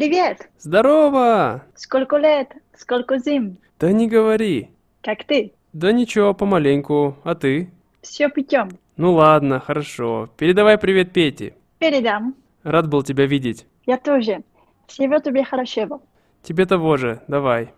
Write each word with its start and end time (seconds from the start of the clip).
Привет! 0.00 0.48
Здорово! 0.58 1.62
Сколько 1.74 2.16
лет? 2.16 2.48
Сколько 2.74 3.18
зим? 3.18 3.58
Да 3.78 3.92
не 3.92 4.08
говори. 4.08 4.70
Как 5.02 5.24
ты? 5.24 5.52
Да 5.74 5.92
ничего, 5.92 6.32
помаленьку. 6.32 7.18
А 7.22 7.34
ты? 7.34 7.70
Все 8.00 8.30
путем. 8.30 8.70
Ну 8.96 9.12
ладно, 9.12 9.60
хорошо. 9.60 10.30
Передавай 10.38 10.78
привет 10.78 11.12
Пете. 11.12 11.52
Передам. 11.80 12.34
Рад 12.62 12.88
был 12.88 13.02
тебя 13.02 13.26
видеть. 13.26 13.66
Я 13.84 13.98
тоже. 13.98 14.42
Всего 14.86 15.18
тебе 15.18 15.44
хорошего. 15.44 16.00
Тебе 16.42 16.64
того 16.64 16.96
же. 16.96 17.20
Давай. 17.28 17.74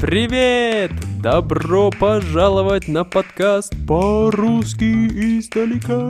Привет! 0.00 0.90
Добро 1.21 1.89
пожаловать 1.89 2.87
на 2.87 3.03
подкаст 3.03 3.73
по-русски 3.87 5.07
издалека. 5.39 6.09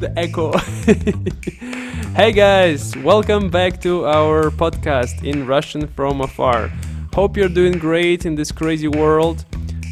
The 0.00 0.12
echo. 0.16 0.52
hey 2.16 2.32
guys, 2.32 2.96
welcome 3.02 3.50
back 3.50 3.80
to 3.82 4.06
our 4.06 4.50
podcast 4.50 5.22
in 5.22 5.46
Russian 5.46 5.86
from 5.88 6.20
afar. 6.20 6.70
Hope 7.14 7.36
you're 7.36 7.48
doing 7.48 7.78
great 7.78 8.26
in 8.26 8.34
this 8.34 8.50
crazy 8.50 8.88
world. 8.88 9.44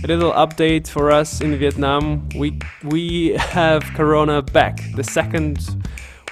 A 0.05 0.07
little 0.09 0.33
update 0.33 0.89
for 0.89 1.12
us 1.12 1.41
in 1.41 1.57
Vietnam. 1.57 2.29
We 2.34 2.59
we 2.83 3.34
have 3.39 3.84
corona 3.95 4.43
back. 4.43 4.80
The 4.97 5.05
second 5.05 5.59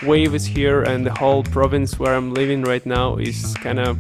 wave 0.02 0.34
is 0.34 0.46
here 0.46 0.82
and 0.82 1.06
the 1.06 1.14
whole 1.14 1.42
province 1.42 1.98
where 1.98 2.14
I'm 2.14 2.32
living 2.32 2.62
right 2.62 2.84
now 2.84 3.16
is 3.16 3.54
kind 3.62 3.78
of 3.78 3.98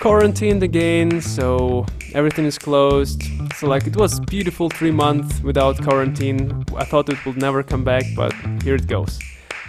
quarantined 0.00 0.62
again, 0.62 1.20
so 1.20 1.84
everything 2.14 2.46
is 2.46 2.58
closed. 2.58 3.22
So 3.54 3.68
like 3.68 3.86
it 3.86 3.94
was 3.94 4.18
beautiful 4.18 4.70
three 4.70 4.90
months 4.90 5.42
without 5.42 5.76
quarantine. 5.82 6.64
I 6.74 6.84
thought 6.84 7.10
it 7.10 7.24
would 7.26 7.36
never 7.36 7.62
come 7.62 7.84
back, 7.84 8.04
but 8.16 8.32
here 8.62 8.74
it 8.74 8.86
goes. 8.86 9.18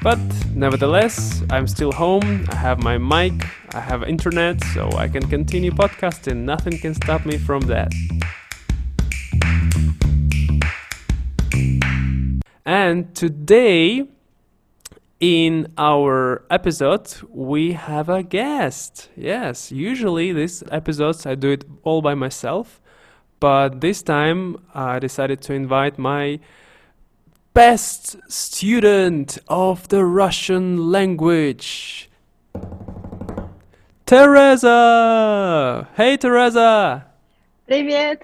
But 0.01 0.19
nevertheless, 0.55 1.43
I'm 1.49 1.67
still 1.67 1.91
home. 1.91 2.45
I 2.49 2.55
have 2.55 2.81
my 2.81 2.97
mic, 2.97 3.45
I 3.73 3.81
have 3.81 4.03
internet, 4.03 4.63
so 4.73 4.89
I 4.93 5.09
can 5.09 5.27
continue 5.27 5.71
podcasting. 5.71 6.37
Nothing 6.37 6.77
can 6.77 6.93
stop 6.93 7.25
me 7.25 7.37
from 7.37 7.61
that. 7.63 7.91
And 12.65 13.13
today 13.13 14.07
in 15.20 15.72
our 15.78 16.44
episode, 16.50 17.12
we 17.30 17.72
have 17.72 18.08
a 18.08 18.22
guest. 18.22 19.08
Yes, 19.16 19.72
usually 19.72 20.32
these 20.32 20.62
episodes 20.70 21.24
I 21.26 21.34
do 21.34 21.50
it 21.52 21.64
all 21.82 22.02
by 22.02 22.14
myself, 22.14 22.80
but 23.40 23.80
this 23.80 24.02
time 24.02 24.56
I 24.74 24.98
decided 24.98 25.40
to 25.42 25.54
invite 25.54 25.98
my 25.98 26.40
best 27.54 28.16
student 28.30 29.38
of 29.48 29.88
the 29.88 30.04
Russian 30.04 30.90
language, 30.90 32.10
Teresa. 34.04 35.88
Hey, 35.96 36.16
Teresa. 36.18 37.06
Привет! 37.66 38.22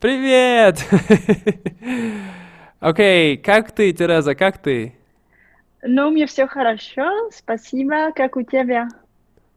Привет. 0.00 0.82
Окей, 2.80 3.36
как 3.36 3.72
ты, 3.72 3.92
Тереза, 3.92 4.34
как 4.34 4.56
ты? 4.56 4.94
Ну, 5.87 6.09
мне 6.09 6.25
все 6.25 6.47
хорошо. 6.47 7.29
Спасибо. 7.31 8.11
Как 8.13 8.35
у 8.37 8.41
тебя? 8.41 8.89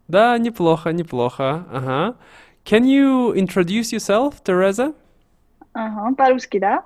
Да, 0.08 0.36
неплохо, 0.36 0.92
неплохо. 0.92 1.64
Ага. 1.72 2.16
Can 2.64 2.82
you 2.82 3.34
introduce 3.34 3.92
yourself, 3.92 4.34
Teresa? 4.44 4.94
Ага, 5.72 6.14
по-русски, 6.14 6.58
да? 6.58 6.84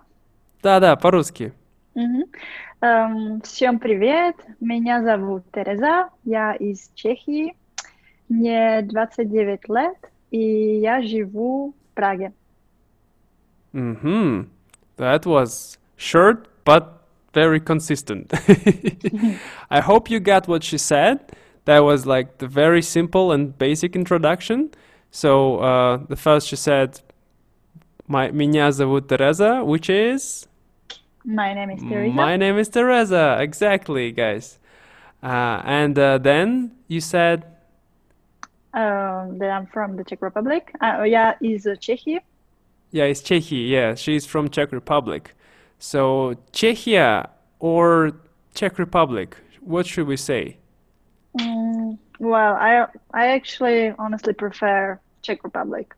Да, 0.62 0.78
да, 0.78 0.94
по-русски. 0.94 1.52
Мгм. 1.94 2.24
Эм, 2.82 3.40
всем 3.42 3.80
привет. 3.80 4.36
Меня 4.60 5.02
зовут 5.02 5.44
Тереза. 5.52 6.10
Я 6.24 6.54
из 6.54 6.90
Чехии. 6.94 7.56
Мне 8.28 8.82
29 8.82 9.68
лет, 9.68 9.96
и 10.30 10.78
я 10.78 11.02
живу 11.02 11.74
в 11.90 11.94
Праге. 11.94 12.33
Mm-hmm. 13.72 14.46
That 14.98 15.27
was 15.27 15.78
short 15.96 16.46
but 16.64 17.02
very 17.33 17.59
consistent. 17.59 18.33
I 19.70 19.81
hope 19.81 20.09
you 20.09 20.20
got 20.20 20.48
what 20.48 20.64
she 20.64 20.77
said. 20.77 21.20
That 21.65 21.80
was 21.80 22.05
like 22.05 22.37
the 22.39 22.48
very 22.48 22.81
simple 22.81 23.31
and 23.31 23.58
basic 23.58 23.95
introduction. 23.95 24.71
So 25.11 25.59
uh, 25.59 25.98
the 26.08 26.15
first 26.15 26.48
she 26.48 26.55
said, 26.55 27.02
"My 28.08 28.31
меня 28.31 28.71
зовут 28.71 29.08
Тереза," 29.08 29.65
which 29.65 29.89
is 29.89 30.48
My 31.25 31.53
name 31.53 31.70
is 31.71 31.81
Teresa. 31.81 32.14
My 32.15 32.37
name 32.37 32.58
is 32.58 32.70
Teresa. 32.70 33.37
Exactly, 33.42 34.11
guys. 34.11 34.59
Uh, 35.21 35.61
and 35.65 35.98
uh, 35.99 36.17
then 36.17 36.71
you 36.87 37.02
said, 37.02 37.43
Um, 38.73 39.39
that 39.39 39.49
I'm 39.49 39.65
from 39.65 39.98
the 39.98 40.03
Czech 40.03 40.21
Republic. 40.21 40.71
А, 40.80 41.03
я 41.05 41.36
из 41.42 41.65
Чехии. 41.80 42.21
yeah, 42.92 43.05
it's 43.05 43.21
Czechia. 43.21 43.67
Yeah, 43.67 43.95
she's 43.95 44.25
from 44.25 44.49
Czech 44.49 44.71
Republic. 44.71 45.33
So 45.82 46.34
Czechia 46.52 47.28
or 47.58 48.12
Czech 48.54 48.78
Republic, 48.78 49.36
what 49.60 49.84
should 49.84 50.06
we 50.06 50.16
say? 50.16 50.56
Mm, 51.36 51.98
well, 52.20 52.54
I 52.54 52.86
I 53.12 53.26
actually 53.34 53.92
honestly 53.98 54.32
prefer 54.32 55.00
Czech 55.22 55.42
Republic. 55.42 55.92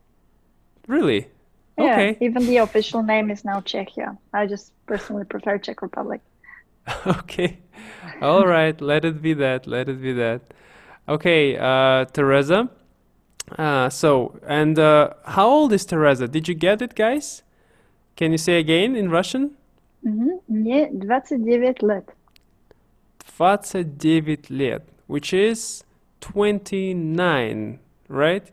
Really? 0.89 1.29
Yeah, 1.77 1.85
Okay. 1.85 2.17
even 2.21 2.47
the 2.47 2.57
official 2.63 3.03
name 3.03 3.31
is 3.31 3.45
now 3.45 3.61
Czechia. 3.61 4.17
I 4.33 4.47
just 4.47 4.73
personally 4.87 5.27
prefer 5.27 5.59
Czech 5.59 5.83
Republic. 5.83 6.23
okay. 7.07 7.59
All 8.23 8.47
right. 8.47 8.81
Let 8.81 9.05
it 9.05 9.21
be 9.21 9.35
that. 9.35 9.67
Let 9.67 9.91
it 9.91 10.01
be 10.01 10.15
that. 10.15 10.41
Okay, 11.07 11.59
uh, 11.59 12.07
Teresa. 12.07 12.71
Uh, 13.59 13.91
so, 13.91 14.41
and 14.47 14.79
uh, 14.79 15.11
how 15.27 15.47
old 15.47 15.75
is 15.75 15.85
Teresa? 15.85 16.27
Did 16.27 16.49
you 16.49 16.55
get 16.55 16.81
it, 16.81 16.95
guys? 16.95 17.43
Can 18.17 18.33
you 18.33 18.39
say 18.39 18.59
again 18.59 18.97
in 18.97 19.11
Russian? 19.11 19.59
Мгм. 20.04 20.40
Мне 20.48 20.88
29 20.90 21.82
лет. 21.82 22.10
29 23.38 24.50
лет, 24.50 24.84
which 25.08 25.34
is 25.34 25.84
29, 26.22 27.80
right? 28.08 28.52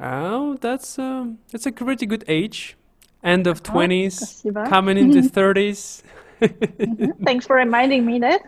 Oh, 0.00 0.56
that's 0.60 0.98
um, 0.98 1.38
that's 1.50 1.66
a 1.66 1.72
pretty 1.72 2.06
good 2.06 2.24
age. 2.28 2.76
End 3.24 3.46
of 3.48 3.60
Ага, 3.68 3.78
20s, 3.88 4.12
спасибо. 4.12 4.64
coming 4.68 4.96
into 4.96 5.20
30s. 5.22 6.02
Мгм. 6.40 7.12
Thanks 7.24 7.46
for 7.46 7.56
reminding 7.56 8.04
me 8.06 8.20
that. 8.20 8.40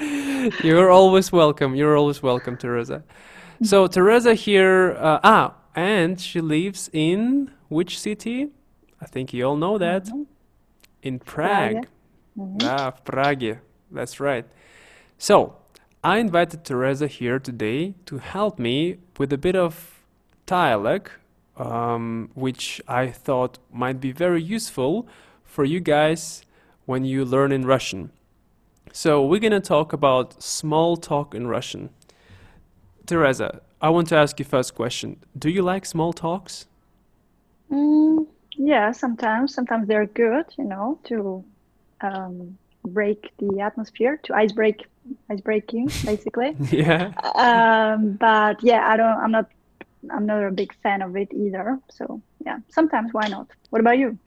You're 0.63 0.89
always 0.89 1.31
welcome. 1.31 1.75
You're 1.75 1.97
always 1.97 2.23
welcome, 2.23 2.55
Teresa. 2.57 3.03
So 3.61 3.87
Teresa 3.87 4.33
here, 4.35 4.95
uh, 4.99 5.19
ah, 5.23 5.53
and 5.75 6.19
she 6.19 6.39
lives 6.41 6.89
in 6.93 7.51
which 7.69 7.99
city? 7.99 8.51
I 9.01 9.05
think 9.07 9.33
you 9.33 9.45
all 9.45 9.57
know 9.57 9.77
that. 9.77 10.05
Мгм. 10.05 10.25
in 11.02 11.18
Prague. 11.18 11.86
Mm-hmm. 12.38 12.58
Ah, 12.62 12.90
Prague. 12.90 13.58
That's 13.90 14.20
right. 14.20 14.46
So 15.18 15.56
I 16.02 16.18
invited 16.18 16.64
Teresa 16.64 17.06
here 17.06 17.38
today 17.38 17.94
to 18.06 18.18
help 18.18 18.58
me 18.58 18.98
with 19.18 19.32
a 19.32 19.38
bit 19.38 19.56
of 19.56 20.02
dialogue, 20.46 21.10
um, 21.56 22.30
which 22.34 22.80
I 22.88 23.08
thought 23.08 23.58
might 23.72 24.00
be 24.00 24.12
very 24.12 24.42
useful 24.42 25.06
for 25.44 25.64
you 25.64 25.80
guys 25.80 26.42
when 26.86 27.04
you 27.04 27.24
learn 27.24 27.52
in 27.52 27.66
Russian. 27.66 28.10
So 28.92 29.24
we're 29.24 29.40
gonna 29.40 29.60
talk 29.60 29.92
about 29.92 30.42
small 30.42 30.96
talk 30.96 31.34
in 31.34 31.46
Russian. 31.46 31.90
Teresa, 33.06 33.60
I 33.80 33.90
want 33.90 34.08
to 34.08 34.16
ask 34.16 34.38
you 34.38 34.44
first 34.44 34.74
question. 34.74 35.16
Do 35.38 35.48
you 35.50 35.62
like 35.62 35.84
small 35.86 36.12
talks? 36.12 36.66
Mm, 37.70 38.26
yeah, 38.56 38.92
sometimes. 38.92 39.54
Sometimes 39.54 39.88
they're 39.88 40.06
good, 40.06 40.46
you 40.58 40.64
know, 40.64 40.98
to 41.04 41.44
um, 42.00 42.58
break 42.84 43.32
the 43.38 43.60
atmosphere, 43.60 44.18
to 44.24 44.34
ice 44.34 44.52
break, 44.52 44.86
ice 45.30 45.40
breaking, 45.40 45.86
basically. 46.04 46.56
yeah. 46.70 47.12
Um, 47.34 48.12
but 48.12 48.62
yeah, 48.62 48.88
I 48.88 48.96
don't. 48.96 49.18
I'm 49.18 49.30
not. 49.30 49.48
I'm 50.10 50.24
not 50.24 50.42
a 50.44 50.50
big 50.50 50.74
fan 50.82 51.02
of 51.02 51.14
it 51.16 51.32
either. 51.32 51.78
So 51.90 52.22
yeah, 52.44 52.58
sometimes 52.70 53.12
why 53.12 53.28
not? 53.28 53.48
What 53.70 53.80
about 53.80 53.98
you? 53.98 54.18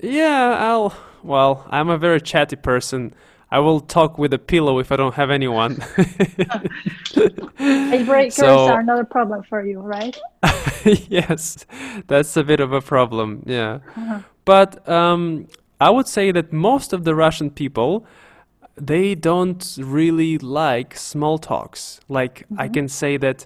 Yeah, 0.00 0.56
I'll. 0.58 0.94
Well, 1.22 1.66
I'm 1.70 1.88
a 1.88 1.98
very 1.98 2.20
chatty 2.20 2.56
person. 2.56 3.14
I 3.52 3.58
will 3.58 3.80
talk 3.80 4.16
with 4.16 4.32
a 4.32 4.38
pillow 4.38 4.78
if 4.78 4.90
I 4.90 4.96
don't 4.96 5.14
have 5.14 5.30
anyone. 5.30 5.76
Icebreakers 7.58 8.32
So- 8.32 8.68
are 8.68 8.82
not 8.82 8.98
a 8.98 9.04
problem 9.04 9.42
for 9.42 9.64
you, 9.64 9.78
right? 9.80 10.16
yes, 10.84 11.66
that's 12.06 12.34
a 12.38 12.44
bit 12.44 12.60
of 12.60 12.72
a 12.72 12.80
problem. 12.80 13.42
Yeah. 13.46 13.80
Uh-huh. 13.96 14.20
But 14.46 14.88
um, 14.88 15.48
I 15.80 15.90
would 15.90 16.08
say 16.08 16.32
that 16.32 16.50
most 16.50 16.94
of 16.94 17.04
the 17.04 17.14
Russian 17.14 17.50
people 17.50 18.06
they 18.74 19.14
don't 19.14 19.76
really 19.78 20.38
like 20.38 20.96
small 20.96 21.36
talks. 21.36 22.00
Like 22.08 22.46
I 22.56 22.68
can 22.68 22.88
say 22.88 23.18
that 23.18 23.44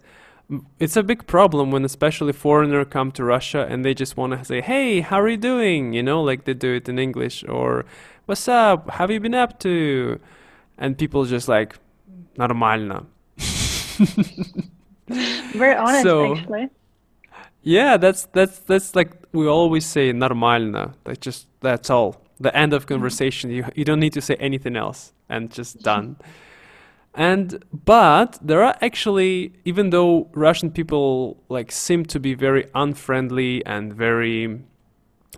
it's 0.79 0.97
a 0.97 1.03
big 1.03 1.26
problem 1.26 1.73
when 1.73 1.85
especially 1.85 2.32
foreigner 2.32 2.85
come 2.85 3.11
to 3.12 3.25
Russia 3.25 3.67
and 3.69 3.85
they 3.85 3.93
just 3.93 4.17
want 4.17 4.35
to 4.35 4.44
say, 4.44 4.61
"Hey, 4.61 5.00
how 5.00 5.20
are 5.20 5.29
you 5.29 5.37
doing?" 5.37 5.93
You 5.94 6.05
know, 6.05 6.23
like 6.23 6.44
they 6.44 6.55
do 6.55 6.75
it 6.75 6.88
in 6.88 6.99
English 6.99 7.44
or 7.49 7.85
"What's 8.25 8.48
up? 8.48 8.89
Have 8.92 9.12
you 9.12 9.19
been 9.19 9.36
up 9.36 9.60
to?" 9.60 10.19
And 10.78 10.98
people 10.98 11.25
just 11.25 11.48
like, 11.48 11.78
"Нормально." 12.38 13.06
Very 15.54 15.75
honest, 15.75 16.04
So- 16.04 16.36
actually. 16.36 16.69
Yeah, 17.63 17.98
that's 17.98 18.25
that's 18.33 18.57
that's 18.60 18.95
like 18.95 19.12
we 19.33 19.48
always 19.48 19.86
say 19.86 20.12
нормально. 20.12 20.94
Like 21.06 21.19
just 21.19 21.48
that's 21.60 21.89
all. 21.92 22.16
The 22.39 22.56
end 22.57 22.74
of 22.74 22.88
conversation. 22.88 23.51
You 23.51 23.66
you 23.75 23.86
don't 23.86 24.00
need 24.00 24.13
to 24.13 24.22
say 24.22 24.36
anything 24.39 24.75
else 24.75 25.13
and 25.30 25.51
just 25.51 25.83
done. 25.83 26.16
And 27.13 27.63
but 27.86 28.39
there 28.42 28.63
are 28.63 28.75
actually 28.81 29.54
even 29.63 29.92
though 29.92 30.28
Russian 30.33 30.72
people 30.72 31.38
like 31.50 31.72
seem 31.72 32.04
to 32.06 32.19
be 32.19 32.33
very 32.33 32.66
unfriendly 32.74 33.63
and 33.66 33.94
very 33.94 34.62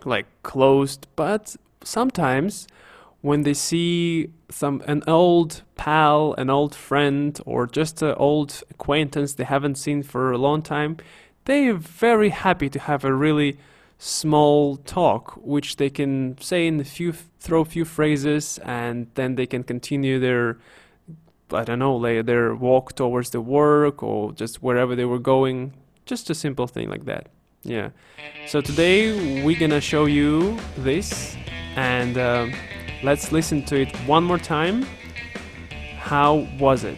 like 0.06 0.26
closed, 0.42 1.06
but 1.16 1.56
sometimes 1.83 2.67
when 3.21 3.43
they 3.43 3.53
see 3.53 4.29
some 4.49 4.81
an 4.87 5.03
old 5.07 5.61
pal, 5.75 6.33
an 6.37 6.49
old 6.49 6.73
friend, 6.73 7.39
or 7.45 7.67
just 7.67 8.01
an 8.01 8.15
old 8.15 8.63
acquaintance 8.69 9.33
they 9.33 9.43
haven't 9.43 9.75
seen 9.75 10.03
for 10.03 10.31
a 10.31 10.37
long 10.37 10.61
time, 10.61 10.97
they're 11.45 11.73
very 11.73 12.29
happy 12.29 12.69
to 12.69 12.79
have 12.79 13.03
a 13.03 13.13
really 13.13 13.57
small 13.97 14.77
talk, 14.77 15.33
which 15.43 15.75
they 15.75 15.89
can 15.89 16.37
say 16.39 16.67
in 16.67 16.79
a 16.79 16.83
few, 16.83 17.11
throw 17.39 17.61
a 17.61 17.65
few 17.65 17.83
phrases, 17.83 18.57
and 18.63 19.07
then 19.15 19.35
they 19.35 19.45
can 19.45 19.63
continue 19.63 20.19
their, 20.19 20.57
I 21.51 21.63
don't 21.65 21.79
know, 21.79 21.99
their 22.23 22.55
walk 22.55 22.95
towards 22.95 23.31
the 23.31 23.41
work 23.41 24.01
or 24.01 24.31
just 24.31 24.63
wherever 24.63 24.95
they 24.95 25.05
were 25.05 25.19
going. 25.19 25.73
Just 26.05 26.29
a 26.29 26.35
simple 26.35 26.67
thing 26.67 26.89
like 26.89 27.05
that. 27.05 27.27
Yeah. 27.63 27.89
So 28.47 28.61
today 28.61 29.43
we're 29.43 29.59
gonna 29.59 29.81
show 29.81 30.05
you 30.05 30.57
this, 30.77 31.35
and 31.79 32.17
um 32.17 32.51
let's 33.03 33.31
listen 33.31 33.63
to 33.63 33.75
it 33.83 33.89
one 34.07 34.23
more 34.23 34.37
time. 34.37 34.85
How 36.11 36.47
was 36.59 36.83
it? 36.83 36.97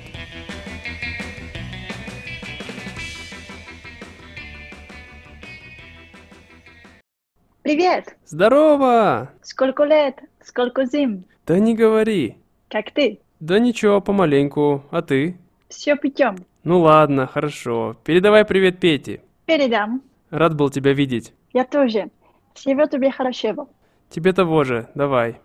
Привет! 7.63 8.15
Здорово! 8.25 9.29
Сколько 9.43 9.83
лет? 9.83 10.19
Сколько 10.43 10.85
зим? 10.85 11.25
Да 11.45 11.59
не 11.59 11.75
говори. 11.75 12.37
Как 12.69 12.91
ты? 12.91 13.19
Да 13.39 13.59
ничего, 13.59 14.01
помаленьку. 14.01 14.83
А 14.89 15.01
ты? 15.01 15.37
Все 15.69 15.95
путем. 15.95 16.37
Ну 16.63 16.79
ладно, 16.79 17.27
хорошо. 17.27 17.95
Передавай 18.03 18.45
привет 18.45 18.79
Пете. 18.79 19.21
Передам. 19.45 20.01
Рад 20.31 20.55
был 20.55 20.69
тебя 20.69 20.93
видеть. 20.93 21.33
Я 21.53 21.65
тоже. 21.65 22.09
Всего 22.55 22.85
тебе 22.87 23.11
хорошего. 23.11 23.67
Тебе 24.10 24.32
того 24.32 24.64
же. 24.64 24.88
Давай. 24.94 25.40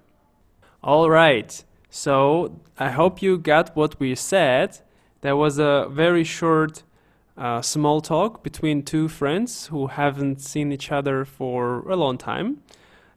All 0.82 1.10
right. 1.10 1.64
So, 1.90 2.60
I 2.78 2.90
hope 2.90 3.22
you 3.22 3.38
got 3.38 3.76
what 3.76 4.00
we 4.00 4.16
said. 4.16 4.80
There 5.22 5.36
was 5.36 5.60
a 5.60 5.88
very 5.92 6.24
short 6.24 6.84
uh, 7.38 7.62
small 7.62 8.02
talk 8.02 8.44
between 8.44 8.84
two 8.84 9.08
friends 9.08 9.68
who 9.68 9.88
haven't 9.88 10.42
seen 10.42 10.72
each 10.72 10.92
other 10.92 11.26
for 11.26 11.80
a 11.90 11.96
long 11.96 12.18
time. 12.18 12.62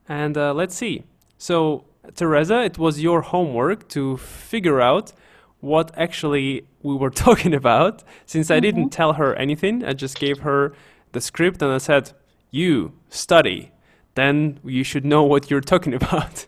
And 0.08 0.36
uh, 0.36 0.52
let's 0.54 0.75
see. 0.75 1.04
So, 1.38 1.84
Teresa, 2.14 2.62
it 2.62 2.78
was 2.78 3.00
your 3.00 3.22
homework 3.22 3.88
to 3.90 4.16
figure 4.16 4.81
out 4.81 5.12
what 5.60 5.90
actually 5.96 6.66
we 6.82 6.94
were 6.94 7.10
talking 7.10 7.54
about. 7.54 8.04
Since 8.26 8.50
I 8.50 8.60
didn't 8.60 8.90
tell 8.90 9.14
her 9.14 9.34
anything, 9.34 9.84
I 9.84 9.94
just 9.94 10.19
gave 10.19 10.40
her 10.40 10.75
the 11.12 11.20
script 11.20 11.62
and 11.62 11.72
I 11.72 11.78
said, 11.78 12.12
You 12.50 12.92
study. 13.08 13.72
Then 14.14 14.58
you 14.64 14.84
should 14.84 15.04
know 15.04 15.22
what 15.25 15.50
you're 15.50 15.60
talking 15.60 15.94
about. 15.94 16.46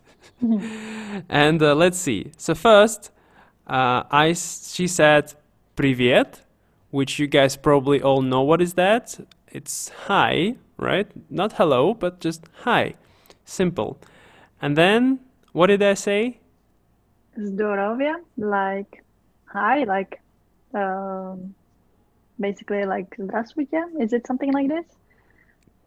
and 1.29 1.63
uh, 1.63 1.75
let's 1.75 1.99
see. 1.99 2.31
So, 2.37 2.55
first, 2.55 3.11
uh, 3.67 4.05
I, 4.11 4.31
s- 4.31 4.73
she 4.75 4.87
said, 4.87 5.35
Привет, 5.77 6.41
which 6.91 7.19
you 7.19 7.27
guys 7.27 7.57
probably 7.57 8.01
all 8.01 8.23
know 8.23 8.43
what 8.43 8.61
is 8.63 8.75
that. 8.75 9.19
It's 9.49 9.91
hi, 10.07 10.57
right? 10.77 11.09
Not 11.31 11.55
hello, 11.55 11.95
but 11.95 12.21
just 12.21 12.45
hi. 12.63 12.95
Simple. 13.45 13.99
And 14.61 14.77
then, 14.77 15.21
what 15.53 15.67
did 15.69 15.83
I 15.83 15.95
say? 15.95 16.39
Здоровье. 17.39 18.15
Like, 18.37 19.05
hi, 19.47 19.85
like, 19.85 20.21
um, 20.75 21.55
basically 22.41 22.85
like, 22.85 23.15
здравствуйте. 23.19 23.83
Is 24.01 24.13
it 24.13 24.27
something 24.27 24.53
like 24.53 24.69
this? 24.69 24.85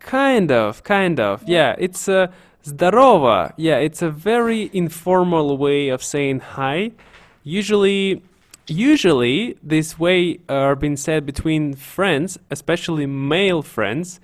Kind 0.04 0.52
of, 0.52 0.84
kind 0.84 1.18
of. 1.18 1.42
Yeah, 1.48 1.74
it's 1.78 2.08
a 2.08 2.30
zdarova. 2.62 3.54
Yeah, 3.56 3.76
it's 3.76 4.02
a 4.02 4.10
very 4.10 4.70
informal 4.72 5.56
way 5.56 5.88
of 5.88 6.02
saying 6.02 6.40
hi. 6.40 6.92
Usually, 7.42 8.22
usually 8.66 9.56
this 9.62 9.98
way 9.98 10.40
are 10.48 10.76
being 10.76 10.96
said 10.96 11.24
between 11.24 11.74
friends, 11.74 12.38
especially 12.50 13.06
male 13.06 13.62
friends. 13.62 14.20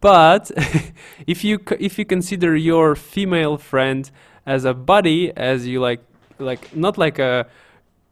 But 0.00 0.50
if 1.26 1.42
you 1.42 1.58
if 1.80 1.98
you 1.98 2.04
consider 2.04 2.54
your 2.54 2.94
female 2.94 3.56
friend 3.56 4.10
as 4.44 4.66
a 4.66 4.74
buddy, 4.74 5.32
as 5.34 5.66
you 5.66 5.80
like, 5.80 6.04
like 6.38 6.76
not 6.76 6.98
like 6.98 7.18
a 7.18 7.46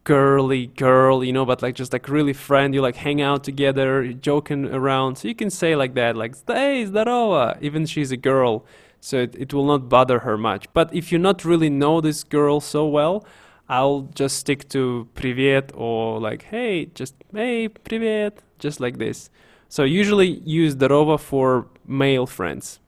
girly 0.08 0.68
girl, 0.68 1.22
you 1.22 1.34
know, 1.34 1.44
but 1.44 1.60
like 1.60 1.74
just 1.74 1.92
like 1.92 2.08
really 2.08 2.32
friend. 2.32 2.74
You 2.74 2.80
like 2.80 2.96
hang 2.96 3.20
out 3.20 3.44
together, 3.44 4.02
you're 4.02 4.14
joking 4.14 4.64
around. 4.64 5.16
So 5.18 5.28
you 5.28 5.34
can 5.34 5.50
say 5.50 5.76
like 5.76 5.94
that, 5.94 6.16
like 6.16 6.34
"Hey, 6.46 6.86
здорово," 6.86 7.58
even 7.60 7.84
she's 7.84 8.10
a 8.10 8.16
girl, 8.16 8.64
so 9.00 9.18
it, 9.18 9.34
it 9.36 9.52
will 9.52 9.66
not 9.66 9.90
bother 9.90 10.20
her 10.20 10.38
much. 10.38 10.66
But 10.72 10.94
if 10.94 11.12
you 11.12 11.18
not 11.18 11.44
really 11.44 11.68
know 11.68 12.00
this 12.00 12.24
girl 12.24 12.60
so 12.60 12.86
well, 12.86 13.26
I'll 13.68 14.08
just 14.14 14.38
stick 14.38 14.68
to 14.70 15.08
привет 15.14 15.72
or 15.74 16.18
like 16.18 16.42
hey, 16.44 16.86
just 16.94 17.14
hey, 17.34 17.68
привет, 17.68 18.38
just 18.58 18.80
like 18.80 18.96
this. 18.96 19.28
So 19.68 19.84
usually 19.84 20.40
use 20.46 20.72
здорово 20.72 21.18
for 21.18 21.66
male 21.86 22.26
friends, 22.26 22.80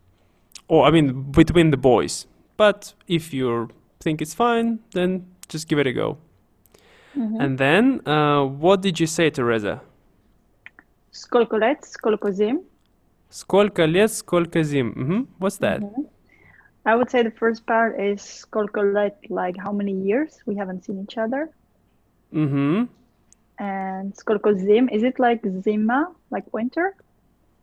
or 0.69 0.87
I 0.87 0.91
mean 0.91 1.31
between 1.33 1.71
the 1.71 1.77
boys. 1.77 2.27
But 2.57 2.95
if 3.07 3.35
you 3.35 3.69
think 4.01 4.23
it's 4.23 4.33
fine, 4.33 4.79
then 4.93 5.27
just 5.49 5.69
give 5.69 5.79
it 5.79 5.87
a 5.87 5.93
go. 5.93 6.17
And 7.15 7.59
then, 7.59 8.07
uh, 8.07 8.45
what 8.45 8.83
did 8.83 9.01
you 9.01 9.07
say, 9.07 9.31
Teresa? 9.31 9.83
Сколько 11.11 11.57
лет? 11.57 11.85
Сколько 11.85 12.31
зим? 12.31 12.63
Сколько 13.31 13.85
лет, 13.85 14.13
сколько 14.13 14.63
зим? 14.63 14.93
hmm 14.93 15.27
What's 15.39 15.59
that? 15.59 15.83
I 16.85 16.97
would 16.97 17.11
say 17.11 17.23
the 17.23 17.31
first 17.31 17.67
part 17.67 17.99
is 18.01 18.23
сколько 18.23 18.81
лет, 18.81 19.17
like 19.29 19.57
how 19.57 19.73
many 19.73 19.93
years 19.93 20.41
we 20.47 20.57
haven't 20.57 20.85
seen 20.85 21.01
each 21.03 21.19
other. 21.19 21.51
hmm 22.33 22.85
And 23.59 24.15
сколько 24.17 24.55
зим, 24.55 24.89
is 24.89 25.03
it 25.03 25.19
like 25.19 25.47
zima, 25.63 26.13
like 26.31 26.47
winter? 26.53 26.95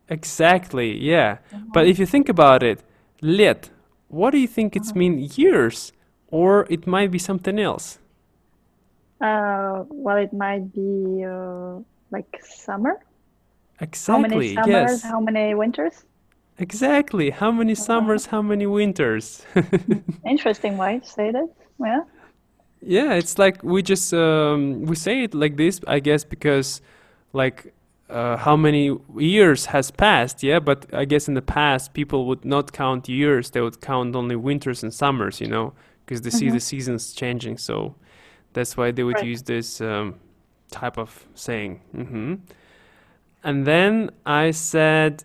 Exactly, 0.10 0.98
yeah. 0.98 1.40
But 1.74 1.88
if 1.88 2.00
you 2.00 2.06
think 2.06 2.30
about 2.30 2.64
it, 2.64 2.84
лет, 3.22 3.72
what 4.08 4.32
do 4.32 4.38
you 4.38 4.48
think 4.48 4.76
it's 4.76 4.94
mean 4.96 5.30
years? 5.36 5.92
Or 6.30 6.66
it 6.70 6.86
might 6.86 7.12
be 7.12 7.20
something 7.20 7.58
else. 7.60 8.00
Uh, 9.23 9.85
well, 9.89 10.17
it 10.17 10.33
might 10.33 10.73
be 10.75 11.25
uh, 11.25 11.79
like 12.11 12.43
summer. 12.45 12.99
Exactly. 13.81 14.15
How 14.15 14.21
many 14.21 14.55
summers, 14.55 14.91
yes. 14.91 15.03
how 15.03 15.21
many 15.21 15.55
winters? 15.55 16.05
Exactly. 16.59 17.31
How 17.31 17.51
many 17.51 17.75
summers, 17.75 18.27
how 18.27 18.43
many 18.43 18.67
winters? 18.67 19.45
Interesting 20.27 20.77
way 20.77 20.99
to 20.99 21.09
say 21.09 21.31
that. 21.31 21.49
Yeah. 21.81 22.03
Yeah, 22.85 23.15
it's 23.15 23.39
like 23.39 23.63
we 23.63 23.81
just 23.83 24.13
um, 24.13 24.83
we 24.87 24.97
say 24.97 25.23
it 25.23 25.35
like 25.35 25.57
this, 25.57 25.81
I 25.87 26.01
guess, 26.01 26.25
because 26.25 26.81
like 27.33 27.73
uh, 28.11 28.37
how 28.37 28.57
many 28.57 28.97
years 29.17 29.67
has 29.67 29.93
passed, 29.93 30.43
yeah. 30.43 30.59
But 30.59 30.93
I 30.93 31.05
guess 31.05 31.29
in 31.29 31.35
the 31.35 31.43
past 31.43 31.95
people 31.95 32.27
would 32.27 32.45
not 32.45 32.73
count 32.73 33.09
years; 33.09 33.51
they 33.51 33.61
would 33.61 33.81
count 33.81 34.17
only 34.17 34.35
winters 34.35 34.83
and 34.83 34.93
summers, 34.93 35.41
you 35.41 35.47
know, 35.47 35.75
because 36.05 36.23
they 36.23 36.31
see 36.31 36.51
the 36.51 36.59
seasons 36.59 37.13
changing. 37.13 37.59
So 37.59 37.95
that's 38.53 38.77
why 38.77 38.91
they 38.91 39.03
would 39.03 39.17
right. 39.17 39.27
use 39.27 39.43
this 39.43 39.81
um, 39.81 40.17
type 40.71 40.99
of 40.99 41.27
saying. 41.35 41.81
Mm-hmm. 41.95 42.35
And 43.45 43.67
then 43.67 44.11
I 44.25 44.51
said, 44.53 45.25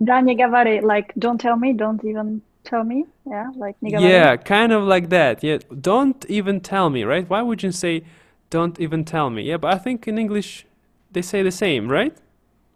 gavari, 0.00 0.82
like 0.82 1.12
don't 1.18 1.40
tell 1.40 1.56
me, 1.56 1.72
don't 1.72 2.04
even 2.04 2.42
tell 2.64 2.84
me. 2.84 3.04
Yeah, 3.26 3.50
like 3.56 3.76
Yeah, 3.80 4.36
kind 4.36 4.72
of 4.72 4.84
like 4.84 5.08
that. 5.10 5.42
Yeah, 5.42 5.58
don't 5.80 6.24
even 6.28 6.60
tell 6.60 6.90
me, 6.90 7.04
right? 7.04 7.28
Why 7.28 7.42
would 7.42 7.62
you 7.62 7.72
say 7.72 8.04
don't 8.48 8.78
even 8.80 9.04
tell 9.04 9.30
me? 9.30 9.42
Yeah, 9.42 9.58
but 9.58 9.74
I 9.74 9.78
think 9.78 10.08
in 10.08 10.18
English 10.18 10.66
they 11.12 11.22
say 11.22 11.42
the 11.42 11.50
same, 11.50 11.88
right? 11.88 12.16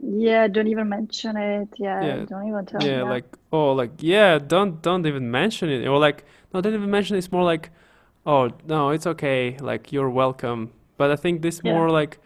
Yeah, 0.01 0.49
don't 0.49 0.67
even 0.67 0.89
mention 0.89 1.37
it. 1.37 1.69
Yeah, 1.79 2.05
yeah. 2.05 2.25
don't 2.27 2.47
even 2.49 2.67
tell 2.67 2.83
yeah, 2.83 2.89
me. 2.89 2.97
Yeah, 2.97 3.03
like 3.03 3.25
oh, 3.53 3.73
like 3.73 3.93
yeah, 4.01 4.39
don't 4.39 4.83
don't 4.83 5.07
even 5.07 5.31
mention 5.31 5.71
it. 5.71 5.87
Or 5.87 5.99
like 5.99 6.25
no, 6.53 6.61
don't 6.61 6.75
even 6.75 6.91
mention 6.91 7.17
it. 7.17 7.21
It's 7.21 7.33
more 7.33 7.45
like 7.45 7.71
oh 8.26 8.50
no, 8.68 8.90
it's 8.90 9.08
okay, 9.08 9.58
like 9.62 9.92
you're 9.92 10.10
welcome. 10.10 10.72
But 10.98 11.12
I 11.12 11.16
think 11.16 11.42
this 11.42 11.62
Yeah. 11.64 11.74
more 11.74 11.90
like 11.90 12.20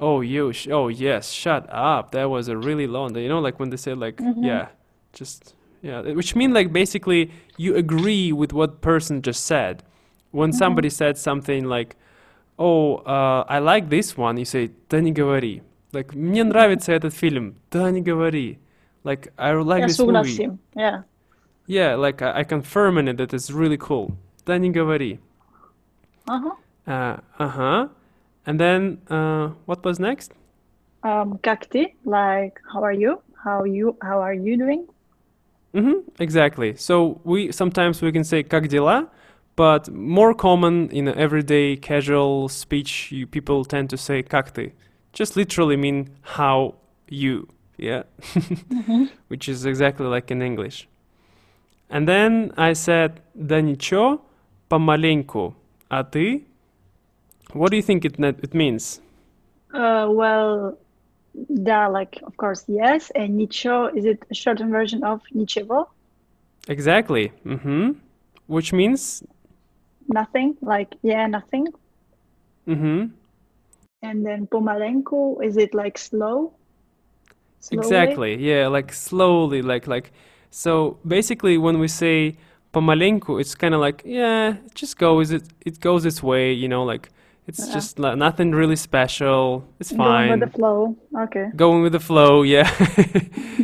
Oh, 0.00 0.22
you. 0.22 0.52
Sh- 0.52 0.68
oh, 0.72 0.88
yes. 0.88 1.30
Shut 1.30 1.68
up. 1.70 2.10
That 2.10 2.28
was 2.28 2.48
a 2.48 2.56
really 2.56 2.88
long. 2.88 3.16
You 3.16 3.28
know, 3.28 3.38
like 3.38 3.60
when 3.60 3.70
they 3.70 3.76
say 3.76 3.94
like, 3.94 4.16
Mhm. 4.16 4.44
yeah, 4.44 4.66
just 5.12 5.54
yeah, 5.82 6.00
which 6.00 6.34
mean 6.34 6.52
like 6.52 6.72
basically 6.72 7.30
you 7.56 7.76
agree 7.76 8.32
with 8.32 8.52
what 8.52 8.80
person 8.80 9.22
just 9.22 9.46
said. 9.46 9.84
When 10.32 10.52
somebody 10.52 10.90
said 10.90 11.16
something 11.16 11.64
like, 11.68 11.94
"Oh, 12.58 12.96
uh, 13.06 13.44
I 13.48 13.60
like 13.60 13.88
this 13.88 14.16
one," 14.18 14.36
you 14.36 14.44
say, 14.44 14.70
"Да 14.88 15.00
не 15.00 15.12
говори." 15.12 15.62
Like, 15.92 16.12
мне 16.12 16.42
нравится 16.42 16.92
этот 16.92 17.14
фильм. 17.14 17.54
Да 17.70 17.88
не 17.92 18.02
говори. 18.02 18.58
Like, 19.04 19.28
I 19.38 19.52
like 19.54 19.82
Я 19.82 19.86
this 19.86 20.00
movie. 20.00 20.24
согласен. 20.24 20.58
Yeah. 20.74 21.02
Yeah, 21.68 21.94
like 21.94 22.20
I, 22.20 22.40
I 22.40 22.44
confirm 22.44 22.98
in 22.98 23.06
it 23.08 23.16
that 23.18 23.32
it's 23.32 23.48
really 23.52 23.76
cool. 23.78 24.16
Да 24.48 24.58
не 24.58 24.70
говори. 24.70 25.20
Uh-huh. 26.26 26.52
Uh, 26.86 27.20
uh-huh. 27.38 27.88
And 28.46 28.60
then, 28.60 28.98
uh, 29.08 29.50
what 29.66 29.84
was 29.84 29.98
next? 29.98 30.32
Um, 31.02 31.38
как 31.38 31.66
ты? 31.66 31.94
Like, 32.04 32.60
how 32.72 32.82
are 32.82 32.92
you? 32.92 33.20
How 33.44 33.64
you? 33.64 33.96
How 34.02 34.20
are 34.20 34.34
you 34.34 34.56
doing? 34.56 34.86
Mm-hmm, 35.74 36.08
exactly. 36.20 36.76
So 36.76 37.20
we 37.24 37.50
sometimes 37.52 38.00
we 38.00 38.12
can 38.12 38.24
say 38.24 38.42
как 38.42 38.68
дела, 38.68 39.08
but 39.56 39.90
more 39.90 40.32
common 40.32 40.88
in 40.90 41.08
everyday 41.08 41.76
casual 41.76 42.48
speech, 42.48 43.10
you, 43.10 43.26
people 43.26 43.64
tend 43.64 43.90
to 43.90 43.96
say 43.96 44.22
как 44.22 44.52
ты. 44.52 44.72
Just 45.12 45.36
literally 45.36 45.76
mean 45.76 46.10
how 46.22 46.76
you, 47.08 47.48
yeah, 47.76 48.04
which 49.28 49.48
is 49.48 49.66
exactly 49.66 50.06
like 50.06 50.30
in 50.30 50.42
English. 50.42 50.88
And 51.90 52.08
then 52.08 52.52
I 52.56 52.72
said 52.72 53.20
да 53.34 53.60
ничего, 53.60 54.20
помаленьку. 54.68 55.54
А 55.88 56.04
ты? 56.04 56.46
What 57.52 57.70
do 57.70 57.76
you 57.76 57.82
think 57.82 58.04
it 58.04 58.18
it 58.18 58.54
means? 58.54 59.00
Uh, 59.72 60.08
well, 60.10 60.78
да, 61.48 61.88
like, 61.88 62.20
of 62.22 62.36
course, 62.36 62.64
yes. 62.68 63.10
And 63.14 63.36
ничего, 63.36 63.88
is 63.94 64.04
it 64.04 64.24
a 64.30 64.34
shortened 64.34 64.70
version 64.70 65.02
of 65.04 65.20
ничего? 65.32 65.86
Exactly. 66.68 67.32
Mm-hmm. 67.44 67.92
Which 68.46 68.72
means 68.72 69.22
Nothing. 70.08 70.56
Like, 70.60 70.94
yeah, 71.02 71.26
nothing. 71.26 71.66
mm-hmm. 72.68 73.06
And 74.02 74.26
then 74.26 74.46
pomalenko, 74.46 75.42
is 75.42 75.56
it 75.56 75.74
like 75.74 75.96
slow? 75.96 76.52
Slowly? 77.60 77.86
Exactly. 77.86 78.36
Yeah, 78.36 78.68
like 78.68 78.92
slowly, 78.92 79.62
like 79.62 79.86
like. 79.86 80.12
So 80.50 80.98
basically, 81.06 81.56
when 81.56 81.78
we 81.78 81.88
say 81.88 82.36
Pomalenko, 82.73 83.41
it's 83.41 83.55
kind 83.55 83.73
of 83.73 83.81
like, 83.81 84.03
yeah, 84.05 84.55
it 84.65 84.75
just 84.75 84.97
goes, 84.97 85.31
it, 85.31 85.43
it 85.65 85.79
goes 85.79 86.05
its 86.05 86.21
way, 86.21 86.53
you 86.53 86.67
know, 86.67 86.83
like 86.83 87.09
it's 87.47 87.67
yeah. 87.67 87.73
just 87.73 87.97
like, 87.97 88.17
nothing 88.17 88.51
really 88.51 88.75
special. 88.75 89.67
It's 89.79 89.91
fine. 89.91 90.27
Going 90.27 90.39
with 90.39 90.51
the 90.51 90.57
flow. 90.57 90.97
Okay. 91.17 91.47
Going 91.55 91.81
with 91.81 91.93
the 91.93 91.99
flow. 91.99 92.43
Yeah. 92.55 92.69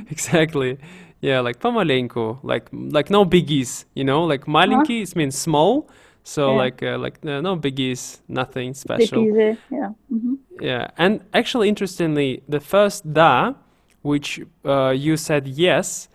exactly. 0.10 0.80
Yeah, 1.22 1.40
like 1.40 1.60
pomalenko, 1.60 2.40
like 2.44 2.70
like 2.72 3.10
no 3.10 3.26
biggies, 3.26 3.86
you 3.96 4.04
know, 4.04 4.26
like 4.26 4.46
malinki 4.46 4.98
huh? 5.00 5.04
it 5.04 5.16
means 5.16 5.36
small, 5.36 5.90
so 6.24 6.52
yeah. 6.52 6.58
like 6.58 6.84
uh, 6.84 6.98
like 7.00 7.18
uh, 7.26 7.42
no 7.42 7.58
biggies, 7.58 8.20
nothing 8.28 8.74
special. 8.74 9.24
Big 9.24 9.36
eh, 9.36 9.56
yeah. 9.72 9.90
Mm-hmm. 10.14 10.34
Yeah, 10.62 10.88
and 10.98 11.22
actually, 11.34 11.70
interestingly, 11.70 12.44
the 12.48 12.60
first 12.60 13.12
da, 13.12 13.54
which 14.02 14.40
uh, 14.66 14.90
you 14.90 15.18
said 15.18 15.48
yes, 15.48 16.10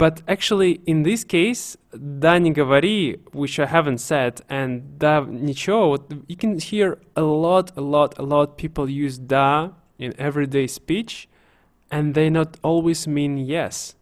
but 0.00 0.22
actually 0.28 0.80
in 0.86 1.02
this 1.02 1.24
case, 1.24 1.76
да 1.92 2.38
не 2.38 2.52
говори, 2.52 3.20
which 3.32 3.58
I 3.58 3.66
haven't 3.66 3.98
said, 4.00 4.40
and 4.48 4.98
да 4.98 5.20
ничего, 5.20 5.88
what- 5.90 6.10
you 6.28 6.36
can 6.36 6.58
hear 6.58 6.98
a 7.14 7.22
lot, 7.22 7.72
a 7.76 7.80
lot, 7.80 8.18
a 8.18 8.22
lot 8.22 8.56
people 8.56 8.88
use 8.88 9.18
da 9.18 9.70
in 9.98 10.12
everyday 10.18 10.66
speech, 10.66 11.28
and 11.90 12.14
they 12.14 12.28
not 12.28 12.58
always 12.62 13.06
mean 13.06 13.38
yes. 13.38 13.94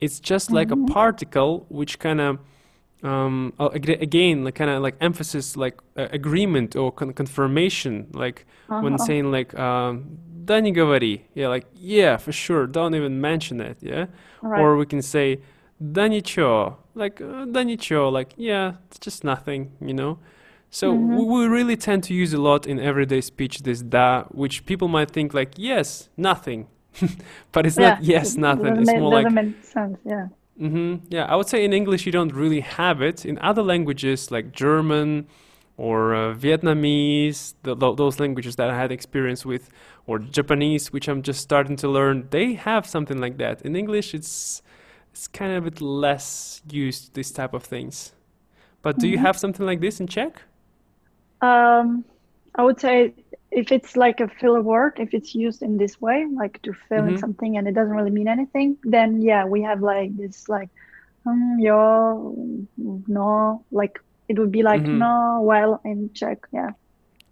It's 0.00 0.20
just 0.20 0.50
like 0.50 0.70
a 0.70 0.76
particle 0.76 1.66
which 1.68 1.98
kind 1.98 2.20
of 2.20 2.38
um, 3.02 3.52
uh, 3.58 3.68
ag- 3.74 4.02
again, 4.02 4.44
like 4.44 4.54
kind 4.54 4.70
of 4.70 4.82
like 4.82 4.96
emphasis, 5.00 5.56
like 5.56 5.76
uh, 5.96 6.08
agreement 6.10 6.74
or 6.74 6.90
con- 6.92 7.12
confirmation, 7.12 8.06
like 8.14 8.46
when 8.80 8.94
Uh-huh. 8.94 9.04
saying 9.06 9.30
like 9.30 9.54
um, 9.58 10.18
"да 10.46 10.60
не 10.60 10.72
говори," 10.72 11.22
yeah, 11.34 11.48
like 11.48 11.66
yeah, 11.74 12.16
for 12.16 12.32
sure, 12.32 12.66
don't 12.66 12.94
even 12.94 13.20
mention 13.20 13.60
it, 13.60 13.76
yeah. 13.82 14.06
Right. 14.42 14.60
Or 14.60 14.76
we 14.76 14.86
can 14.86 15.02
say 15.02 15.40
"да 15.80 16.08
ничего," 16.08 16.76
like 16.94 17.20
uh, 17.20 17.44
"да 17.46 17.62
ничего," 17.64 18.10
like 18.10 18.32
yeah, 18.36 18.74
it's 18.86 18.98
just 18.98 19.22
nothing, 19.24 19.70
you 19.80 19.92
know. 19.94 20.18
So 20.70 20.92
we, 20.92 21.24
we 21.24 21.46
really 21.46 21.76
tend 21.76 22.02
to 22.04 22.14
use 22.14 22.32
a 22.34 22.40
lot 22.40 22.66
in 22.66 22.80
everyday 22.80 23.20
speech 23.20 23.62
this 23.62 23.82
"da," 23.82 24.24
which 24.32 24.64
people 24.66 24.88
might 24.88 25.10
think 25.10 25.34
like 25.34 25.52
yes, 25.58 26.08
nothing, 26.16 26.66
but 27.52 27.66
it's 27.66 27.78
not 27.78 28.02
yes, 28.02 28.36
it 28.36 28.40
nothing. 28.40 28.76
Doesn't 28.76 28.82
It's 28.82 28.92
make, 28.92 28.98
more 28.98 29.10
like 29.10 29.26
doesn't 29.26 29.34
make 29.34 29.64
sense. 29.64 29.98
Yeah. 30.04 30.28
hmm 30.59 30.97
Yeah, 31.09 31.25
I 31.25 31.35
would 31.35 31.47
say 31.47 31.63
in 31.65 31.73
English 31.73 32.05
you 32.05 32.11
don't 32.11 32.33
really 32.33 32.61
have 32.61 33.01
it. 33.01 33.25
In 33.25 33.39
other 33.39 33.63
languages 33.63 34.31
like 34.31 34.51
German 34.51 35.27
or 35.77 36.13
uh, 36.13 36.35
Vietnamese, 36.35 37.53
th 37.63 37.79
th 37.79 37.95
those 37.97 38.19
languages 38.19 38.55
that 38.57 38.69
I 38.69 38.75
had 38.77 38.91
experience 38.91 39.45
with, 39.45 39.69
or 40.07 40.19
Japanese, 40.19 40.91
which 40.93 41.07
I'm 41.09 41.21
just 41.21 41.41
starting 41.41 41.77
to 41.77 41.87
learn, 41.89 42.27
they 42.31 42.55
have 42.55 42.85
something 42.85 43.19
like 43.21 43.37
that. 43.37 43.61
In 43.63 43.75
English, 43.75 44.13
it's 44.13 44.61
it's 45.11 45.27
kind 45.27 45.51
of 45.53 45.65
a 45.65 45.71
bit 45.71 45.81
less 45.81 46.61
used 46.71 47.13
this 47.15 47.31
type 47.31 47.53
of 47.55 47.63
things. 47.63 48.13
But 48.83 48.99
do 48.99 49.07
you 49.07 49.19
have 49.19 49.37
something 49.37 49.65
like 49.67 49.81
this 49.81 49.99
in 50.01 50.07
Czech? 50.07 50.43
Um, 51.41 52.05
I 52.55 52.63
would 52.63 52.79
say 52.79 53.13
if 53.61 53.71
it's 53.71 53.93
like 54.05 54.19
a 54.23 54.27
filler 54.39 54.61
word, 54.61 54.93
if 55.05 55.09
it's 55.17 55.31
used 55.45 55.61
in 55.67 55.77
this 55.77 55.95
way, 56.05 56.19
like 56.41 56.55
to 56.65 56.71
fill 56.87 57.05
in 57.09 57.15
Mhm. 57.15 57.19
something 57.19 57.51
and 57.57 57.67
it 57.67 57.75
doesn't 57.79 57.95
really 57.99 58.11
mean 58.19 58.27
anything, 58.27 58.77
then 58.95 59.09
yeah, 59.21 59.43
we 59.53 59.59
have 59.69 59.79
like 59.93 60.11
this 60.21 60.47
like 60.49 60.69
um, 61.25 61.57
yo, 61.59 62.33
no, 63.07 63.63
like 63.71 63.99
it 64.29 64.39
would 64.39 64.51
be 64.51 64.63
like 64.63 64.83
Mhm. 64.83 64.97
no, 65.03 65.41
well 65.51 65.81
in 65.83 66.09
Czech, 66.13 66.39
yeah. 66.51 66.71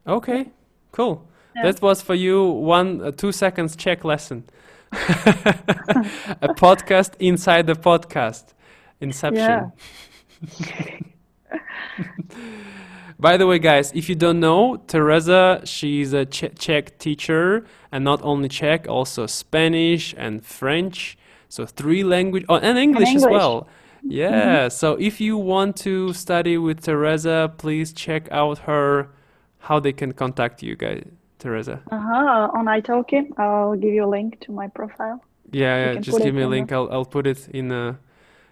Okay, 0.05 0.51
cool. 0.91 1.22
Yeah. 1.55 1.63
That 1.72 1.81
was 1.81 2.01
for 2.01 2.15
you 2.15 2.38
one 2.77 3.01
uh, 3.01 3.12
two 3.12 3.31
seconds 3.31 3.75
Czech 3.75 4.03
lesson. 4.03 4.43
a 6.41 6.50
podcast 6.63 7.12
inside 7.19 7.65
the 7.67 7.75
podcast. 7.75 8.53
Inception. 9.00 9.72
By 13.19 13.36
the 13.38 13.47
way, 13.47 13.57
guys, 13.59 13.91
if 13.95 14.09
you 14.09 14.15
don't 14.15 14.39
know, 14.39 14.77
Teresa, 14.88 15.62
she's 15.65 16.13
a 16.13 16.25
che- 16.25 16.51
Czech 16.57 17.00
teacher, 17.00 17.65
and 17.91 18.03
not 18.03 18.19
only 18.24 18.47
Czech, 18.47 18.88
also 18.88 19.25
Spanish 19.25 20.13
and 20.17 20.45
French. 20.45 21.17
So 21.50 21.65
three 21.65 22.03
language, 22.03 22.45
oh, 22.47 22.55
and 22.57 22.77
English, 22.77 23.09
as 23.15 23.24
English. 23.24 23.31
well. 23.31 23.67
Yeah. 24.03 24.67
So 24.69 24.93
if 25.00 25.19
you 25.19 25.36
want 25.38 25.75
to 25.77 26.13
study 26.13 26.57
with 26.57 26.81
Teresa, 26.83 27.51
please 27.57 27.91
check 27.93 28.27
out 28.31 28.59
her. 28.59 29.07
How 29.59 29.79
they 29.79 29.91
can 29.93 30.13
contact 30.13 30.62
you, 30.62 30.75
guys, 30.75 31.03
Teresa. 31.39 31.81
Uh-huh. 31.91 32.50
On 32.53 32.65
italki, 32.67 33.27
I'll 33.38 33.75
give 33.75 33.93
you 33.93 34.05
a 34.05 34.07
link 34.07 34.39
to 34.41 34.51
my 34.51 34.67
profile. 34.67 35.24
Yeah, 35.51 35.93
yeah. 35.93 36.00
Just 36.00 36.21
give 36.21 36.36
me 36.36 36.41
a 36.41 36.45
in 36.45 36.50
the- 36.51 36.55
link. 36.55 36.71
I'll 36.71 36.88
I'll 36.91 37.05
put 37.05 37.25
it 37.25 37.47
in 37.50 37.71
uh, 37.71 37.95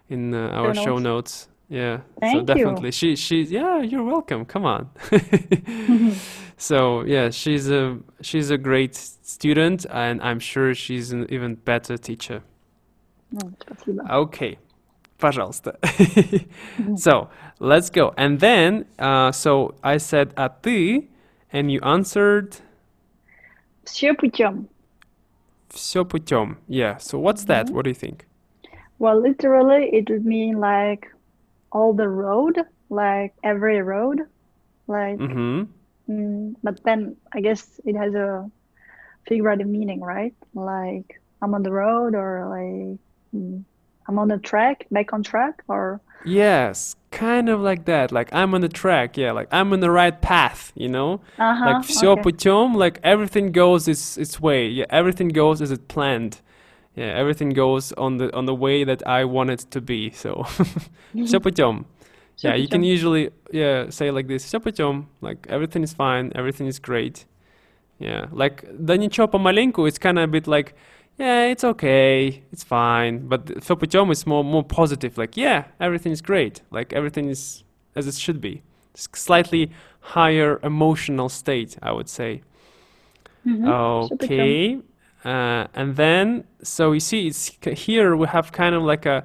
in 0.10 0.34
uh, 0.34 0.50
our 0.60 0.74
Show 0.74 0.84
show 0.84 0.98
notes. 0.98 1.04
notes 1.04 1.50
Yeah. 1.69 1.99
so 1.99 2.03
Thank 2.21 2.35
you. 2.41 2.55
definitely, 2.55 2.91
she 2.91 3.15
she's 3.17 3.51
yeah. 3.53 3.81
You're 3.81 4.03
welcome. 4.05 4.45
Come 4.45 4.65
on. 4.65 4.91
so 6.57 7.05
yeah, 7.05 7.31
she's 7.31 7.71
a 7.71 7.99
she's 8.23 8.51
a 8.51 8.59
great 8.59 8.97
student, 8.97 9.87
and 9.91 10.21
I'm 10.21 10.41
sure 10.41 10.75
she's 10.75 11.13
an 11.13 11.27
even 11.31 11.55
better 11.55 11.97
teacher. 11.97 12.43
Mm, 13.33 13.55
спасибо. 13.63 14.03
Okay, 14.11 14.59
пожалуйста. 15.19 15.79
so 16.97 17.29
let's 17.61 17.89
go. 17.91 18.13
And 18.17 18.41
then, 18.41 18.87
uh, 18.99 19.31
so 19.31 19.75
I 19.85 19.99
said 19.99 20.35
а 20.37 20.49
ты, 20.49 21.07
and 21.53 21.71
you 21.71 21.81
answered 21.83 22.57
Все 23.85 24.13
путем. 24.15 24.67
все 25.69 26.05
путем. 26.05 26.57
Yeah. 26.67 26.97
So 26.99 27.19
what's 27.21 27.45
that? 27.45 27.71
What 27.71 27.85
do 27.85 27.91
you 27.91 27.95
think? 27.95 28.27
Well, 28.99 29.21
literally, 29.23 29.89
it 29.93 30.11
would 30.11 30.27
mean 30.27 30.59
like 30.59 31.07
all 31.75 31.93
the 31.95 32.09
road, 32.09 32.59
like 32.89 33.35
every 33.45 33.81
road, 33.83 34.21
like. 34.87 35.19
Mm-hmm. 35.19 35.65
Mm, 36.11 36.55
but 36.63 36.83
then 36.85 37.17
I 37.33 37.41
guess 37.41 37.81
it 37.85 37.95
has 37.95 38.15
a 38.15 38.51
figurative 39.29 39.69
meaning, 39.69 40.01
right? 40.01 40.35
Like 40.55 41.21
I'm 41.43 41.55
on 41.55 41.63
the 41.63 41.71
road, 41.71 42.15
or 42.15 42.47
like 42.51 42.99
mm, 43.35 43.65
I'm 44.09 44.19
on 44.19 44.29
the 44.29 44.39
track, 44.39 44.87
back 44.91 45.13
on 45.13 45.23
track, 45.23 45.63
or 45.69 46.01
Yes, 46.25 46.97
kind 47.11 47.49
of 47.49 47.61
like 47.61 47.87
that. 47.87 48.13
Like 48.13 48.33
I'm 48.33 48.55
on 48.55 48.61
the 48.61 48.69
track. 48.69 49.17
Yeah, 49.17 49.33
like 49.33 49.49
I'm 49.51 49.73
on 49.73 49.81
the 49.81 49.91
right 49.91 50.21
path. 50.21 50.73
You 50.75 50.89
know. 50.89 51.21
uh-huh, 51.39 51.65
Like 51.67 51.85
все 51.85 52.13
okay. 52.13 52.23
путем. 52.23 52.75
Like 52.75 53.01
everything 53.03 53.53
goes 53.53 53.89
its 53.89 54.19
its 54.19 54.41
way. 54.41 54.69
Yeah, 54.69 54.87
everything 54.91 55.29
goes 55.29 55.63
as 55.63 55.71
it 55.71 55.89
planned. 55.89 56.41
Yeah, 56.97 57.15
everything 57.17 57.51
goes 57.51 57.93
on 57.93 58.19
the 58.19 58.35
on 58.37 58.47
the 58.47 58.55
way 58.55 58.85
that 58.85 59.07
I 59.07 59.25
want 59.25 59.51
it 59.51 59.67
to 59.71 59.81
be. 59.81 60.11
So 60.11 60.45
все 61.15 61.39
путем. 61.41 61.87
Всё 62.37 62.49
Yeah, 62.51 62.55
you 62.57 62.69
can 62.69 62.83
путём. 62.83 62.87
usually 62.95 63.31
yeah 63.53 63.91
say 63.91 64.11
like 64.11 64.27
this. 64.27 64.45
Все 64.45 64.59
путем. 64.61 65.07
Like 65.21 65.47
everything 65.49 65.83
is 65.83 65.95
fine. 65.95 66.33
Everything 66.35 66.67
is 66.67 66.79
great. 66.81 67.27
Yeah, 68.01 68.29
like 68.33 68.65
да 68.73 68.97
ничего 68.97 69.29
помаленьку, 69.29 69.87
it's 69.87 69.99
kind 69.99 70.19
of 70.19 70.25
a 70.25 70.27
bit 70.27 70.47
like, 70.49 70.75
yeah, 71.19 71.53
it's 71.53 71.63
okay, 71.65 72.43
it's 72.51 72.65
fine. 72.65 73.29
But 73.29 73.61
все 73.63 73.77
путем 73.77 74.11
is 74.11 74.27
more 74.27 74.43
more 74.43 74.65
positive, 74.65 75.17
like 75.19 75.37
yeah, 75.37 75.65
everything 75.79 76.11
is 76.13 76.23
great, 76.23 76.63
like 76.73 76.93
everything 76.95 77.29
is 77.29 77.63
as 77.95 78.07
it 78.07 78.15
should 78.15 78.41
be. 78.41 78.63
It's 78.95 79.07
slightly 79.15 79.71
higher 80.01 80.59
emotional 80.63 81.29
state, 81.29 81.77
I 81.83 81.93
would 81.93 82.09
say. 82.09 82.41
Мгм. 83.45 83.65
Все 84.07 84.17
путем. 84.17 84.27
Okay, 84.27 84.81
uh, 85.25 85.67
and 85.75 85.97
then 85.97 86.45
so 86.63 86.93
you 86.93 87.01
see, 87.01 87.27
it's 87.27 87.51
k- 87.61 87.75
here 87.75 88.17
we 88.17 88.27
have 88.29 88.53
kind 88.53 88.75
of 88.75 88.83
like 88.83 89.07
a 89.07 89.25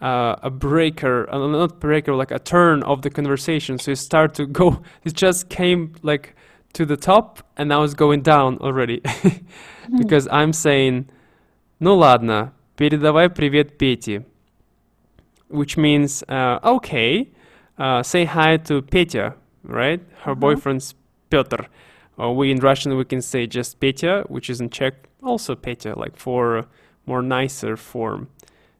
uh, 0.00 0.36
a 0.42 0.50
breaker, 0.50 1.28
uh, 1.30 1.46
not 1.46 1.78
breaker, 1.78 2.14
like 2.14 2.30
a 2.30 2.38
turn 2.38 2.82
of 2.84 3.02
the 3.02 3.10
conversation. 3.10 3.78
So 3.78 3.90
you 3.90 3.96
start 3.96 4.32
to 4.34 4.46
go. 4.46 4.80
It 5.04 5.14
just 5.14 5.48
came 5.50 5.92
like 6.02 6.34
to 6.72 6.86
the 6.86 6.96
top, 6.96 7.42
and 7.56 7.68
now 7.68 7.82
it's 7.82 7.94
going 7.94 8.22
down 8.22 8.56
already, 8.58 9.02
because 9.98 10.26
I'm 10.30 10.52
saying, 10.52 11.06
"Ну 11.80 11.96
ладно, 11.96 12.52
передавай 12.78 13.28
привет 13.28 13.76
Пете," 13.76 14.24
which 15.48 15.76
means, 15.76 16.22
uh, 16.28 16.60
"Okay, 16.62 17.28
uh, 17.78 18.02
say 18.02 18.24
hi 18.24 18.56
to 18.58 18.82
Petya," 18.82 19.34
right? 19.64 20.00
Her 20.24 20.34
Mhm. 20.34 20.40
boyfriend's 20.40 20.94
Pyotr. 21.30 21.66
Or 22.16 22.34
we 22.36 22.50
in 22.50 22.58
Russian 22.60 22.96
we 22.96 23.04
can 23.04 23.20
say 23.22 23.46
just 23.46 23.80
Petya, 23.80 24.24
which 24.28 24.48
is 24.50 24.60
in 24.60 24.70
Czech 24.70 24.94
also 25.24 25.54
Petya, 25.54 25.94
like 25.96 26.16
for 26.16 26.58
a 26.58 26.66
more 27.06 27.22
nicer 27.22 27.76
form. 27.76 28.28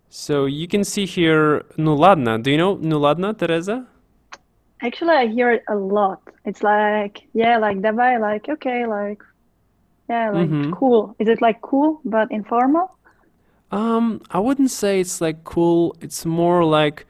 So 0.08 0.46
you 0.46 0.66
can 0.66 0.84
see 0.84 1.06
here 1.06 1.64
ну 1.76 1.94
ладно. 1.94 2.38
Do 2.42 2.50
you 2.50 2.58
know 2.58 2.76
ну 2.80 2.98
ладно, 2.98 3.34
Teresa? 3.34 3.86
Actually, 4.82 5.14
I 5.14 5.26
hear 5.26 5.52
it 5.52 5.62
a 5.68 5.74
lot. 5.76 6.20
It's 6.46 6.62
like, 6.62 7.28
yeah, 7.34 7.58
like 7.58 7.80
давай, 7.82 8.18
like 8.18 8.48
okay, 8.48 8.86
like 8.86 9.22
yeah, 10.08 10.30
like 10.30 10.48
Mhm. 10.50 10.72
cool. 10.72 11.14
Is 11.18 11.28
it 11.28 11.40
like 11.40 11.60
cool 11.60 12.00
but 12.04 12.30
informal? 12.30 12.90
Um, 13.70 14.20
I 14.30 14.40
wouldn't 14.40 14.70
say 14.70 15.00
it's 15.00 15.20
like 15.20 15.44
cool. 15.44 15.94
It's 16.00 16.24
more 16.26 16.64
like 16.64 17.06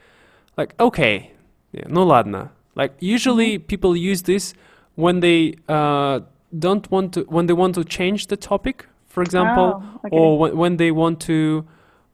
like 0.57 0.75
okay, 0.79 1.31
yeah, 1.73 1.87
ну 1.89 2.05
ладно. 2.05 2.51
Like 2.75 2.93
usually 3.01 3.59
people 3.59 3.97
use 3.97 4.23
this 4.23 4.53
when 4.97 5.21
they 5.21 5.55
uh 5.69 6.21
don't 6.59 6.91
want 6.91 7.15
to 7.15 7.21
when 7.29 7.47
they 7.47 7.55
want 7.55 7.77
to 7.77 7.85
change 7.85 8.27
the 8.27 8.37
topic, 8.37 8.87
for 9.15 9.23
example, 9.23 9.83
Oh, 9.83 10.01
okay. 10.07 10.17
or 10.17 10.39
when, 10.39 10.57
when 10.57 10.77
they 10.77 10.91
want 10.91 11.21
to 11.23 11.65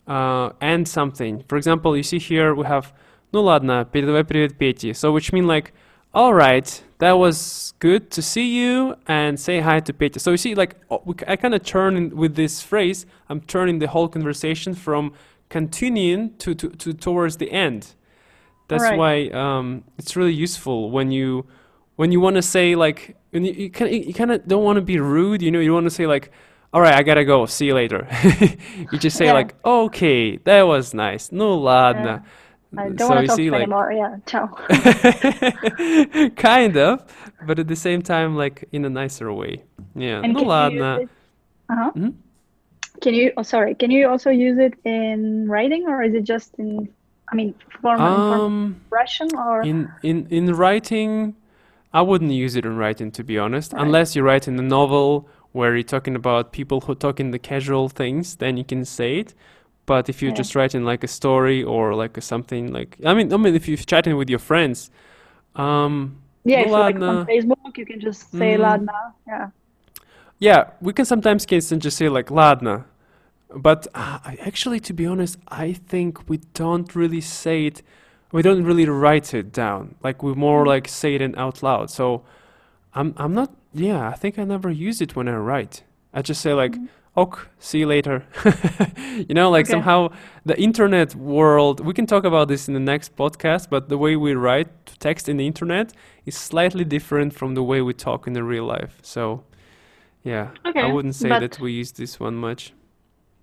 uh, 0.06 0.50
end 0.60 0.88
something. 0.88 1.42
For 1.48 1.56
example, 1.56 1.96
you 1.96 2.02
see 2.02 2.18
here 2.18 2.54
we 2.54 2.66
have 2.66 2.92
ну 3.32 3.42
ладно, 3.42 3.86
передавай 3.92 4.24
привет 4.24 4.56
Пете. 4.56 4.94
So 4.94 5.12
which 5.12 5.32
mean 5.32 5.46
like, 5.46 5.72
all 6.14 6.32
right, 6.32 6.82
that 6.98 7.12
was 7.18 7.74
good 7.80 8.10
to 8.12 8.22
see 8.22 8.46
you 8.56 8.96
and 9.06 9.38
say 9.38 9.60
hi 9.60 9.80
to 9.80 9.92
Petya. 9.92 10.20
So 10.20 10.30
you 10.30 10.38
see, 10.38 10.54
like 10.54 10.76
oh, 10.90 11.02
we, 11.04 11.14
I 11.26 11.36
kind 11.36 11.54
of 11.54 11.62
turn 11.62 11.96
in, 11.96 12.16
with 12.16 12.36
this 12.36 12.62
phrase. 12.62 13.04
I'm 13.28 13.40
turning 13.42 13.78
the 13.80 13.88
whole 13.88 14.08
conversation 14.08 14.74
from 14.74 15.12
continuing 15.50 16.34
to, 16.38 16.54
to, 16.54 16.70
to 16.70 16.92
towards 16.94 17.36
the 17.36 17.50
end. 17.52 17.94
That's 18.68 18.84
Alright. 18.84 19.30
why 19.32 19.38
um, 19.38 19.84
it's 19.98 20.16
really 20.16 20.32
useful 20.32 20.90
when 20.90 21.10
you 21.10 21.46
when 21.96 22.10
you 22.12 22.20
want 22.20 22.36
to 22.36 22.42
say 22.42 22.74
like 22.74 23.16
when 23.30 23.44
you, 23.44 23.52
you 23.52 23.70
kind 23.70 23.92
you 23.92 24.14
kind 24.14 24.32
of 24.32 24.46
don't 24.48 24.64
want 24.64 24.76
to 24.76 24.82
be 24.82 24.98
rude. 24.98 25.42
You 25.42 25.50
know, 25.50 25.60
you 25.60 25.72
want 25.74 25.84
to 25.84 25.90
say 25.90 26.06
like, 26.06 26.32
all 26.73 26.81
right, 26.81 26.93
I 26.93 27.03
gotta 27.03 27.25
go. 27.25 27.45
See 27.45 27.65
you 27.67 27.73
later. 27.75 28.07
you 28.91 28.97
just 28.99 29.17
say 29.17 29.25
Yeah. 29.25 29.33
like, 29.33 29.55
okay, 29.65 30.37
that 30.37 30.61
was 30.63 30.93
nice. 30.93 31.31
No 31.31 31.59
ladna. 31.59 32.23
I 32.77 32.83
don't 32.89 32.97
So 32.99 33.07
want 33.09 33.19
to 33.21 33.27
talk 33.27 33.35
see, 33.35 33.49
like- 33.49 33.63
anymore. 33.63 33.91
Yeah, 33.91 34.15
ciao. 34.25 34.47
kind 36.37 36.77
of, 36.77 37.03
but 37.45 37.59
at 37.59 37.67
the 37.67 37.75
same 37.75 38.01
time, 38.01 38.35
like 38.35 38.63
in 38.71 38.85
a 38.85 38.89
nicer 38.89 39.31
way. 39.33 39.63
Yeah, 39.95 40.21
And 40.23 40.33
no 40.33 40.39
can 40.39 40.47
you 40.47 40.53
ladna. 40.81 40.99
use 41.01 41.03
it? 41.03 41.09
Uh-huh. 41.69 41.91
Mhm. 41.95 42.13
Can 43.01 43.13
you? 43.13 43.31
Oh, 43.37 43.41
sorry. 43.43 43.73
Can 43.75 43.89
you 43.91 44.07
also 44.07 44.29
use 44.29 44.57
it 44.59 44.73
in 44.85 45.47
writing, 45.49 45.85
or 45.87 46.03
is 46.03 46.13
it 46.13 46.23
just 46.23 46.53
in? 46.59 46.87
I 47.31 47.35
mean, 47.35 47.55
formal, 47.81 48.05
Um, 48.45 48.81
Russian, 48.89 49.29
or 49.35 49.61
in 49.63 49.89
in 50.03 50.27
in 50.29 50.53
writing, 50.53 51.35
I 51.93 52.01
wouldn't 52.01 52.31
use 52.31 52.55
it 52.55 52.65
in 52.65 52.75
writing 52.77 53.09
to 53.11 53.23
be 53.23 53.39
honest, 53.39 53.73
Right. 53.73 53.81
unless 53.81 54.15
you 54.15 54.21
write 54.23 54.47
in 54.47 54.59
a 54.59 54.61
novel 54.61 55.27
where 55.51 55.75
you're 55.75 55.83
talking 55.83 56.15
about 56.15 56.51
people 56.51 56.81
who 56.81 56.95
talk 56.95 57.19
in 57.19 57.31
the 57.31 57.39
casual 57.39 57.89
things, 57.89 58.35
then 58.37 58.57
you 58.57 58.63
can 58.63 58.85
say 58.85 59.19
it. 59.19 59.33
But 59.85 60.07
if 60.09 60.21
you're 60.21 60.31
Yeah. 60.31 60.37
just 60.37 60.55
writing 60.55 60.83
like 60.85 61.03
a 61.03 61.07
story 61.07 61.63
or 61.63 61.93
like 61.95 62.17
a 62.17 62.21
something 62.21 62.71
like 62.71 62.97
I 63.05 63.13
mean 63.13 63.33
I 63.33 63.37
mean 63.37 63.55
if 63.55 63.67
you're 63.67 63.77
chatting 63.77 64.15
with 64.15 64.29
your 64.29 64.39
friends, 64.39 64.89
um, 65.55 66.15
yeah, 66.45 66.61
if 66.61 66.71
like 66.71 66.95
on. 66.95 67.25
Facebook, 67.25 67.77
you 67.77 67.85
can 67.85 67.99
just 67.99 68.31
say 68.31 68.55
Mm. 68.57 68.61
ladna. 68.65 69.13
Yeah. 69.27 69.49
Yeah, 70.39 70.63
we 70.81 70.93
can 70.93 71.05
sometimes 71.05 71.45
and 71.71 71.81
just 71.81 71.97
say 71.97 72.09
like 72.09 72.27
ladna. 72.29 72.85
But 73.53 73.87
uh, 73.93 74.19
I- 74.23 74.37
actually, 74.41 74.79
to 74.81 74.93
be 74.93 75.05
honest, 75.05 75.37
I 75.49 75.73
think 75.73 76.29
we 76.29 76.39
don't 76.53 76.95
really 76.95 77.21
say 77.21 77.65
it. 77.65 77.81
We 78.31 78.41
don't 78.41 78.63
really 78.63 78.85
write 78.87 79.33
it 79.33 79.51
down. 79.51 79.95
Like 80.03 80.23
we 80.23 80.33
more 80.33 80.65
like 80.65 80.87
say 80.87 81.15
it 81.15 81.21
in 81.21 81.35
out 81.37 81.61
loud. 81.61 81.89
So 81.89 82.23
I'm 82.95 83.13
I'm 83.17 83.33
not. 83.33 83.49
Yeah, 83.74 84.08
I 84.08 84.14
think 84.14 84.38
I 84.38 84.44
never 84.44 84.70
use 84.70 85.00
it 85.00 85.14
when 85.16 85.28
I 85.28 85.36
write. 85.36 85.82
I 86.14 86.22
just 86.22 86.40
say 86.40 86.52
like, 86.54 86.76
"Ok, 87.14 87.38
see 87.58 87.80
you 87.80 87.86
later." 87.86 88.24
you 89.28 89.34
know, 89.34 89.50
like 89.50 89.66
Okay. 89.66 89.72
somehow 89.72 90.08
the 90.46 90.54
internet 90.58 91.14
world. 91.14 91.80
We 91.80 91.92
can 91.92 92.06
talk 92.06 92.24
about 92.24 92.48
this 92.48 92.68
in 92.68 92.74
the 92.74 92.80
next 92.92 93.16
podcast. 93.16 93.68
But 93.70 93.88
the 93.88 93.98
way 93.98 94.16
we 94.16 94.34
write 94.34 94.68
text 94.98 95.28
in 95.28 95.36
the 95.36 95.46
internet 95.46 95.92
is 96.24 96.34
slightly 96.36 96.84
different 96.84 97.32
from 97.34 97.54
the 97.54 97.62
way 97.62 97.82
we 97.82 97.92
talk 97.94 98.26
in 98.26 98.32
the 98.34 98.42
real 98.42 98.64
life. 98.64 98.98
So. 99.02 99.42
Yeah, 100.24 100.48
I 100.64 100.70
Okay, 100.70 100.90
wouldn't 100.92 101.14
say 101.14 101.28
but- 101.28 101.38
that 101.40 101.60
we 101.60 101.70
use 101.80 101.92
this 101.92 102.18
one 102.18 102.34
much. 102.34 102.72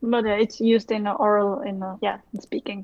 But 0.02 0.26
uh, 0.26 0.32
it's 0.44 0.60
used 0.60 0.92
in 0.92 1.08
oral, 1.08 1.62
in 1.62 1.82
uh, 1.82 1.96
yeah, 2.02 2.18
in 2.34 2.42
speaking. 2.42 2.84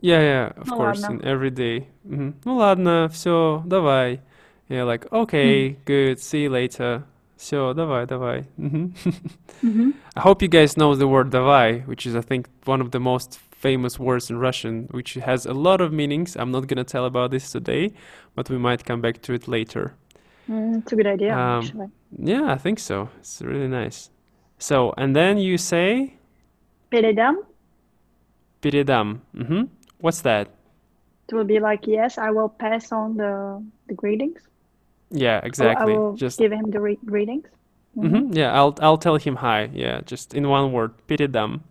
Yeah, 0.00 0.20
yeah, 0.20 0.52
of 0.56 0.68
Ну 0.68 0.76
course, 0.76 1.02
ладно. 1.02 1.14
in 1.18 1.24
every 1.26 1.50
day. 1.50 1.88
Мгм. 2.08 2.34
Ну 2.44 2.56
ладно, 2.58 3.08
все, 3.10 3.64
давай. 3.66 4.20
Yeah, 4.68 4.84
like, 4.84 5.10
okay, 5.12 5.76
good, 5.84 6.20
see 6.20 6.42
you 6.42 6.50
later. 6.50 7.02
Все, 7.36 7.72
давай, 7.74 8.06
давай. 8.06 8.44
Мгм. 8.58 8.92
hmm 9.62 9.92
I 10.14 10.20
hope 10.20 10.42
you 10.42 10.48
guys 10.48 10.76
know 10.76 10.94
the 10.94 11.08
word 11.08 11.30
давай, 11.30 11.82
which 11.86 12.06
is, 12.06 12.14
I 12.14 12.20
think, 12.20 12.48
one 12.66 12.80
of 12.80 12.90
the 12.90 13.00
most 13.00 13.40
famous 13.50 13.98
words 13.98 14.30
in 14.30 14.38
Russian, 14.38 14.88
which 14.90 15.14
has 15.14 15.46
a 15.46 15.52
lot 15.54 15.80
of 15.80 15.92
meanings. 15.92 16.36
I'm 16.36 16.50
not 16.50 16.66
gonna 16.66 16.84
tell 16.84 17.04
about 17.04 17.30
this 17.30 17.50
today, 17.50 17.92
but 18.34 18.48
we 18.50 18.58
might 18.58 18.84
come 18.84 19.00
back 19.00 19.22
to 19.22 19.32
it 19.32 19.48
later. 19.48 19.94
Mm, 20.48 20.78
it's 20.80 20.92
a 20.92 20.96
good 20.96 21.06
idea, 21.06 21.32
Um, 21.34 21.64
actually. 21.64 21.88
Yeah, 22.18 22.52
I 22.52 22.56
think 22.56 22.78
so. 22.78 23.08
It's 23.18 23.40
really 23.40 23.68
nice. 23.68 24.10
So, 24.58 24.92
and 24.96 25.16
then 25.16 25.38
you 25.38 25.56
say 25.58 26.14
Передам. 26.90 27.36
передам. 28.60 29.20
Mhm. 29.34 29.68
What's 30.00 30.22
that? 30.22 30.48
It 31.28 31.34
will 31.34 31.44
be 31.44 31.60
like, 31.60 31.86
yes, 31.86 32.18
I 32.18 32.30
will 32.30 32.48
pass 32.48 32.92
on 32.92 33.16
the 33.16 33.62
the 33.88 33.94
greetings. 33.94 34.42
Yeah, 35.10 35.38
Or 35.38 35.44
I 35.44 35.46
exactly. 35.46 35.92
will 35.94 36.16
Just 36.16 36.38
give 36.38 36.52
him 36.52 36.70
the 36.70 36.80
re 36.80 36.98
greetings. 37.04 37.46
hmm 37.94 38.32
Yeah, 38.32 38.52
I'll 38.54 38.74
I'll 38.80 38.98
tell 38.98 39.16
him 39.16 39.36
hi. 39.36 39.68
Yeah, 39.72 40.00
just 40.06 40.34
in 40.34 40.48
one 40.48 40.72
word, 40.72 40.92
передам. 41.08 41.62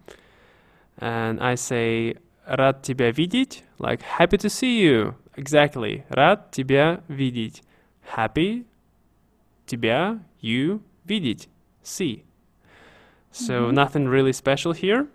And 0.98 1.40
I 1.40 1.56
say 1.56 2.16
рад 2.46 2.84
тебя 2.84 3.12
видеть, 3.12 3.64
like 3.80 4.02
happy 4.02 4.38
to 4.38 4.50
see 4.50 4.82
you. 4.82 5.16
Exactly. 5.38 6.04
Рад 6.10 6.52
тебя 6.52 7.02
видеть. 7.08 7.62
Happy 8.16 8.66
тебя 9.66 10.20
you 10.42 10.82
видеть. 11.08 11.48
See. 11.84 12.24
So 13.32 13.72
nothing 13.72 14.08
really 14.10 14.34
special 14.34 14.74
here. 14.74 15.08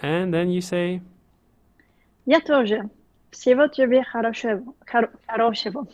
And 0.00 0.32
then 0.32 0.50
you 0.50 0.60
say 0.62 1.02
Я 2.24 2.40
тоже. 2.40 2.88
Всего 3.30 3.66
тебе 3.68 4.02
хорошего. 4.02 4.62
хоро- 4.90 5.10
Хорошего. 5.26 5.86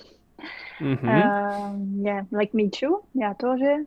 mhm, 0.81 1.05
Um, 1.09 2.03
yeah, 2.05 2.23
like 2.31 2.53
me 2.55 2.69
too. 2.71 3.03
Я 3.15 3.35
тоже. 3.35 3.87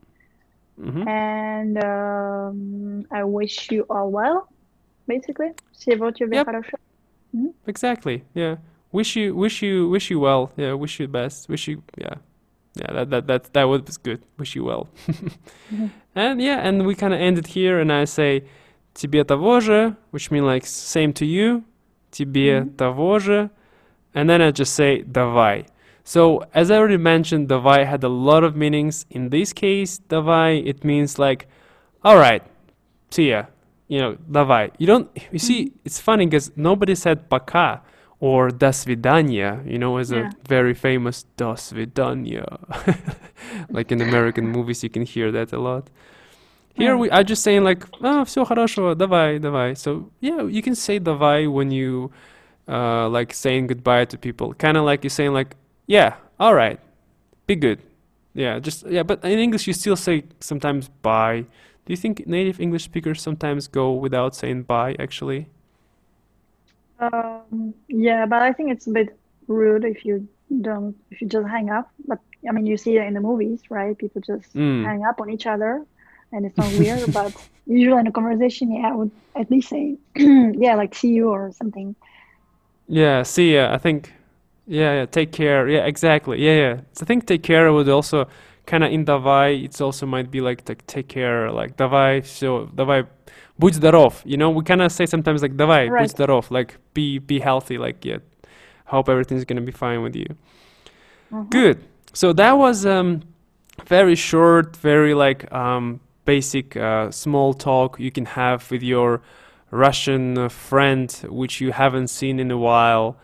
mhm. 0.78 1.08
And 1.08 1.78
um, 1.84 3.06
I 3.12 3.24
wish 3.24 3.72
you 3.72 3.86
all 3.90 4.12
well, 4.12 4.48
basically. 5.08 5.54
Всего 5.74 6.12
тебе 6.12 6.38
Yep. 6.38 6.46
хорошего. 6.46 6.78
Exactly. 7.66 8.24
Yeah. 8.34 8.58
Wish 8.92 9.16
you 9.18 9.36
wish 9.36 9.62
you 9.62 9.90
wish 9.90 10.10
you 10.10 10.20
well. 10.22 10.52
Yeah, 10.56 10.74
wish 10.74 11.00
you 11.00 11.08
the 11.08 11.12
best. 11.12 11.50
Wish 11.50 11.68
you 11.68 11.82
yeah. 11.98 12.16
Yeah, 12.76 12.92
that 12.94 13.10
that 13.10 13.28
that 13.28 13.54
that 13.54 13.64
was 13.64 13.98
good. 13.98 14.22
Wish 14.38 14.56
you 14.56 14.64
well. 14.66 14.88
And 16.14 16.42
yeah, 16.42 16.60
and 16.66 16.86
we 16.86 16.96
kind 16.96 17.14
of 17.14 17.20
end 17.20 17.38
it 17.38 17.48
here 17.48 17.80
and 17.80 17.92
I 17.92 18.06
say 18.06 18.44
тебе 18.94 19.24
того 19.26 19.60
же, 19.60 19.96
which 20.12 20.32
mean 20.32 20.46
like 20.46 20.66
same 20.66 21.12
to 21.14 21.26
you. 21.26 21.64
Тебе 22.12 22.66
того 22.78 23.20
же. 23.20 23.50
And 24.14 24.30
then 24.30 24.42
I 24.42 24.52
just 24.52 24.74
say 24.76 25.04
давай. 25.04 25.66
So, 26.04 26.44
as 26.54 26.70
I 26.70 26.78
already 26.78 26.98
mentioned, 26.98 27.48
давай 27.50 27.86
had 27.86 28.04
a 28.04 28.10
lot 28.10 28.44
of 28.44 28.56
meanings. 28.56 29.06
In 29.10 29.30
this 29.30 29.54
case, 29.54 30.00
давай 30.08 30.62
it 30.66 30.84
means 30.84 31.18
like 31.18 31.48
all 32.04 32.18
right. 32.18 32.44
See 33.10 33.30
ya. 33.30 33.46
You 33.88 34.00
know, 34.00 34.18
давай. 34.32 34.72
You 34.78 34.88
don't 34.88 35.10
you 35.32 35.40
see 35.40 35.72
it's 35.84 36.00
funny 36.00 36.26
because 36.26 36.52
nobody 36.56 36.96
said 36.96 37.30
пока 37.30 37.82
or 38.20 38.50
до 38.50 38.72
свидания, 38.72 39.62
you 39.66 39.78
know, 39.78 39.98
as 39.98 40.12
Yeah. 40.12 40.30
a 40.30 40.48
very 40.48 40.74
famous 40.74 41.26
до 41.38 41.56
свидания. 41.56 42.46
like 43.70 43.92
in 43.92 44.02
American 44.02 44.48
movies, 44.48 44.84
you 44.84 44.90
can 44.90 45.04
hear 45.06 45.32
that 45.32 45.54
a 45.54 45.60
lot. 45.60 45.90
Here 46.76 46.94
Yeah. 46.94 46.96
we 47.00 47.10
are 47.10 47.24
just 47.24 47.42
saying 47.44 47.64
like, 47.64 47.86
ah, 48.02 48.24
все 48.26 48.44
хорошо, 48.46 48.96
давай, 48.96 49.40
давай. 49.40 49.76
So 49.78 50.10
yeah, 50.22 50.44
you 50.48 50.62
can 50.62 50.76
say 50.76 51.00
давай 51.00 51.48
when 51.48 51.72
you 51.72 52.12
uh, 52.68 53.08
like 53.10 53.34
saying 53.34 53.68
goodbye 53.68 54.06
to 54.06 54.18
people. 54.18 54.54
Kind 54.54 54.78
of 54.78 54.84
like 54.86 55.04
you're 55.04 55.10
saying 55.10 55.34
like, 55.34 55.56
yeah, 55.91 56.15
all 56.39 56.55
right, 56.55 56.79
be 57.47 57.57
good. 57.57 57.83
Yeah, 58.35 58.61
just 58.63 58.87
yeah, 58.87 59.03
but 59.03 59.25
in 59.25 59.39
English 59.39 59.67
you 59.67 59.75
still 59.75 59.97
say 59.97 60.25
sometimes 60.41 60.89
bye. 61.03 61.47
Do 61.87 61.93
you 61.93 61.97
think 61.99 62.27
native 62.27 62.61
English 62.61 62.85
speakers 62.85 63.21
sometimes 63.23 63.67
go 63.67 63.93
without 63.93 64.37
saying 64.37 64.65
bye 64.71 64.95
actually? 65.03 65.49
Um, 67.01 67.75
yeah, 67.89 68.27
but 68.27 68.43
I 68.43 68.53
think 68.53 68.71
it's 68.73 68.87
a 68.87 68.91
bit 68.91 69.19
rude 69.49 69.85
if 69.85 70.05
you 70.05 70.29
don't, 70.61 70.95
if 71.11 71.21
you 71.21 71.29
just 71.29 71.49
hang 71.49 71.71
up. 71.71 71.91
But 72.07 72.19
I 72.49 72.53
mean, 72.53 72.67
you 72.67 72.77
see 72.77 72.97
it 72.97 73.07
in 73.07 73.15
the 73.15 73.21
movies, 73.21 73.63
right? 73.71 73.97
People 73.97 74.21
just 74.21 74.55
Mm. 74.55 74.85
hang 74.85 75.05
up 75.05 75.21
on 75.21 75.31
each 75.31 75.47
other, 75.47 75.85
and 76.33 76.47
it's 76.47 76.57
not 76.59 76.73
weird. 76.81 77.13
but 77.13 77.33
usually 77.67 78.01
in 78.01 78.07
a 78.07 78.13
conversation, 78.13 78.71
yeah, 78.73 78.89
I 78.91 78.95
would 78.95 79.11
at 79.35 79.51
least 79.51 79.69
say, 79.71 79.97
yeah, 80.17 80.75
like 80.77 80.95
see 80.95 81.13
you 81.13 81.31
or 81.31 81.53
something. 81.53 81.97
Yeah, 82.89 83.23
see 83.23 83.55
ya. 83.55 83.73
I 83.73 83.79
think, 83.79 84.13
yeah, 84.70 84.94
yeah, 84.94 85.06
take 85.06 85.32
care. 85.32 85.68
Yeah, 85.70 85.86
exactly. 85.86 86.40
Yeah, 86.44 86.56
yeah. 86.56 86.82
So 86.94 87.04
I 87.04 87.06
think 87.06 87.26
take 87.26 87.44
care 87.44 87.72
would 87.72 87.90
also 87.90 88.28
kind 88.66 88.84
of 88.84 88.92
in 88.92 89.06
давай. 89.06 89.64
It's 89.64 89.82
also 89.82 90.06
might 90.06 90.32
be 90.32 90.42
like 90.42 90.68
like 90.68 90.86
take 90.88 91.08
care, 91.08 91.52
like 91.52 91.78
давай, 91.78 92.22
все, 92.22 92.68
давай, 92.76 93.06
будь 93.60 93.76
здоров. 93.76 94.22
You 94.26 94.38
know, 94.38 94.50
we 94.50 94.64
kind 94.64 94.82
of 94.82 94.92
say 94.92 95.06
sometimes 95.06 95.42
like 95.42 95.56
давай, 95.56 95.90
будь 95.90 95.92
Right. 95.92 96.10
здоров, 96.10 96.50
like 96.52 96.78
be 96.94 97.20
be 97.20 97.40
healthy, 97.40 97.78
like 97.78 98.04
yeah, 98.06 98.18
hope 98.86 99.10
everything's 99.10 99.46
gonna 99.46 99.62
be 99.62 99.72
fine 99.72 100.02
with 100.02 100.16
you. 100.16 100.28
Mhm. 101.32 101.50
Good. 101.50 101.78
So 102.14 102.34
that 102.34 102.58
was 102.58 102.86
um 102.86 103.22
very 103.88 104.16
short, 104.16 104.76
very 104.78 105.14
like 105.14 105.52
um 105.54 106.00
basic 106.26 106.76
uh, 106.76 107.12
small 107.12 107.54
talk 107.54 108.00
you 108.00 108.10
can 108.12 108.26
have 108.26 108.72
with 108.72 108.82
your 108.82 109.22
Russian 109.70 110.38
uh, 110.38 110.50
friend 110.50 111.12
which 111.30 111.62
you 111.62 111.72
haven't 111.72 112.08
seen 112.08 112.40
in 112.40 112.50
a 112.52 112.58
while. 112.58 113.18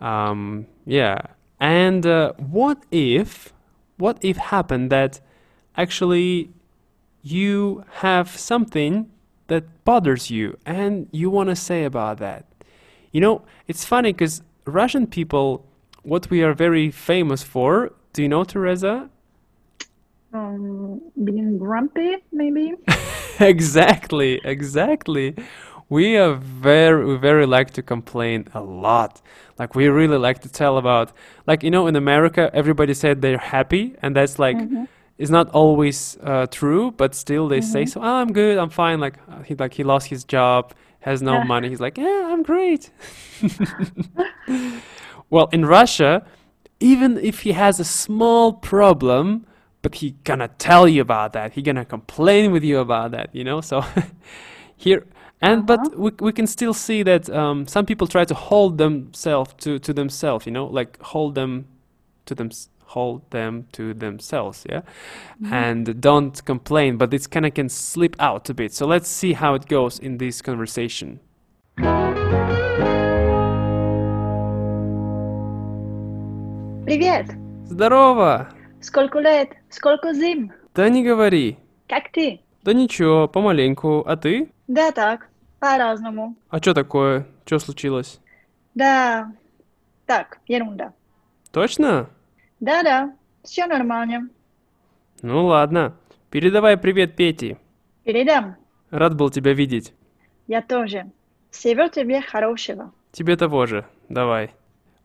Um, 0.00 0.66
yeah. 0.89 1.19
And 1.59 2.05
uh, 2.05 2.33
what 2.37 2.83
if 2.91 3.53
what 3.97 4.17
if 4.21 4.37
happened 4.37 4.89
that 4.91 5.19
actually 5.75 6.51
you 7.21 7.83
have 7.95 8.29
something 8.37 9.11
that 9.47 9.83
bothers 9.83 10.31
you 10.31 10.57
and 10.65 11.07
you 11.11 11.29
want 11.29 11.49
to 11.49 11.55
say 11.55 11.83
about 11.83 12.17
that? 12.19 12.45
You 13.11 13.21
know, 13.21 13.43
it's 13.67 13.85
funny 13.85 14.13
because 14.13 14.41
Russian 14.65 15.05
people, 15.05 15.65
what 16.03 16.29
we 16.29 16.43
are 16.43 16.53
very 16.53 16.91
famous 16.91 17.43
for, 17.43 17.91
do 18.13 18.21
you 18.23 18.29
know, 18.29 18.43
Teresa? 18.43 19.09
Um, 20.33 21.01
being 21.23 21.57
grumpy, 21.57 22.17
maybe. 22.31 22.73
exactly, 23.39 24.39
exactly. 24.43 25.35
We 25.89 26.17
are 26.17 26.33
very, 26.35 27.03
we 27.05 27.17
very 27.17 27.45
like 27.47 27.71
to 27.71 27.81
complain 27.81 28.47
a 28.53 28.61
lot. 28.61 29.21
Like 29.57 29.73
we 29.75 29.87
really 29.87 30.17
like 30.17 30.39
to 30.41 30.49
tell 30.49 30.77
about, 30.77 31.11
like 31.47 31.63
you 31.63 31.71
know, 31.71 31.87
in 31.87 31.95
America, 31.95 32.49
everybody 32.53 32.93
said 32.93 33.21
they're 33.21 33.39
happy, 33.39 33.95
and 34.01 34.15
that's 34.15 34.37
like, 34.39 34.57
Mhm. 34.57 34.87
it's 35.17 35.31
not 35.31 35.49
always 35.49 36.17
uh, 36.23 36.45
true, 36.51 36.91
but 36.91 37.15
still 37.15 37.47
they 37.47 37.61
say, 37.61 37.83
Mhm. 37.83 37.89
"So 37.89 38.01
oh, 38.01 38.15
I'm 38.21 38.31
good, 38.33 38.57
I'm 38.59 38.69
fine." 38.69 38.99
Like 38.99 39.15
uh, 39.27 39.41
he 39.43 39.55
like 39.55 39.73
he 39.73 39.83
lost 39.83 40.07
his 40.09 40.23
job, 40.23 40.73
has 40.99 41.21
no 41.21 41.43
money. 41.53 41.69
He's 41.69 41.79
like, 41.81 41.97
"Yeah, 41.97 42.29
I'm 42.31 42.43
great." 42.43 42.91
well, 45.29 45.47
in 45.51 45.65
Russia, 45.65 46.23
even 46.79 47.17
if 47.17 47.41
he 47.41 47.51
has 47.53 47.79
a 47.79 47.83
small 47.85 48.53
problem, 48.53 49.45
but 49.81 49.95
he 49.95 50.11
gonna 50.23 50.49
tell 50.59 50.87
you 50.87 51.01
about 51.01 51.33
that, 51.33 51.53
he 51.53 51.61
gonna 51.61 51.85
complain 51.85 52.51
with 52.51 52.63
you 52.63 52.79
about 52.79 53.11
that, 53.11 53.29
you 53.33 53.43
know. 53.43 53.61
So 53.61 53.83
here 54.77 55.05
and 55.40 55.66
but 55.66 55.80
Uh-huh. 55.80 55.96
we, 55.96 56.10
we 56.20 56.32
can 56.32 56.46
still 56.46 56.74
see 56.74 57.02
that 57.04 57.28
um, 57.30 57.66
some 57.66 57.84
people 57.86 58.06
try 58.06 58.24
to 58.24 58.34
hold 58.34 58.78
themselves 58.78 59.54
to 59.58 59.78
to 59.78 59.92
themselves, 59.92 60.46
you 60.46 60.52
know, 60.52 60.66
like 60.66 60.98
hold 61.02 61.34
them 61.34 61.64
to 62.26 62.34
them 62.34 62.50
hold 62.86 63.22
them 63.30 63.66
to 63.72 63.94
themselves, 63.94 64.64
yeah, 64.70 64.82
and 65.50 66.00
don't 66.00 66.44
complain. 66.44 66.96
But 66.96 67.10
this 67.10 67.26
kind 67.26 67.44
of 67.46 67.52
can 67.54 67.68
slip 67.68 68.14
out 68.20 68.48
a 68.50 68.54
bit. 68.54 68.72
So 68.72 68.86
let's 68.86 69.08
see 69.08 69.32
how 69.34 69.54
it 69.54 69.66
goes 69.68 69.98
in 69.98 70.18
this 70.18 70.42
conversation. 70.42 71.18
Привет! 76.84 77.26
Здорово! 77.66 78.48
Сколько 78.80 79.18
лет? 79.20 79.50
Сколько 79.70 80.12
зим? 80.12 80.52
Да 80.74 80.88
не 80.88 81.02
говори. 81.02 81.56
Как 81.88 82.10
ты? 82.12 82.40
Да 82.62 82.72
ничего, 82.74 83.26
помаленьку. 83.28 84.02
А 84.06 84.16
ты? 84.16 84.50
Да 84.68 84.92
так, 84.92 85.27
По-разному. 85.59 86.35
А 86.49 86.59
что 86.59 86.73
такое? 86.73 87.27
Что 87.45 87.59
случилось? 87.59 88.19
Да, 88.75 89.31
так, 90.05 90.39
ерунда. 90.47 90.93
Точно? 91.51 92.09
Да-да, 92.59 93.13
все 93.43 93.65
нормально. 93.67 94.29
Ну 95.21 95.45
ладно. 95.45 95.95
Передавай 96.29 96.77
привет 96.77 97.15
Пете. 97.15 97.57
Передам. 98.03 98.55
Рад 98.91 99.15
был 99.15 99.29
тебя 99.29 99.53
видеть. 99.53 99.93
Я 100.47 100.61
тоже. 100.61 101.11
Всего 101.51 101.87
тебе 101.87 102.21
хорошего. 102.21 102.91
Тебе 103.11 103.35
того 103.35 103.65
же. 103.65 103.85
Давай. 104.07 104.51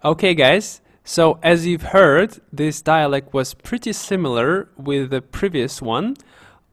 Okay, 0.02 0.34
guys. 0.34 0.82
So, 1.04 1.38
as 1.42 1.66
you've 1.66 1.92
heard, 1.92 2.40
this 2.50 2.80
dialect 2.80 3.34
was 3.34 3.52
pretty 3.54 3.92
similar 3.92 4.68
with 4.78 5.10
the 5.10 5.20
previous 5.20 5.82
one. 5.82 6.14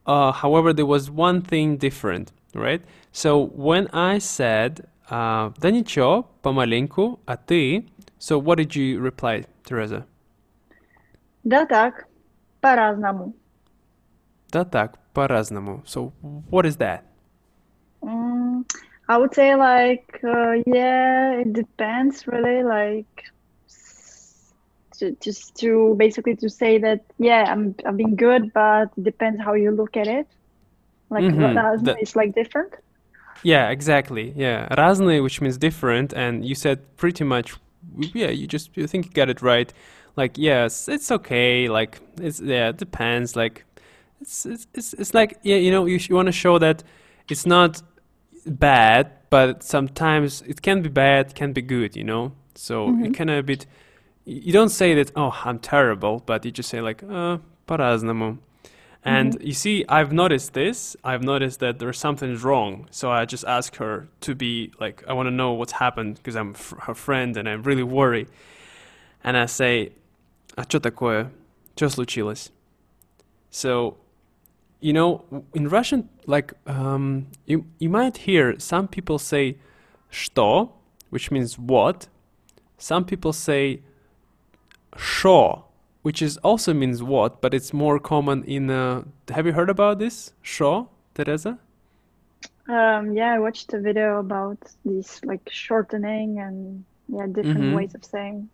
Uh, 0.06 0.32
however, 0.32 0.72
there 0.72 0.86
was 0.86 1.10
one 1.10 1.42
thing 1.42 1.76
different, 1.76 2.32
right? 2.53 2.81
So, 3.11 3.49
when 3.55 3.87
I 3.93 4.19
said, 4.19 4.85
uh, 5.09 5.53
да 5.59 5.71
ничего, 5.71 6.29
помаленьку, 6.41 7.19
а 7.25 7.37
ты, 7.37 7.87
so 8.19 8.39
what 8.39 8.57
did 8.57 8.75
you 8.75 8.99
reply, 8.99 9.45
Teresa? 9.63 10.05
Да 11.43 11.65
так, 11.65 12.07
по-разному. 12.61 13.33
Да 14.51 14.65
так, 14.65 14.97
по-разному. 15.13 15.83
So, 15.85 16.11
what 16.49 16.65
is 16.65 16.77
that? 16.77 17.03
Mm, 18.01 18.63
I 19.09 19.17
would 19.17 19.33
say 19.33 19.55
like, 19.55 20.19
uh, 20.23 20.61
yeah, 20.65 21.31
it 21.41 21.53
depends 21.53 22.27
really, 22.27 22.63
like, 22.63 23.23
s- 23.67 24.53
to, 24.99 25.11
just 25.21 25.55
to 25.61 25.95
basically 25.97 26.35
to 26.37 26.49
say 26.49 26.77
that, 26.79 27.01
yeah, 27.17 27.43
I'm, 27.47 27.75
I've 27.85 27.97
been 27.97 28.15
good, 28.15 28.51
but 28.53 28.89
it 28.97 29.03
depends 29.03 29.41
how 29.41 29.53
you 29.53 29.71
look 29.71 29.97
at 29.97 30.07
it. 30.07 30.27
Like, 31.11 31.23
Mhm, 31.23 31.53
разно 31.55 31.83
that- 31.85 32.01
is 32.01 32.15
like 32.15 32.33
different. 32.35 32.73
Yeah, 33.43 33.69
exactly. 33.69 34.33
Yeah, 34.35 34.67
разные, 34.75 35.21
which 35.21 35.41
means 35.41 35.57
different, 35.57 36.11
and 36.13 36.43
you 36.43 36.55
said 36.55 36.79
pretty 36.97 37.23
much. 37.23 37.55
Yeah, 38.13 38.31
you 38.31 38.47
just 38.47 38.75
you 38.75 38.87
think 38.87 39.05
you 39.05 39.11
got 39.13 39.29
it 39.29 39.41
right. 39.41 39.71
Like, 40.15 40.37
yes, 40.37 40.87
it's 40.89 41.11
okay. 41.11 41.67
Like, 41.69 41.99
it's 42.19 42.41
yeah, 42.41 42.69
it 42.69 42.77
depends. 42.77 43.35
Like, 43.35 43.63
it's 44.19 44.45
it's 44.45 44.67
it's, 44.73 44.93
it's 44.93 45.13
like 45.13 45.37
yeah, 45.43 45.57
you 45.57 45.71
know, 45.71 45.85
you, 45.85 45.99
sh- 45.99 46.09
you 46.09 46.15
want 46.15 46.27
to 46.27 46.31
show 46.31 46.57
that 46.59 46.83
it's 47.29 47.45
not 47.45 47.81
bad, 48.45 49.11
but 49.29 49.63
sometimes 49.63 50.41
it 50.47 50.61
can 50.61 50.81
be 50.81 50.89
bad, 50.89 51.35
can 51.35 51.53
be 51.53 51.61
good. 51.61 51.95
You 51.95 52.03
know, 52.03 52.31
so 52.55 52.89
it 53.03 53.13
kind 53.13 53.29
of 53.29 53.37
a 53.37 53.43
bit. 53.43 53.65
y- 54.25 54.41
You 54.47 54.51
don't 54.53 54.69
say 54.69 54.95
that. 54.95 55.11
Oh, 55.15 55.33
I'm 55.45 55.59
terrible, 55.59 56.23
but 56.25 56.43
you 56.43 56.51
just 56.51 56.69
say 56.69 56.81
like, 56.81 57.03
uh, 57.03 57.37
по-разному. 57.67 58.39
And 59.03 59.37
you 59.41 59.53
see, 59.53 59.85
I've 59.87 60.11
noticed 60.11 60.53
this. 60.53 60.97
I've 61.03 61.23
noticed 61.23 61.61
that 61.61 61.79
there's 61.79 61.97
something 61.97 62.35
wrong. 62.39 62.87
So 62.91 63.09
I 63.09 63.23
just 63.25 63.45
ask 63.45 63.77
her 63.77 64.09
to 64.21 64.35
be 64.35 64.71
like, 64.81 65.03
I 65.07 65.13
want 65.13 65.27
to 65.27 65.31
know 65.31 65.53
what's 65.53 65.71
happened 65.73 66.15
because 66.15 66.35
I'm 66.35 66.51
f- 66.51 66.73
her 66.81 66.93
friend 66.93 67.37
and 67.37 67.47
I'm 67.47 67.63
really 67.63 67.83
worried. 67.83 68.27
And 69.23 69.37
I 69.37 69.45
say, 69.45 69.93
а 70.57 70.63
что 70.63 70.79
такое? 70.81 71.31
Что 71.77 71.87
случилось? 71.87 72.49
So, 73.49 73.95
you 74.81 74.91
know, 74.91 75.23
w- 75.31 75.45
in 75.53 75.69
Russian, 75.69 76.09
like, 76.25 76.53
um, 76.65 77.27
you, 77.45 77.65
you 77.79 77.89
might 77.89 78.17
hear 78.17 78.59
some 78.59 78.87
people 78.89 79.19
say 79.19 79.57
что, 80.09 80.73
which 81.11 81.31
means 81.31 81.57
what. 81.57 82.07
Some 82.77 83.05
people 83.05 83.31
say 83.31 83.81
шо, 84.97 85.63
which 86.02 86.20
is 86.20 86.36
also 86.38 86.74
means 86.74 87.02
what, 87.02 87.40
but 87.40 87.54
it's 87.54 87.72
more 87.72 87.98
common 87.98 88.44
in. 88.44 88.70
Uh, 88.70 89.02
have 89.30 89.46
you 89.46 89.52
heard 89.52 89.70
about 89.70 89.98
this 89.98 90.32
Shaw, 90.42 90.86
Teresa? 91.14 91.58
Um, 92.68 93.12
yeah, 93.12 93.34
I 93.34 93.38
watched 93.38 93.72
a 93.72 93.80
video 93.80 94.18
about 94.20 94.58
this 94.84 95.24
like 95.24 95.48
shortening 95.50 96.38
and 96.38 96.84
yeah 97.08 97.26
different 97.26 97.58
mm-hmm. 97.58 97.74
ways 97.74 97.94
of 97.94 98.04
saying. 98.04 98.48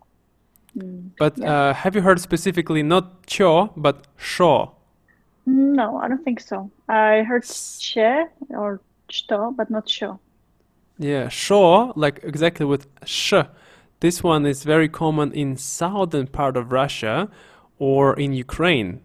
Mm, 0.77 1.09
but 1.17 1.37
yeah. 1.37 1.51
uh, 1.51 1.73
have 1.73 1.95
you 1.95 2.01
heard 2.01 2.19
specifically 2.19 2.83
not 2.83 3.25
cho 3.25 3.71
but 3.75 4.07
shaw? 4.17 4.69
No, 5.45 5.97
I 5.97 6.07
don't 6.07 6.23
think 6.23 6.39
so. 6.39 6.69
I 6.87 7.23
heard 7.23 7.43
che 7.43 8.25
or 8.49 8.81
chto, 9.09 9.55
but 9.55 9.69
not 9.69 9.89
shaw. 9.89 10.17
Yeah, 10.97 11.29
shaw 11.29 11.93
like 11.95 12.19
exactly 12.23 12.65
with 12.65 12.87
sh 13.05 13.33
This 14.00 14.22
one 14.22 14.44
is 14.46 14.64
very 14.64 14.88
common 14.88 15.32
in 15.32 15.56
southern 15.56 16.26
part 16.26 16.56
of 16.56 16.72
Russia 16.72 17.28
or 17.78 18.14
in 18.18 18.32
Ukraine. 18.32 19.00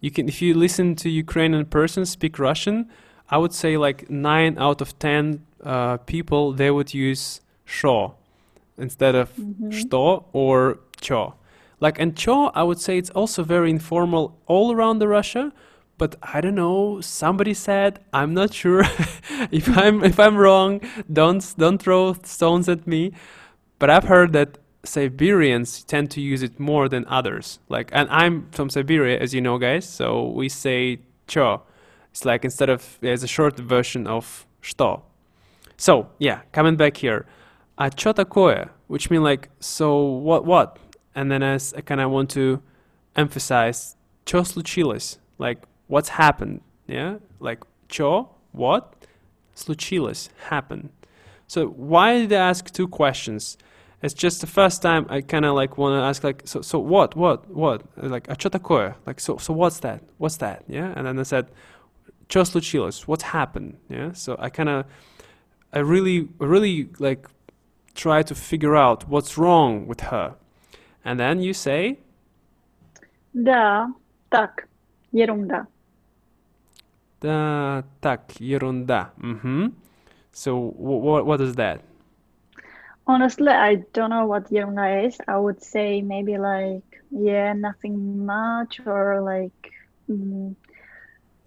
You 0.00 0.10
can 0.10 0.28
if 0.28 0.42
you 0.42 0.54
listen 0.54 0.94
to 0.96 1.08
Ukrainian 1.08 1.66
person 1.66 2.04
speak 2.04 2.38
Russian, 2.38 2.90
I 3.30 3.38
would 3.38 3.52
say 3.52 3.76
like 3.76 4.10
9 4.10 4.58
out 4.58 4.80
of 4.80 4.98
10 4.98 5.46
uh, 5.64 5.96
people 5.98 6.52
they 6.52 6.70
would 6.70 6.92
use 6.92 7.40
sho 7.64 8.14
instead 8.76 9.14
of 9.14 9.30
что 9.70 10.24
or 10.32 10.80
cho. 11.00 11.34
Like 11.80 11.98
and 11.98 12.16
cho, 12.16 12.48
I 12.54 12.62
would 12.62 12.80
say 12.80 12.98
it's 12.98 13.10
also 13.10 13.42
very 13.42 13.70
informal 13.70 14.38
all 14.46 14.72
around 14.72 14.98
the 14.98 15.08
Russia, 15.08 15.52
but 15.98 16.16
I 16.22 16.40
don't 16.40 16.54
know. 16.54 17.00
Somebody 17.00 17.54
said 17.54 18.00
I'm 18.12 18.34
not 18.34 18.52
sure 18.54 18.84
if 19.50 19.66
I'm 19.76 20.04
if 20.04 20.18
I'm 20.20 20.36
wrong. 20.36 20.80
Don't 21.12 21.42
don't 21.58 21.78
throw 21.78 22.14
stones 22.22 22.68
at 22.68 22.86
me. 22.86 23.12
But 23.78 23.90
I've 23.90 24.04
heard 24.04 24.32
that 24.32 24.58
Siberians 24.84 25.84
tend 25.84 26.10
to 26.12 26.20
use 26.20 26.42
it 26.42 26.58
more 26.58 26.88
than 26.88 27.04
others. 27.06 27.58
Like, 27.68 27.90
and 27.92 28.08
I'm 28.10 28.48
from 28.50 28.68
Siberia, 28.68 29.18
as 29.20 29.32
you 29.32 29.40
know, 29.40 29.58
guys. 29.58 29.88
So 29.88 30.28
we 30.28 30.48
say 30.48 31.00
cho. 31.26 31.62
It's 32.10 32.24
like 32.24 32.44
instead 32.44 32.68
of 32.68 32.98
there's 33.00 33.22
a 33.22 33.28
short 33.28 33.58
version 33.58 34.06
of 34.06 34.46
что. 34.60 35.02
So 35.76 36.08
yeah, 36.18 36.40
coming 36.52 36.76
back 36.76 36.98
here, 36.98 37.26
а 37.78 37.90
чё 37.90 38.12
такое? 38.12 38.68
Which 38.88 39.10
mean 39.10 39.22
like 39.22 39.48
so 39.60 40.02
what 40.02 40.44
what? 40.44 40.78
And 41.14 41.30
then 41.30 41.42
as 41.42 41.72
I 41.74 41.80
kind 41.80 42.00
of 42.00 42.10
want 42.10 42.30
to 42.30 42.62
emphasize, 43.16 43.96
чё 44.26 44.42
случилось? 44.44 45.18
Like 45.38 45.62
what's 45.86 46.10
happened? 46.10 46.60
Yeah, 46.86 47.16
like 47.40 47.60
чё 47.88 48.28
what 48.52 48.94
случилось 49.56 50.28
happen. 50.50 50.90
So 51.46 51.66
why 51.68 52.18
did 52.18 52.32
I 52.32 52.50
ask 52.50 52.70
two 52.70 52.88
questions? 52.88 53.56
It's 54.02 54.14
just 54.14 54.40
the 54.40 54.48
first 54.48 54.82
time 54.82 55.06
I 55.08 55.20
kind 55.20 55.44
of 55.44 55.54
like 55.54 55.78
want 55.78 55.94
to 55.94 56.04
ask 56.04 56.24
like 56.24 56.42
so 56.44 56.60
so 56.60 56.78
what 56.80 57.14
what 57.14 57.48
what 57.50 57.82
like 57.96 58.28
а 58.28 58.34
чё 58.34 58.50
такое? 58.50 58.94
Like 59.06 59.20
so 59.20 59.36
so 59.36 59.52
what's 59.52 59.78
that? 59.80 60.02
What's 60.18 60.38
that? 60.38 60.64
Yeah, 60.66 60.92
and 60.96 61.06
then 61.06 61.18
I 61.18 61.22
said 61.22 61.46
чё 62.28 62.42
случилось? 62.44 63.06
What's 63.06 63.22
happened? 63.22 63.76
Yeah, 63.88 64.10
so 64.12 64.36
I 64.40 64.50
kind 64.50 64.68
of 64.68 64.86
I 65.72 65.78
really 65.78 66.28
really 66.38 66.88
like 66.98 67.28
try 67.94 68.22
to 68.22 68.34
figure 68.34 68.74
out 68.74 69.08
what's 69.08 69.38
wrong 69.38 69.86
with 69.86 70.00
her, 70.10 70.34
and 71.04 71.20
then 71.20 71.40
you 71.40 71.52
say 71.54 71.98
Да, 73.34 73.86
так, 74.30 74.68
ерунда. 75.12 75.66
да 77.20 77.84
так 78.00 78.32
ерунда. 78.40 79.12
Mm-hmm. 79.18 79.72
So 80.32 80.56
what 80.56 81.24
what 81.24 81.40
is 81.40 81.54
that? 81.56 81.80
Honestly, 83.07 83.49
I 83.49 83.75
don't 83.93 84.09
know 84.09 84.25
what 84.25 84.49
Yona 84.49 85.07
is. 85.07 85.17
I 85.27 85.37
would 85.37 85.63
say 85.63 86.01
maybe 86.01 86.37
like, 86.37 86.83
yeah, 87.09 87.53
nothing 87.53 88.25
much, 88.25 88.81
or 88.85 89.21
like, 89.21 89.71
mm, 90.09 90.53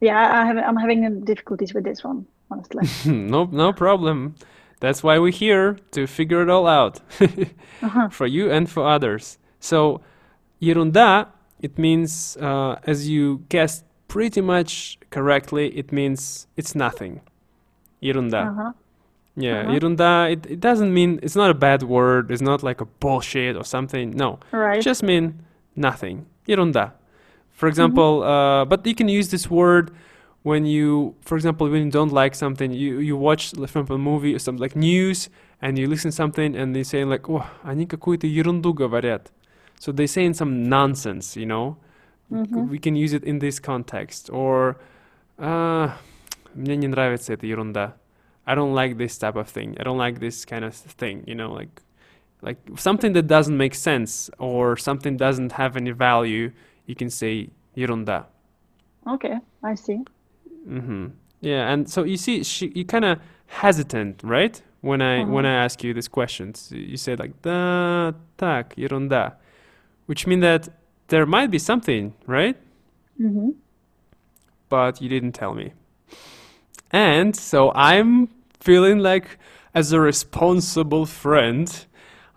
yeah, 0.01 0.41
I 0.41 0.47
have, 0.47 0.57
I'm 0.57 0.77
having 0.77 1.21
difficulties 1.25 1.75
with 1.75 1.85
this 1.85 2.03
one, 2.03 2.27
honestly. 2.51 2.89
no, 3.13 3.45
no 3.45 3.73
problem. 3.75 4.37
That's 4.81 5.03
why 5.03 5.19
we're 5.19 5.33
here 5.33 5.77
to 5.93 6.07
figure 6.07 6.41
it 6.41 6.49
all 6.49 6.67
out 6.67 7.01
uh-huh. 7.21 8.09
for 8.09 8.27
you 8.27 8.51
and 8.51 8.69
for 8.69 8.87
others. 8.87 9.37
So, 9.61 10.01
Yerunda, 10.63 11.29
it 11.61 11.79
means, 11.79 12.39
uh, 12.39 12.77
as 12.85 13.07
you 13.07 13.45
guessed 13.51 13.85
pretty 14.09 14.41
much 14.41 14.99
correctly, 15.11 15.77
it 15.77 15.93
means 15.93 16.47
it's 16.57 16.75
nothing. 16.75 17.21
Yerunda. 18.03 18.49
Uh-huh. 18.49 18.73
Yeah, 19.38 19.62
Uh-huh. 19.64 19.74
ерунда 19.76 20.30
it, 20.32 20.46
it 20.50 20.60
doesn't 20.62 20.94
mean 20.94 21.20
it's 21.22 21.36
not 21.36 21.50
a 21.50 21.54
bad 21.54 21.84
word, 21.84 22.32
it's 22.32 22.42
not 22.42 22.64
like 22.64 22.80
a 22.82 22.88
bullshit 23.02 23.56
or 23.58 23.66
something. 23.66 24.12
No. 24.16 24.40
Right. 24.52 24.80
It 24.80 24.84
just 24.84 25.04
mean 25.04 25.34
nothing. 25.76 26.26
Ерунда. 26.48 26.94
For 27.52 27.68
example, 27.68 28.24
uh, 28.24 28.64
but 28.66 28.86
you 28.86 28.96
can 28.96 29.10
use 29.10 29.30
this 29.30 29.50
word 29.50 29.92
when 30.44 30.66
you, 30.66 31.16
for 31.22 31.36
example, 31.36 31.68
when 31.70 31.84
you 31.86 31.92
don't 31.92 32.12
like 32.14 32.36
something, 32.36 32.72
you, 32.72 33.00
you 33.00 33.18
watch, 33.18 33.54
like, 33.56 33.70
for 33.70 33.80
example, 33.80 33.96
a 33.96 34.00
movie 34.00 34.34
or 34.36 34.40
something 34.40 34.62
like 34.62 34.76
news, 34.76 35.30
and 35.62 35.78
you 35.80 35.88
listen 35.88 36.12
to 36.12 36.16
something, 36.16 36.56
and 36.56 36.76
they 36.76 36.84
say 36.84 37.04
like, 37.04 37.28
"О, 37.30 37.46
они 37.64 37.86
какую-то 37.88 38.28
ерунду 38.28 38.74
говорят." 38.74 39.32
So 39.80 39.92
they 39.92 40.06
saying 40.06 40.34
some 40.36 40.64
nonsense, 40.70 41.36
you 41.36 41.46
know. 41.46 41.78
Mhm. 42.32 42.70
We 42.70 42.78
can 42.80 42.96
use 42.96 43.14
it 43.14 43.24
in 43.24 43.40
this 43.40 43.60
context. 43.60 44.30
Or, 44.30 44.76
uh, 45.40 45.92
мне 46.54 46.76
не 46.76 46.88
нравится 46.88 47.34
эта 47.34 47.46
ерунда. 47.48 47.96
I 48.51 48.55
don't 48.57 48.75
like 48.75 48.99
this 48.99 49.17
type 49.17 49.37
of 49.37 49.49
thing. 49.49 49.77
I 49.79 49.85
don't 49.85 49.99
like 49.99 50.19
this 50.19 50.45
kind 50.45 50.65
of 50.65 50.75
thing, 50.75 51.23
you 51.25 51.37
know, 51.37 51.53
like 51.53 51.83
like 52.43 52.59
something 52.77 53.13
that 53.13 53.27
doesn't 53.29 53.57
make 53.57 53.75
sense 53.75 54.29
or 54.39 54.77
something 54.77 55.17
doesn't 55.17 55.53
have 55.53 55.77
any 55.77 55.93
value, 55.93 56.51
you 56.87 56.97
can 56.97 57.11
say 57.11 57.51
irunda. 57.77 58.25
Okay, 59.07 59.37
I 59.63 59.75
see. 59.77 60.01
Mhm. 60.67 61.13
Yeah, 61.41 61.73
and 61.73 61.89
so 61.89 62.03
you 62.03 62.17
see 62.17 62.43
she 62.43 62.73
you 62.75 62.85
kind 62.85 63.05
of 63.05 63.19
hesitant, 63.47 64.21
right? 64.25 64.61
When 64.81 65.01
I 65.01 65.21
mm-hmm. 65.21 65.33
when 65.33 65.47
uh-huh. 65.47 65.61
I 65.61 65.65
ask 65.65 65.85
you 65.85 65.95
these 65.95 66.09
questions, 66.09 66.73
you 66.73 66.97
say 66.97 67.15
like 67.15 67.41
da 67.43 68.13
tak 68.37 68.75
yurunda, 68.75 69.35
which 70.07 70.27
means 70.27 70.43
that 70.43 70.69
there 71.07 71.27
might 71.27 71.51
be 71.53 71.61
something, 71.61 72.15
right? 72.27 72.57
Mhm. 73.21 73.55
But 74.69 75.01
you 75.01 75.09
didn't 75.09 75.33
tell 75.33 75.55
me. 75.55 75.73
And 76.91 77.37
so 77.37 77.71
I'm 77.75 78.29
feeling 78.60 79.00
like, 79.00 79.38
as 79.74 79.92
a 79.92 80.00
responsible 80.00 81.06
friend, 81.06 81.86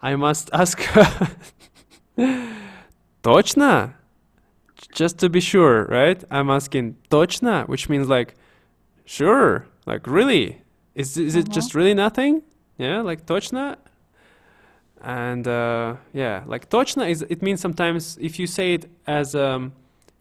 I 0.02 0.16
must 0.16 0.50
ask 0.52 0.80
her, 0.80 1.30
точно? 3.22 3.94
Just 4.92 5.18
to 5.18 5.28
be 5.28 5.40
sure, 5.40 5.84
right? 5.86 6.22
I'm 6.30 6.50
asking 6.50 6.96
точно, 7.10 7.66
which 7.68 7.88
means 7.88 8.08
like, 8.08 8.34
sure, 9.04 9.66
like 9.86 10.06
really? 10.06 10.62
Is, 10.94 11.16
is 11.16 11.34
it 11.34 11.48
just 11.50 11.74
really 11.74 11.94
nothing? 11.94 12.42
Yeah, 12.76 13.02
like 13.02 13.26
точно? 13.26 13.76
And 15.00 15.46
uh, 15.46 15.96
yeah, 16.12 16.42
like 16.46 16.68
точно 16.70 17.08
is, 17.08 17.22
it 17.22 17.42
means 17.42 17.60
sometimes 17.60 18.18
if 18.20 18.38
you 18.38 18.46
say 18.46 18.74
it 18.74 18.90
as 19.06 19.34
a 19.34 19.70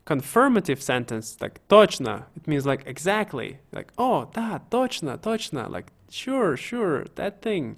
confirmative 0.05 0.81
sentence, 0.81 1.37
like 1.41 1.59
точно, 1.67 2.27
it 2.35 2.47
means 2.47 2.65
like 2.65 2.83
exactly, 2.85 3.59
like, 3.71 3.91
oh, 3.97 4.29
да, 4.33 4.61
точно, 4.69 5.17
точно, 5.17 5.67
like, 5.69 5.91
sure, 6.09 6.55
sure, 6.55 7.05
that 7.15 7.41
thing. 7.41 7.77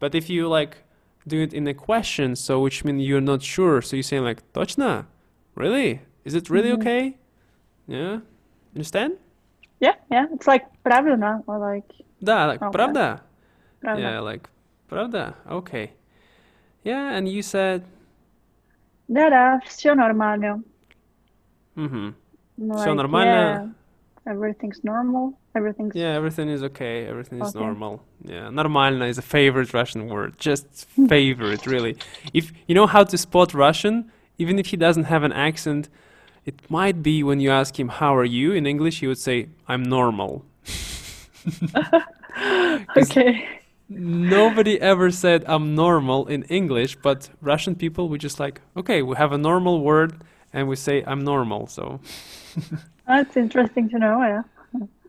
But 0.00 0.14
if 0.14 0.28
you 0.28 0.48
like 0.48 0.78
do 1.26 1.40
it 1.40 1.54
in 1.54 1.68
a 1.68 1.74
question, 1.74 2.34
so 2.34 2.60
which 2.60 2.84
means 2.84 3.02
you're 3.02 3.20
not 3.20 3.42
sure, 3.42 3.80
so 3.80 3.96
you're 3.96 4.02
saying 4.02 4.24
like 4.24 4.42
точно, 4.52 5.06
really? 5.54 6.00
Is 6.24 6.34
it 6.34 6.50
really 6.50 6.72
okay? 6.72 7.16
Yeah, 7.86 8.20
understand? 8.74 9.18
Yeah, 9.80 9.94
yeah. 10.10 10.26
It's 10.32 10.46
like 10.46 10.64
правильно 10.84 11.42
or 11.46 11.58
like 11.58 11.84
Да, 12.20 12.46
like 12.46 12.60
Okay. 12.60 12.70
правда. 12.72 13.20
правда. 13.80 14.00
Yeah, 14.00 14.20
like 14.20 14.48
правда. 14.88 15.34
Okay. 15.50 15.92
Yeah, 16.84 17.14
and 17.16 17.28
you 17.28 17.42
said, 17.42 17.84
Да-да, 19.08 19.60
все 19.66 19.94
нормально. 19.94 20.62
Mm-hmm. 21.77 22.09
Like, 22.57 22.83
so 22.83 22.93
normal. 22.93 23.23
Yeah, 23.23 23.61
uh, 23.61 24.31
everything's 24.31 24.83
normal. 24.83 25.37
Everything's 25.55 25.95
yeah. 25.95 26.13
Everything 26.15 26.49
is 26.49 26.63
okay. 26.63 27.05
Everything 27.05 27.41
is 27.41 27.55
okay. 27.55 27.63
normal. 27.63 28.03
Yeah. 28.23 28.49
Normalna 28.49 29.07
is 29.07 29.17
a 29.17 29.21
favorite 29.21 29.73
Russian 29.73 30.07
word. 30.07 30.37
Just 30.37 30.67
favorite, 31.07 31.65
really. 31.67 31.97
If 32.33 32.51
you 32.67 32.75
know 32.75 32.87
how 32.87 33.03
to 33.03 33.17
spot 33.17 33.53
Russian, 33.53 34.11
even 34.37 34.59
if 34.59 34.67
he 34.67 34.77
doesn't 34.77 35.05
have 35.05 35.23
an 35.23 35.33
accent, 35.33 35.89
it 36.45 36.59
might 36.69 37.03
be 37.03 37.23
when 37.23 37.39
you 37.39 37.51
ask 37.51 37.79
him 37.79 37.89
how 37.89 38.15
are 38.15 38.25
you 38.25 38.53
in 38.53 38.65
English, 38.65 38.99
he 39.01 39.07
would 39.07 39.17
say 39.17 39.49
I'm 39.67 39.83
normal. 39.83 40.45
okay. 42.97 43.47
Nobody 43.89 44.81
ever 44.81 45.11
said 45.11 45.45
I'm 45.47 45.75
normal 45.75 46.27
in 46.27 46.43
English, 46.43 46.97
but 46.97 47.29
Russian 47.41 47.75
people 47.75 48.09
we 48.09 48.17
just 48.17 48.39
like 48.39 48.61
okay, 48.75 49.01
we 49.01 49.15
have 49.15 49.31
a 49.31 49.37
normal 49.37 49.81
word 49.81 50.21
and 50.53 50.67
we 50.67 50.75
say 50.75 51.03
I'm 51.05 51.23
normal. 51.23 51.67
So, 51.67 51.99
That's 53.07 53.37
interesting 53.37 53.89
to 53.89 53.99
know. 53.99 54.21
Yeah. 54.21 54.43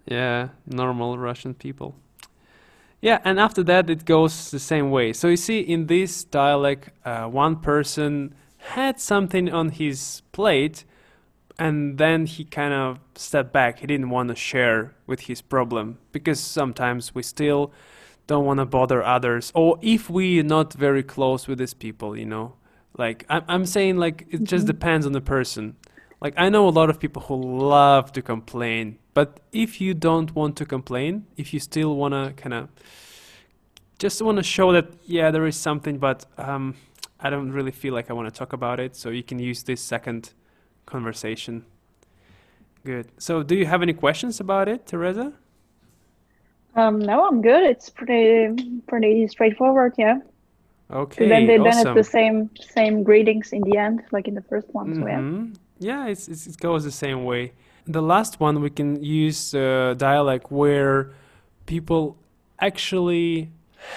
Yeah, 0.07 0.48
normal 0.66 1.18
Russian 1.18 1.53
people. 1.55 1.94
Yeah, 3.01 3.20
and 3.24 3.38
after 3.38 3.62
that 3.64 3.90
it 3.90 4.05
goes 4.05 4.51
the 4.51 4.59
same 4.59 4.90
way. 4.90 5.12
So 5.12 5.29
you 5.29 5.37
see, 5.37 5.61
in 5.61 5.87
this 5.87 6.24
dialect, 6.24 6.90
uh, 7.05 7.27
one 7.27 7.57
person 7.57 8.35
had 8.59 9.01
something 9.01 9.53
on 9.53 9.68
his 9.70 10.22
plate, 10.33 10.85
and 11.59 11.98
then 11.98 12.27
he 12.27 12.44
kind 12.44 12.74
of 12.74 12.98
stepped 13.14 13.53
back. 13.53 13.81
He 13.81 13.87
didn't 13.87 14.11
want 14.11 14.31
to 14.31 14.35
share 14.35 14.94
with 15.07 15.20
his 15.20 15.42
problem 15.42 15.98
because 16.12 16.40
sometimes 16.40 17.14
we 17.14 17.22
still 17.22 17.72
don't 18.27 18.44
want 18.44 18.59
to 18.59 18.66
bother 18.66 19.03
others, 19.03 19.53
or 19.55 19.79
if 19.81 20.11
we're 20.11 20.42
not 20.42 20.72
very 20.72 21.03
close 21.03 21.46
with 21.46 21.59
these 21.59 21.74
people, 21.74 22.16
you 22.16 22.27
know. 22.27 22.55
Like 22.98 23.24
I'm, 23.28 23.44
I'm 23.48 23.66
saying, 23.66 23.96
like 23.96 24.26
it 24.30 24.44
just 24.44 24.66
depends 24.66 25.06
on 25.06 25.12
the 25.12 25.20
person. 25.20 25.76
Like 26.20 26.34
I 26.37 26.48
know 26.48 26.68
a 26.68 26.70
lot 26.70 26.90
of 26.90 26.98
people 26.98 27.22
who 27.22 27.37
love 27.37 28.12
to 28.12 28.22
complain, 28.22 28.98
but 29.14 29.40
if 29.52 29.80
you 29.80 29.94
don't 29.94 30.34
want 30.34 30.56
to 30.56 30.66
complain, 30.66 31.26
if 31.37 31.54
you 31.54 31.61
still 31.61 31.94
want 31.94 32.12
to 32.14 32.34
kind 32.37 32.52
of 32.54 32.68
just 33.98 34.20
want 34.20 34.37
to 34.38 34.42
show 34.42 34.72
that 34.72 34.92
yeah, 35.06 35.30
there 35.30 35.46
is 35.46 35.56
something, 35.56 35.98
but 35.98 36.26
um, 36.37 36.74
I 37.20 37.30
don't 37.30 37.52
really 37.52 37.70
feel 37.70 37.94
like 37.94 38.11
I 38.11 38.12
want 38.12 38.32
to 38.32 38.37
talk 38.37 38.52
about 38.52 38.80
it. 38.80 38.96
So 38.96 39.11
you 39.11 39.22
can 39.22 39.38
use 39.38 39.62
this 39.62 39.80
second 39.80 40.32
conversation. 40.87 41.64
Good. 42.84 43.08
So, 43.18 43.42
do 43.42 43.54
you 43.54 43.66
have 43.66 43.82
any 43.82 43.92
questions 43.92 44.40
about 44.40 44.68
it, 44.68 44.87
Teresa? 44.87 45.32
Um, 46.74 46.98
no, 47.00 47.26
I'm 47.26 47.42
good. 47.42 47.64
It's 47.64 47.90
pretty 47.90 48.80
pretty 48.87 49.26
straightforward, 49.28 49.94
yeah. 49.98 50.18
Okay. 50.91 51.28
then 51.28 51.47
they 51.47 51.58
then 51.58 51.67
awesome. 51.67 51.97
it's 51.97 52.08
the 52.08 52.12
same 52.12 52.49
same 52.60 53.04
greetings 53.04 53.52
in 53.52 53.62
the 53.62 53.78
end, 53.78 54.04
like 54.12 54.28
in 54.28 54.36
the 54.36 54.43
first 54.43 54.67
one. 54.73 54.93
So 54.95 55.08
yeah. 55.08 55.19
Mhm. 55.19 55.56
Yeah, 55.80 56.08
it's, 56.08 56.28
it's, 56.28 56.47
it 56.47 56.58
goes 56.58 56.84
the 56.84 56.91
same 56.91 57.26
way. 57.26 57.54
The 57.86 58.02
last 58.02 58.39
one, 58.39 58.62
we 58.62 58.69
can 58.69 59.04
use 59.04 59.54
uh, 59.54 59.95
dialect 59.97 60.52
where 60.52 61.12
people 61.65 62.15
actually 62.60 63.49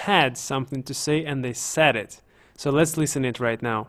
had 0.04 0.36
something 0.36 0.82
to 0.82 0.94
say 0.94 1.24
and 1.24 1.44
they 1.44 1.52
said 1.52 1.94
it. 1.94 2.20
So 2.56 2.70
let's 2.70 2.96
listen 2.96 3.24
it 3.24 3.38
right 3.38 3.62
now. 3.62 3.88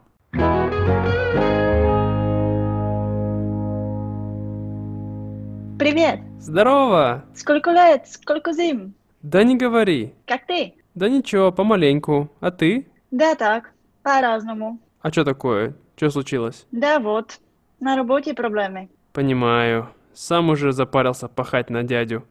Привет! 5.80 6.20
Здорово! 6.40 7.24
Сколько 7.34 7.72
лет? 7.72 8.08
Сколько 8.08 8.52
зим? 8.52 8.94
Да 9.22 9.44
не 9.44 9.56
говори. 9.56 10.14
Как 10.26 10.46
ты? 10.46 10.76
Да 10.96 11.08
ничего, 11.10 11.52
помаленьку. 11.52 12.30
А 12.40 12.52
ты? 12.52 12.88
Да 13.13 13.35
так, 13.35 13.73
по-разному. 14.03 14.81
А 15.03 15.13
что 15.13 15.23
такое? 15.23 15.75
Что 15.97 16.09
случилось? 16.09 16.67
Да 16.73 16.99
вот, 16.99 17.41
на 17.79 17.95
работе 17.95 18.33
проблемы. 18.33 18.89
Понимаю. 19.13 19.91
Сам 20.15 20.49
уже 20.49 20.73
запарился 20.73 21.29
пахать 21.29 21.69
на 21.69 21.83
дядю. 21.83 22.25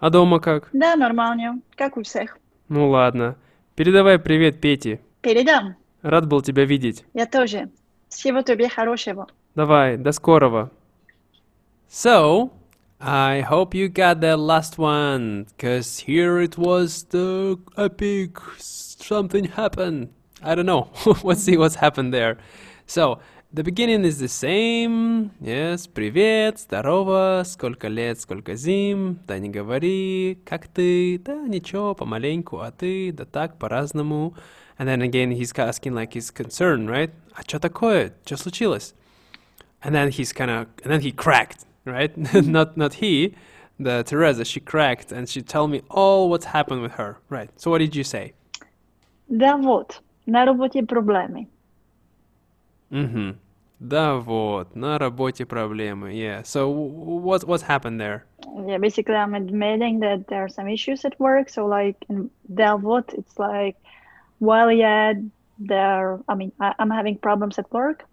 А 0.00 0.10
дома 0.10 0.40
как? 0.40 0.70
Да, 0.72 0.96
нормально, 0.96 1.60
как 1.76 1.96
у 1.96 2.02
всех. 2.02 2.36
Ну 2.68 2.90
ладно. 2.90 3.36
Передавай 3.76 4.18
привет 4.18 4.60
Пете. 4.60 5.00
Передам. 5.20 5.76
Рад 6.02 6.26
был 6.26 6.42
тебя 6.42 6.64
видеть. 6.64 7.04
Я 7.14 7.26
тоже. 7.26 7.70
Всего 8.08 8.42
тебе 8.42 8.68
хорошего. 8.68 9.28
Давай, 9.54 9.96
до 9.96 10.10
скорого. 10.10 10.72
So, 11.88 12.50
I 13.00 13.40
hope 13.48 13.72
you 13.72 13.88
got 13.88 14.18
that 14.18 14.38
last 14.38 14.78
one, 14.78 15.46
cause 15.56 16.00
here 16.08 16.40
it 16.40 16.58
was 16.58 17.04
the 17.10 17.56
epic 17.76 18.40
something 18.58 19.44
happened. 19.44 20.08
I 20.43 20.55
don't 20.55 20.65
know. 20.65 20.89
Let's 21.23 21.43
see 21.43 21.57
what's 21.57 21.75
happened 21.75 22.13
there. 22.13 22.37
So, 22.85 23.19
the 23.51 23.63
beginning 23.63 24.05
is 24.05 24.19
the 24.19 24.27
same. 24.27 25.31
Yes, 25.41 25.87
привет, 25.87 26.59
здорово, 26.59 27.43
сколько 27.45 27.87
лет, 27.87 28.19
сколько 28.19 28.55
зим, 28.55 29.19
да 29.27 29.39
не 29.39 29.49
говори, 29.49 30.39
как 30.45 30.67
ты, 30.67 31.19
да 31.19 31.35
ничего, 31.47 31.95
помаленьку, 31.95 32.59
а 32.59 32.71
ты, 32.71 33.11
да 33.11 33.25
так, 33.25 33.57
по-разному. 33.57 34.35
And 34.77 34.87
then 34.87 35.01
again, 35.01 35.31
he's 35.31 35.51
asking 35.57 35.93
like 35.93 36.13
his 36.13 36.31
concern, 36.31 36.87
right? 36.87 37.11
А 37.33 37.41
что 37.41 37.59
такое? 37.59 38.13
Что 38.25 38.37
случилось? 38.37 38.93
and 39.81 39.95
then 39.95 40.09
he's 40.09 40.33
kind 40.33 40.51
of 40.51 40.67
and 40.83 40.91
then 40.91 41.01
he 41.01 41.11
cracked 41.11 41.65
right 41.85 42.15
not 42.45 42.77
not 42.77 42.95
he 42.95 43.35
the 43.79 44.03
teresa 44.03 44.43
she 44.43 44.59
cracked 44.59 45.11
and 45.11 45.29
she 45.29 45.41
told 45.41 45.71
me 45.71 45.81
all 45.89 46.29
what's 46.29 46.45
happened 46.45 46.81
with 46.81 46.93
her 46.93 47.17
right 47.29 47.49
so 47.55 47.71
what 47.71 47.79
did 47.79 47.95
you 47.95 48.03
say 48.03 48.33
Да 49.31 49.57
вот, 49.57 50.01
на 50.25 50.45
работе 50.45 50.83
проблемы. 50.83 51.49
mm-hmm 52.91 53.35
да 53.79 54.15
вот 54.17 54.75
на 54.75 54.97
работе 54.99 55.45
проблемы 55.45 56.11
yeah 56.13 56.43
so 56.43 56.67
w- 56.69 57.21
what 57.21 57.43
what's 57.45 57.63
happened 57.63 57.99
there 57.99 58.23
Yeah, 58.67 58.77
basically 58.77 59.15
I'm 59.15 59.33
admitting 59.35 59.99
that 60.01 60.27
there 60.27 60.43
are 60.43 60.49
some 60.49 60.67
issues 60.67 61.05
at 61.05 61.19
work. 61.19 61.49
So 61.49 61.65
like 61.67 61.97
in 62.09 62.29
да 62.47 62.77
вот, 62.77 63.13
it's 63.13 63.37
like, 63.37 63.77
well, 64.39 64.71
yeah, 64.71 65.13
there. 65.59 66.19
I 66.27 66.35
mean, 66.35 66.51
I, 66.59 66.73
I'm 66.79 66.89
having 66.89 67.17
problems 67.17 67.59
at 67.59 67.71
work. 67.71 68.05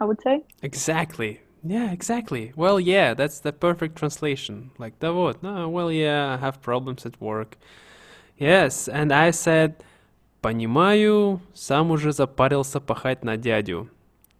I 0.00 0.04
would 0.06 0.20
say. 0.22 0.44
exactly 0.62 1.40
yeah 1.64 1.90
exactly 1.90 2.52
well 2.56 2.78
yeah 2.78 3.14
that's 3.14 3.40
the 3.40 3.52
perfect 3.52 3.96
translation 3.96 4.70
like 4.78 4.98
да 5.00 5.12
вот 5.12 5.42
no, 5.42 5.68
well 5.68 5.90
yeah 5.90 6.34
i 6.34 6.36
have 6.36 6.60
problems 6.62 7.04
at 7.04 7.20
work 7.20 7.56
yes 8.38 8.88
and 8.88 9.12
i 9.12 9.30
said 9.30 9.76
понимаю 10.42 11.40
сам 11.54 11.90
уже 11.90 12.12
запарился 12.12 12.80
пахать 12.80 13.24
на 13.24 13.36
дядю 13.36 13.88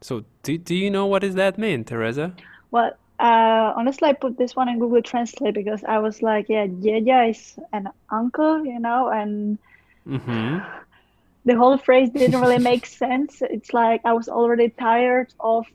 so 0.01 0.25
do, 0.43 0.57
do 0.57 0.75
you 0.75 0.91
know 0.91 1.07
what 1.07 1.23
does 1.23 1.35
that 1.35 1.59
mean 1.59 1.85
teresa 1.85 2.35
Well, 2.71 2.93
uh, 3.19 3.73
honestly, 3.75 4.11
I 4.11 4.13
put 4.13 4.37
this 4.37 4.55
one 4.55 4.69
in 4.69 4.79
Google 4.79 5.01
Translate 5.01 5.55
because 5.55 5.83
I 5.85 5.99
was 5.99 6.21
like, 6.23 6.51
yeah, 6.51 6.67
dядя 6.67 7.31
is 7.31 7.59
an 7.73 7.89
uncle, 8.13 8.63
you 8.65 8.79
know, 8.79 9.09
and 9.09 9.59
mm-hmm 10.07 10.59
the 11.49 11.57
whole 11.57 11.79
phrase 11.79 12.11
didn't 12.11 12.41
really 12.41 12.59
make 12.59 12.85
sense. 12.85 13.41
It's 13.41 13.73
like 13.73 14.03
I 14.05 14.13
was 14.13 14.29
already 14.29 14.69
tired 14.69 15.33
of 15.41 15.67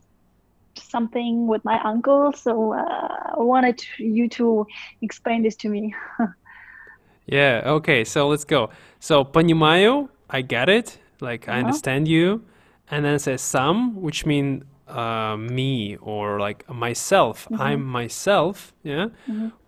something 0.77 1.47
with 1.47 1.65
my 1.65 1.81
uncle, 1.83 2.31
so 2.31 2.73
uh, 2.73 3.33
I 3.37 3.41
wanted 3.41 3.83
you 3.97 4.29
to 4.29 4.67
explain 5.01 5.41
this 5.43 5.55
to 5.57 5.69
me. 5.69 5.93
Yeah, 7.25 7.61
okay, 7.65 8.03
so 8.03 8.27
let's 8.27 8.43
go. 8.43 8.69
So, 8.99 9.23
понимаю, 9.23 10.09
I 10.29 10.41
get 10.41 10.69
it, 10.69 10.97
like 11.21 11.47
I 11.47 11.51
Uh-huh. 11.53 11.59
understand 11.67 12.07
you. 12.07 12.43
And 12.89 13.05
then 13.05 13.15
it 13.15 13.19
says 13.19 13.41
сам, 13.41 13.95
which 14.01 14.25
mean 14.25 14.63
uh, 14.87 15.35
me 15.37 15.97
or 16.01 16.39
like 16.39 16.65
myself. 16.69 17.47
I'm 17.57 17.83
myself, 17.85 18.73
yeah. 18.83 19.07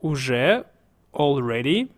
Уже, 0.04 0.65
already, 1.13 1.89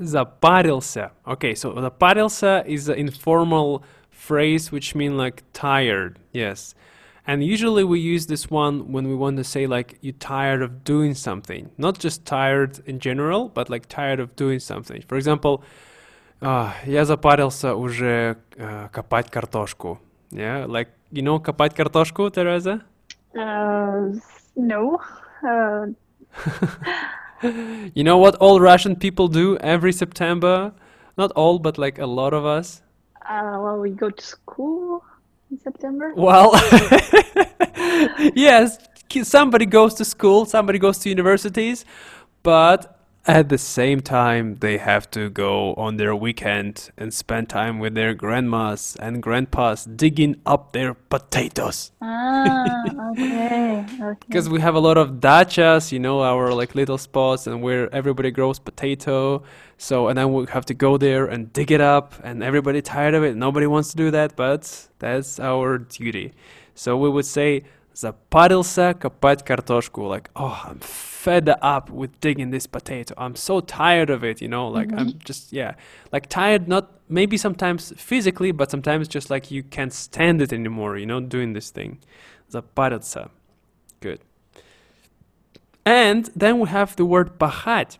запарился. 0.00 1.10
Okay, 1.26 1.54
so 1.54 1.72
запарился 1.74 2.64
is 2.66 2.88
an 2.88 2.96
informal 2.98 3.82
phrase 4.10 4.70
which 4.72 4.94
mean 4.94 5.16
like 5.16 5.42
tired, 5.52 6.18
yes. 6.32 6.74
And 7.26 7.42
usually 7.42 7.84
we 7.84 8.00
use 8.00 8.26
this 8.26 8.50
one 8.50 8.92
when 8.92 9.08
we 9.08 9.14
want 9.14 9.38
to 9.38 9.44
say 9.44 9.66
like 9.66 9.96
you're 10.02 10.12
tired 10.18 10.60
of 10.62 10.84
doing 10.84 11.14
something. 11.14 11.70
Not 11.78 11.98
just 11.98 12.24
tired 12.26 12.80
in 12.86 12.98
general, 13.00 13.48
but 13.48 13.70
like 13.70 13.88
tired 13.88 14.20
of 14.20 14.36
doing 14.36 14.58
something. 14.60 15.02
For 15.08 15.16
example, 15.16 15.62
«А, 16.40 16.74
я 16.84 17.04
запарился 17.04 17.74
уже 17.74 18.36
э, 18.56 18.88
копать 18.92 19.30
картошку. 19.30 19.98
Yeah, 20.30 20.66
like 20.66 20.88
you 21.12 21.22
know 21.22 21.40
копать 21.40 21.74
картошку, 21.74 22.28
Тереза? 22.30 22.80
Uh, 23.34 24.12
no. 24.56 24.98
Uh, 25.42 25.94
You 27.94 28.04
know 28.04 28.16
what 28.18 28.36
all 28.40 28.58
Russian 28.60 28.96
people 28.96 29.28
do 29.28 29.58
every 29.58 29.92
September? 29.92 30.72
Not 31.18 31.30
all, 31.36 31.58
but 31.58 31.76
like 31.78 31.98
a 31.98 32.06
lot 32.06 32.32
of 32.32 32.44
us. 32.46 32.80
uh, 33.28 33.58
well, 33.60 33.78
we 33.80 33.90
go 33.90 34.08
to 34.10 34.22
school 34.24 35.02
in 35.50 35.58
September. 35.58 36.12
Well, 36.16 36.52
yes, 38.34 38.78
ki- 39.08 39.24
somebody 39.24 39.66
goes 39.66 39.94
to 39.94 40.04
school, 40.04 40.46
somebody 40.46 40.78
goes 40.78 40.98
to 41.00 41.08
universities, 41.10 41.84
but 42.42 42.97
at 43.29 43.49
the 43.49 43.57
same 43.57 44.01
time, 44.01 44.55
they 44.55 44.77
have 44.77 45.09
to 45.11 45.29
go 45.29 45.73
on 45.75 45.97
their 45.97 46.15
weekend 46.15 46.89
and 46.97 47.13
spend 47.13 47.47
time 47.49 47.77
with 47.77 47.93
their 47.93 48.13
grandmas 48.13 48.97
and 48.99 49.21
grandpas 49.21 49.85
digging 49.85 50.41
up 50.45 50.73
their 50.73 50.95
potatoes. 50.95 51.91
Ah, 52.01 52.83
okay, 53.11 53.85
okay. 54.01 54.15
Because 54.27 54.49
we 54.49 54.59
have 54.61 54.75
a 54.75 54.79
lot 54.79 54.97
of 54.97 55.19
dachas, 55.19 55.91
you 55.91 55.99
know, 55.99 56.21
our 56.23 56.53
like 56.53 56.73
little 56.73 56.97
spots 56.97 57.45
and 57.45 57.61
where 57.61 57.93
everybody 57.93 58.31
grows 58.31 58.57
potato. 58.57 59.43
So, 59.77 60.07
and 60.07 60.17
then 60.17 60.33
we 60.33 60.45
have 60.47 60.65
to 60.65 60.73
go 60.73 60.97
there 60.97 61.25
and 61.25 61.53
dig 61.53 61.71
it 61.71 61.81
up, 61.81 62.15
and 62.23 62.43
everybody 62.43 62.81
tired 62.81 63.13
of 63.13 63.23
it. 63.23 63.35
Nobody 63.35 63.67
wants 63.67 63.91
to 63.91 63.95
do 63.95 64.11
that, 64.11 64.35
but 64.35 64.87
that's 64.99 65.39
our 65.39 65.77
duty. 65.77 66.33
So 66.75 66.97
we 66.97 67.09
would 67.09 67.25
say, 67.25 67.63
запарился 67.98 68.94
копать 68.94 69.44
картошку. 69.44 70.02
Like, 70.02 70.30
oh, 70.34 70.60
I'm 70.66 70.80
fed 70.80 71.48
up 71.62 71.90
with 71.90 72.20
digging 72.20 72.50
this 72.50 72.66
potato. 72.66 73.14
I'm 73.16 73.36
so 73.36 73.60
tired 73.60 74.10
of 74.10 74.24
it, 74.24 74.42
you 74.42 74.48
know, 74.48 74.68
like 74.68 74.92
I'm 74.92 75.18
just, 75.24 75.52
yeah, 75.52 75.74
like 76.12 76.28
tired, 76.28 76.68
not 76.68 76.90
maybe 77.08 77.36
sometimes 77.36 77.92
physically, 77.96 78.52
but 78.52 78.70
sometimes 78.70 79.08
just 79.08 79.30
like 79.30 79.50
you 79.50 79.62
can't 79.62 79.92
stand 79.92 80.42
it 80.42 80.52
anymore, 80.52 80.98
you 80.98 81.06
know, 81.06 81.20
doing 81.20 81.52
this 81.54 81.70
thing. 81.70 81.98
Запарился. 82.50 83.30
Good. 84.00 84.20
And 85.86 86.30
then 86.34 86.60
we 86.60 86.68
have 86.68 86.96
the 86.96 87.04
word 87.04 87.38
пахать. 87.38 87.98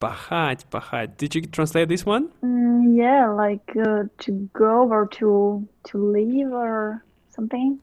Пахать, 0.00 0.64
пахать. 0.70 1.16
Did 1.16 1.34
you 1.34 1.42
translate 1.42 1.88
this 1.88 2.04
one? 2.04 2.28
Mm, 2.42 2.96
yeah, 2.96 3.28
like 3.28 3.76
uh, 3.76 4.04
to 4.18 4.48
go 4.52 4.88
or 4.88 5.06
to 5.18 5.66
to 5.84 5.98
leave 5.98 6.52
or 6.52 7.02
something. 7.30 7.78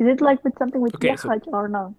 Is 0.00 0.06
it 0.06 0.20
like 0.20 0.42
with 0.44 0.56
something 0.58 0.80
with 0.80 0.94
okay, 0.96 1.16
so... 1.16 1.30
or 1.52 1.68
no? 1.68 1.94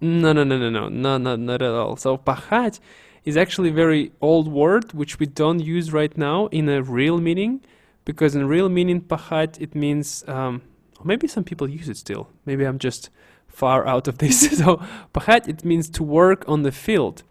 No, 0.00 0.32
no, 0.32 0.44
no, 0.44 0.58
no, 0.58 0.70
no, 0.70 0.88
no, 0.88 1.18
no, 1.18 1.36
not 1.36 1.62
at 1.62 1.70
all. 1.70 1.96
So 1.96 2.18
pachat 2.18 2.78
is 3.24 3.36
actually 3.36 3.70
a 3.70 3.72
very 3.72 4.12
old 4.20 4.48
word 4.48 4.92
which 4.92 5.18
we 5.18 5.26
don't 5.26 5.60
use 5.60 5.92
right 5.92 6.16
now 6.16 6.46
in 6.48 6.68
a 6.68 6.82
real 6.82 7.20
meaning, 7.20 7.62
because 8.04 8.34
in 8.34 8.46
real 8.46 8.68
meaning 8.68 9.00
pachat 9.00 9.60
it 9.60 9.74
means 9.74 10.24
um, 10.28 10.62
maybe 11.02 11.26
some 11.26 11.44
people 11.44 11.68
use 11.68 11.88
it 11.88 11.96
still. 11.96 12.28
Maybe 12.44 12.64
I'm 12.64 12.78
just 12.78 13.10
far 13.48 13.86
out 13.86 14.08
of 14.08 14.18
this. 14.18 14.58
so 14.58 14.82
pachat 15.14 15.48
it 15.48 15.64
means 15.64 15.88
to 15.90 16.02
work 16.02 16.44
on 16.48 16.62
the 16.62 16.72
field, 16.72 17.22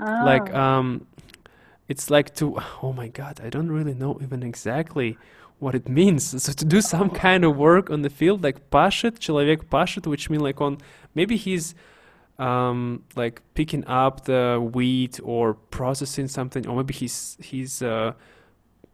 oh. 0.00 0.22
like 0.24 0.52
ah. 0.52 0.78
um, 0.78 1.06
it's 1.88 2.10
like 2.10 2.34
to. 2.36 2.58
Oh 2.82 2.92
my 2.92 3.08
God, 3.08 3.40
I 3.42 3.50
don't 3.50 3.70
really 3.70 3.94
know 3.94 4.18
even 4.20 4.42
exactly 4.42 5.16
what 5.59 5.75
it 5.75 5.87
means 5.87 6.41
so 6.43 6.51
to 6.53 6.65
do 6.65 6.81
some 6.81 7.09
kind 7.09 7.43
of 7.45 7.55
work 7.55 7.89
on 7.91 8.01
the 8.01 8.09
field 8.09 8.43
like 8.43 8.69
пашет 8.71 9.19
человек 9.19 9.69
пашет 9.69 10.07
which 10.07 10.29
mean 10.29 10.39
like 10.41 10.59
on 10.61 10.77
maybe 11.13 11.35
he's 11.37 11.75
um, 12.39 13.03
like 13.15 13.41
picking 13.53 13.85
up 13.85 14.25
the 14.25 14.59
wheat 14.73 15.19
or 15.23 15.53
processing 15.53 16.27
something 16.27 16.65
or 16.67 16.75
maybe 16.77 16.93
he's 16.93 17.37
he's 17.39 17.83
uh, 17.83 18.13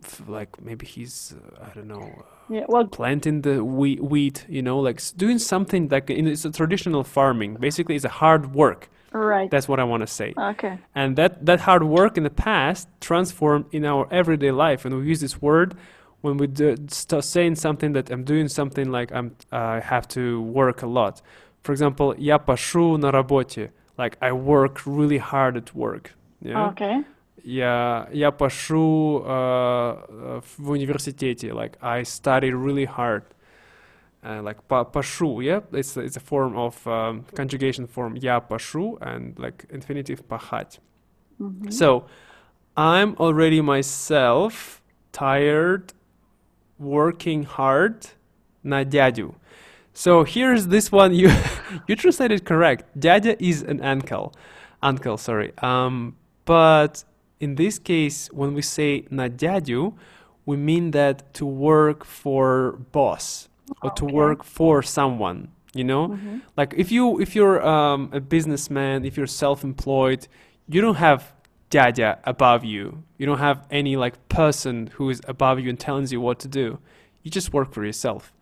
f- 0.03 0.21
like 0.27 0.61
maybe 0.61 0.85
he's 0.85 1.33
uh, 1.38 1.65
i 1.65 1.73
don't 1.73 1.88
know 1.88 2.25
Yeah. 2.49 2.63
Well, 2.69 2.88
planting 2.88 3.41
the 3.41 3.63
wheat, 3.63 4.01
wheat 4.01 4.45
you 4.49 4.61
know 4.61 4.79
like 4.79 4.97
s- 4.99 5.11
doing 5.11 5.39
something 5.39 5.88
like 5.89 6.09
in 6.09 6.27
it's 6.27 6.45
a 6.45 6.51
traditional 6.51 7.03
farming 7.03 7.55
basically 7.67 7.95
it's 7.95 8.05
a 8.05 8.15
hard 8.23 8.53
work 8.53 8.89
right. 9.13 9.49
that's 9.51 9.67
what 9.67 9.79
i 9.79 9.85
want 9.91 10.01
to 10.07 10.07
say 10.19 10.33
Okay. 10.38 10.77
and 10.95 11.15
that 11.17 11.45
that 11.45 11.59
hard 11.61 11.83
work 11.83 12.17
in 12.17 12.23
the 12.23 12.35
past 12.49 12.88
transformed 13.01 13.65
in 13.71 13.83
our 13.85 14.07
everyday 14.11 14.51
life 14.51 14.85
and 14.85 14.91
we 14.97 15.03
use 15.13 15.21
this 15.21 15.41
word 15.41 15.69
when 16.21 16.38
we 16.38 16.47
do, 16.47 16.75
start 16.89 17.23
saying 17.23 17.55
something 17.55 17.93
that 17.93 18.09
i'm 18.11 18.23
doing 18.23 18.47
something 18.47 18.91
like 18.91 19.11
i'm 19.11 19.31
i 19.51 19.79
have 19.79 20.07
to 20.07 20.41
work 20.41 20.81
a 20.81 20.88
lot 20.88 21.21
for 21.63 21.71
example 21.73 22.15
я 22.17 22.38
пашу 22.39 22.97
на 22.97 23.11
работе 23.11 23.71
like 23.97 24.17
i 24.21 24.31
work 24.31 24.81
really 24.85 25.19
hard 25.19 25.55
at 25.57 25.73
work 25.75 26.11
yeah? 26.41 26.69
Okay. 26.71 27.03
я 27.43 28.07
я 28.11 28.31
пашу 28.31 29.23
uh, 29.25 30.41
в 30.57 30.69
университете 30.71 31.51
like 31.53 31.77
i 31.81 32.03
study 32.03 32.51
really 32.51 32.85
hard 32.85 33.23
uh, 34.23 34.41
like 34.43 34.57
па- 34.67 34.83
пашу 34.85 35.39
yeah 35.41 35.61
it's 35.71 35.95
it's 35.97 36.17
a 36.17 36.19
form 36.19 36.55
of 36.57 36.75
um, 36.88 37.23
conjugation 37.35 37.85
form 37.88 38.15
я 38.17 38.39
пашу 38.41 38.97
and 39.01 39.38
like 39.38 39.65
infinitive 39.69 40.27
пахать 40.27 40.79
Mhm. 41.39 41.71
so 41.71 42.05
i'm 42.75 43.15
already 43.17 43.61
myself 43.61 44.81
tired 45.11 45.93
working 46.81 47.43
hard 47.43 48.07
на 48.63 48.83
дядю 48.85 49.33
so 49.93 50.23
here's 50.23 50.67
this 50.67 50.91
one 50.91 51.13
you 51.13 51.29
you 51.88 51.95
translated 51.95 52.45
correct 52.45 52.85
дядя 52.99 53.35
is 53.39 53.63
an 53.63 53.79
uncle 53.81 54.31
uncle 54.81 55.17
sorry 55.17 55.51
um 55.63 56.15
but 56.45 57.03
in 57.39 57.55
this 57.55 57.79
case 57.79 58.29
when 58.31 58.53
we 58.53 58.61
say 58.61 59.05
на 59.09 59.29
дядю 59.29 59.93
we 60.45 60.55
mean 60.55 60.91
that 60.91 61.33
to 61.33 61.45
work 61.45 62.05
for 62.05 62.79
boss 62.91 63.49
or 63.83 63.89
to 63.91 64.05
Okay. 64.05 64.13
work 64.13 64.43
for 64.43 64.81
someone 64.81 65.49
you 65.73 65.83
know 65.83 66.07
Mhm. 66.09 66.41
like 66.55 66.73
if 66.77 66.91
you 66.91 67.19
if 67.19 67.35
you're 67.35 67.59
um, 67.75 68.09
a 68.13 68.19
businessman 68.21 69.03
if 69.03 69.17
you're 69.17 69.27
self-employed 69.43 70.27
you 70.69 70.79
don't 70.81 70.95
have 71.07 71.33
dada 71.71 72.19
above 72.23 72.63
you 72.63 73.03
you 73.17 73.25
don't 73.25 73.39
have 73.39 73.65
any 73.71 73.95
like 73.97 74.29
person 74.29 74.88
who 74.95 75.09
is 75.09 75.21
above 75.27 75.59
you 75.59 75.69
and 75.69 75.79
tells 75.79 76.11
you 76.11 76.21
what 76.21 76.39
to 76.39 76.47
do 76.47 76.79
you 77.23 77.31
just 77.31 77.53
work 77.53 77.73
for 77.73 77.85
yourself 77.85 78.33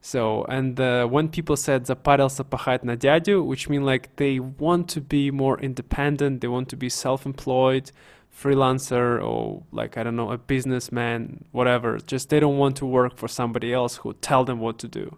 so 0.00 0.44
and 0.48 0.80
uh, 0.80 1.06
when 1.06 1.28
people 1.28 1.56
said 1.56 1.84
запарился 1.86 2.44
пахать 2.44 2.82
на 2.84 2.96
дядю 2.96 3.44
which 3.44 3.68
mean 3.68 3.84
like 3.84 4.14
they 4.16 4.40
want 4.40 4.88
to 4.88 5.00
be 5.00 5.30
more 5.30 5.58
independent 5.60 6.40
they 6.40 6.48
want 6.48 6.68
to 6.68 6.76
be 6.76 6.88
self-employed 6.88 7.92
freelancer 8.32 9.22
or 9.22 9.62
like 9.72 9.96
i 9.96 10.02
don't 10.02 10.16
know 10.16 10.32
a 10.32 10.38
businessman 10.38 11.44
whatever 11.52 11.98
just 11.98 12.28
they 12.30 12.40
don't 12.40 12.58
want 12.58 12.76
to 12.76 12.84
work 12.84 13.16
for 13.16 13.28
somebody 13.28 13.72
else 13.72 13.96
who 13.98 14.12
tell 14.14 14.44
them 14.44 14.58
what 14.60 14.78
to 14.78 14.88
do 14.88 15.16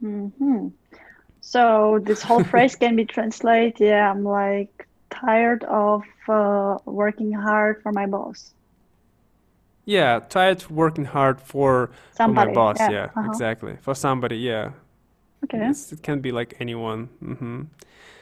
hmm 0.00 0.68
So 1.42 1.98
this 2.02 2.22
whole 2.22 2.42
phrase 2.42 2.76
can 2.76 2.96
be 2.96 3.04
translated, 3.04 3.80
yeah, 3.80 4.10
I'm 4.10 4.24
like 4.24 4.85
tired 5.09 5.63
of 5.65 6.03
uh, 6.27 6.77
working 6.85 7.31
hard 7.31 7.81
for 7.81 7.91
my 7.91 8.05
boss. 8.05 8.53
Yeah, 9.85 10.19
tired 10.27 10.63
of 10.63 10.71
working 10.71 11.05
hard 11.05 11.39
for, 11.39 11.91
somebody, 12.11 12.47
for 12.47 12.49
my 12.49 12.53
boss. 12.53 12.77
Yeah, 12.79 12.91
yeah 12.91 13.05
uh-huh. 13.15 13.29
exactly. 13.29 13.77
For 13.81 13.95
somebody, 13.95 14.37
yeah. 14.37 14.71
Okay. 15.45 15.59
Yes, 15.59 15.91
it 15.91 16.03
can 16.03 16.19
be 16.19 16.31
like 16.31 16.55
anyone. 16.59 17.09
Mm-hmm. 17.23 17.61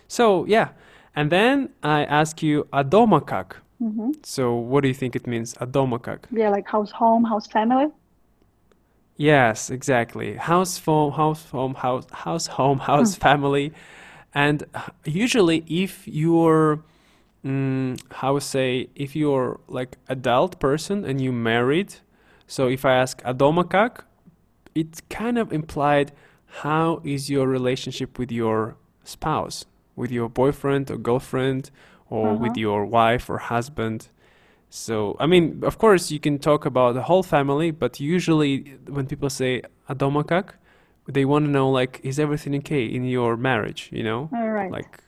So, 0.07 0.45
yeah. 0.45 0.69
And 1.15 1.31
then 1.31 1.69
I 1.81 2.03
ask 2.05 2.43
you, 2.43 2.67
adomakak. 2.73 3.53
Mm-hmm. 3.81 4.11
So, 4.23 4.53
what 4.53 4.81
do 4.81 4.87
you 4.87 4.93
think 4.93 5.15
it 5.15 5.25
means, 5.25 5.53
adomakak? 5.55 6.25
Yeah, 6.31 6.49
like 6.49 6.67
house, 6.67 6.91
home, 6.91 7.23
house, 7.23 7.47
family. 7.47 7.87
Yes, 9.17 9.69
exactly. 9.69 10.35
House, 10.35 10.77
home, 10.77 11.13
house, 11.13 11.49
home, 11.49 11.73
house, 11.73 12.05
house, 12.11 12.47
home, 12.47 12.79
house, 12.79 13.15
hmm. 13.15 13.21
family. 13.21 13.73
And 14.35 14.65
usually, 15.05 15.63
if 15.65 16.05
you're 16.07 16.83
mm, 17.45 17.99
how 18.11 18.37
say 18.39 18.89
if 18.95 19.15
you're 19.15 19.61
like 19.67 19.97
adult 20.09 20.59
person 20.59 21.05
and 21.05 21.21
you 21.21 21.31
married, 21.31 21.95
so 22.45 22.67
if 22.67 22.83
I 22.83 22.95
ask 22.95 23.21
adomakak, 23.23 24.03
it 24.75 25.01
kind 25.09 25.37
of 25.37 25.53
implied 25.53 26.11
how 26.61 27.01
is 27.05 27.29
your 27.29 27.47
relationship 27.47 28.19
with 28.19 28.31
your 28.31 28.75
spouse, 29.05 29.65
with 29.95 30.11
your 30.11 30.27
boyfriend 30.27 30.91
or 30.91 30.97
girlfriend, 30.97 31.71
or 32.09 32.31
uh-huh. 32.31 32.37
with 32.37 32.57
your 32.57 32.85
wife 32.85 33.29
or 33.29 33.37
husband. 33.37 34.09
So, 34.69 35.15
I 35.19 35.25
mean, 35.25 35.61
of 35.63 35.77
course, 35.77 36.11
you 36.11 36.19
can 36.19 36.39
talk 36.39 36.65
about 36.65 36.95
the 36.95 37.03
whole 37.03 37.23
family, 37.23 37.71
but 37.71 37.99
usually 38.01 38.77
when 38.87 39.05
people 39.07 39.29
say 39.29 39.61
adomakak, 39.89 40.51
they 41.08 41.24
want 41.24 41.44
to 41.46 41.50
know, 41.50 41.70
like, 41.70 42.00
is 42.02 42.18
everything 42.18 42.54
okay 42.56 42.84
in 42.84 43.04
your 43.04 43.36
marriage, 43.36 43.88
you 43.92 44.02
know? 44.02 44.28
All 44.32 44.48
right. 44.50 44.70
Like, 44.70 45.00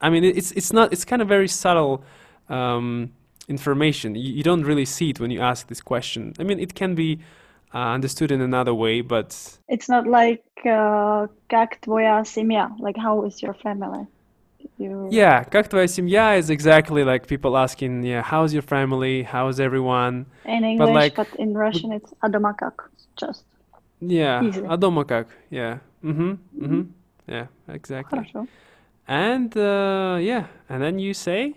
I 0.00 0.10
mean, 0.10 0.24
it- 0.24 0.36
it's, 0.36 0.52
it's 0.52 0.72
not, 0.72 0.92
it's 0.92 1.04
kind 1.04 1.22
of 1.22 1.28
very 1.28 1.48
subtle 1.48 2.02
um, 2.48 3.12
information. 3.48 4.14
You, 4.14 4.32
you 4.32 4.42
don't 4.42 4.64
really 4.64 4.84
see 4.84 5.10
it 5.10 5.20
when 5.20 5.30
you 5.30 5.40
ask 5.40 5.68
this 5.68 5.80
question. 5.80 6.32
I 6.38 6.42
mean, 6.44 6.58
it 6.58 6.74
can 6.74 6.94
be 6.94 7.20
uh, 7.74 7.78
understood 7.78 8.30
in 8.30 8.40
another 8.40 8.74
way, 8.74 9.00
but 9.00 9.58
It's 9.68 9.88
not 9.88 10.06
like 10.06 10.44
uh, 10.64 11.26
как 11.48 11.80
твоя 11.80 12.24
семья? 12.24 12.70
Like 12.78 12.96
how 12.96 13.24
is 13.24 13.42
your 13.42 13.54
family? 13.54 14.06
You 14.78 15.08
yeah, 15.10 15.44
как 15.44 15.68
твоя 15.68 15.86
семья 15.88 16.36
is 16.38 16.50
exactly 16.50 17.04
like 17.04 17.26
people 17.26 17.56
asking, 17.56 18.02
yeah, 18.04 18.22
how's 18.22 18.52
your 18.52 18.62
family? 18.62 19.22
How's 19.22 19.60
everyone? 19.60 20.26
in 20.44 20.64
English, 20.64 20.94
like, 20.94 21.16
but 21.16 21.28
in 21.38 21.54
Russian 21.54 21.92
it's 21.92 22.12
а 22.20 22.28
дома 22.28 22.54
как? 22.54 22.90
Just 23.16 23.44
Yeah, 24.01 24.41
Easy. 24.43 24.65
а 24.67 24.77
дома 24.77 25.03
как? 25.05 25.27
Yeah. 25.51 25.79
Mm-hmm. 26.03 26.37
Mm-hmm. 26.55 26.87
Yeah, 27.27 27.47
exactly. 27.67 28.19
хорошо. 28.19 28.47
And 29.07 29.55
uh, 29.57 30.17
yeah, 30.21 30.45
and 30.69 30.81
then 30.81 30.99
you 30.99 31.13
say, 31.13 31.55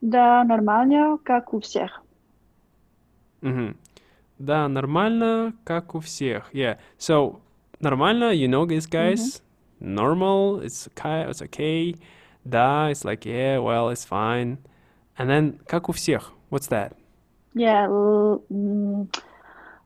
Да, 0.00 0.44
нормально, 0.44 1.18
как 1.24 1.54
у 1.54 1.60
всех. 1.60 2.02
mm-hmm. 3.42 3.74
Да, 4.38 4.68
нормально, 4.68 5.54
как 5.64 5.94
у 5.94 6.00
всех. 6.00 6.50
Yeah. 6.52 6.78
So 6.98 7.40
нормально, 7.80 8.32
you 8.32 8.48
know 8.48 8.66
this 8.66 8.86
guys. 8.86 9.40
Normal, 9.80 10.60
it's 10.62 10.88
okay, 10.88 11.28
it's 11.28 11.42
okay. 11.42 11.96
Да, 12.44 12.90
it's 12.90 13.04
like 13.04 13.24
yeah, 13.24 13.58
well, 13.58 13.88
it's 13.90 14.04
fine. 14.04 14.58
And 15.18 15.28
then 15.30 15.58
как 15.66 15.88
у 15.88 15.92
всех. 15.92 16.32
What's 16.50 16.68
that? 16.68 16.92
Yeah, 17.54 17.86
l- 17.86 18.42
mm, 18.50 19.06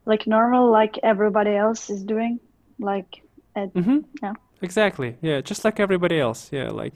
like 0.06 0.28
normal, 0.28 0.72
like 0.72 0.98
everybody 1.04 1.56
else 1.56 1.90
is 1.90 2.04
doing. 2.04 2.40
Like 2.80 3.22
at 3.56 3.74
Mm-hmm. 3.74 4.00
Yeah. 4.24 4.34
Exactly. 4.62 5.18
Yeah, 5.22 5.42
just 5.42 5.66
like 5.66 5.80
everybody 5.80 6.20
else. 6.20 6.50
Yeah, 6.52 6.70
like, 6.70 6.94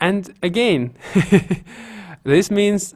and 0.00 0.32
again, 0.42 0.94
this 2.24 2.50
means 2.50 2.94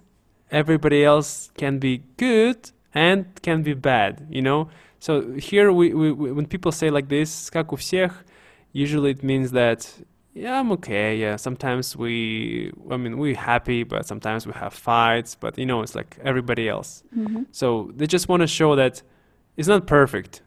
everybody 0.50 1.04
else 1.04 1.50
can 1.56 1.78
be 1.78 2.02
good 2.16 2.70
and 2.94 3.26
can 3.42 3.62
be 3.62 3.74
bad. 3.74 4.26
You 4.30 4.42
know. 4.42 4.68
So 5.00 5.32
here, 5.34 5.72
we, 5.72 5.94
we, 5.94 6.10
we 6.10 6.32
when 6.32 6.46
people 6.46 6.72
say 6.72 6.90
like 6.90 7.08
this, 7.08 7.50
как 7.50 7.72
у 7.72 7.76
всех, 7.76 8.12
usually 8.72 9.12
it 9.12 9.22
means 9.22 9.52
that 9.52 9.88
yeah, 10.34 10.60
I'm 10.60 10.70
okay. 10.72 11.16
Yeah, 11.16 11.36
sometimes 11.36 11.96
we, 11.96 12.72
I 12.90 12.96
mean, 12.96 13.18
we're 13.18 13.34
happy, 13.36 13.82
but 13.82 14.06
sometimes 14.06 14.46
we 14.46 14.52
have 14.54 14.72
fights. 14.72 15.34
But 15.34 15.58
you 15.58 15.66
know, 15.66 15.82
it's 15.82 15.94
like 15.94 16.18
everybody 16.24 16.68
else. 16.68 17.02
Mhm. 17.16 17.46
So 17.52 17.92
they 17.96 18.06
just 18.06 18.28
want 18.28 18.40
to 18.42 18.46
show 18.46 18.74
that 18.76 19.02
it's 19.56 19.68
not 19.68 19.86
perfect, 19.86 20.42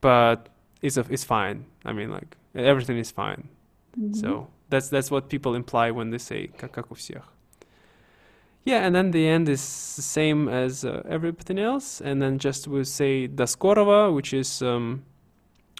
but 0.00 0.48
it's 0.82 0.96
a, 0.96 1.04
it's 1.10 1.24
fine. 1.24 1.64
I 1.84 1.92
mean, 1.92 2.10
like 2.10 2.36
everything 2.54 2.98
is 2.98 3.10
fine. 3.10 3.48
Mhm. 3.98 4.14
So 4.16 4.48
that's 4.70 4.88
that's 4.88 5.10
what 5.10 5.28
people 5.28 5.54
imply 5.54 5.90
when 5.90 6.10
they 6.10 6.18
say 6.18 6.48
как, 6.56 6.72
как 6.72 6.90
у 6.90 6.94
всех. 6.94 7.22
Yeah, 8.64 8.84
and 8.84 8.94
then 8.94 9.12
the 9.12 9.26
end 9.26 9.48
is 9.48 9.96
the 9.96 10.02
same 10.02 10.48
as 10.48 10.84
uh, 10.84 11.02
everything 11.08 11.58
else, 11.58 12.02
and 12.02 12.20
then 12.20 12.38
just 12.38 12.68
we 12.68 12.84
say 12.84 13.26
до 13.26 13.46
скорого, 13.46 14.12
which 14.12 14.34
is 14.34 14.60
um, 14.62 15.04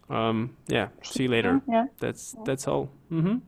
um, 0.09 0.57
yeah, 0.69 0.89
see 1.03 1.25
you 1.25 1.29
later. 1.29 1.61
Yeah. 1.69 1.87
That's 1.99 2.35
that's 2.45 2.67
all. 2.67 2.89
hmm 3.11 3.39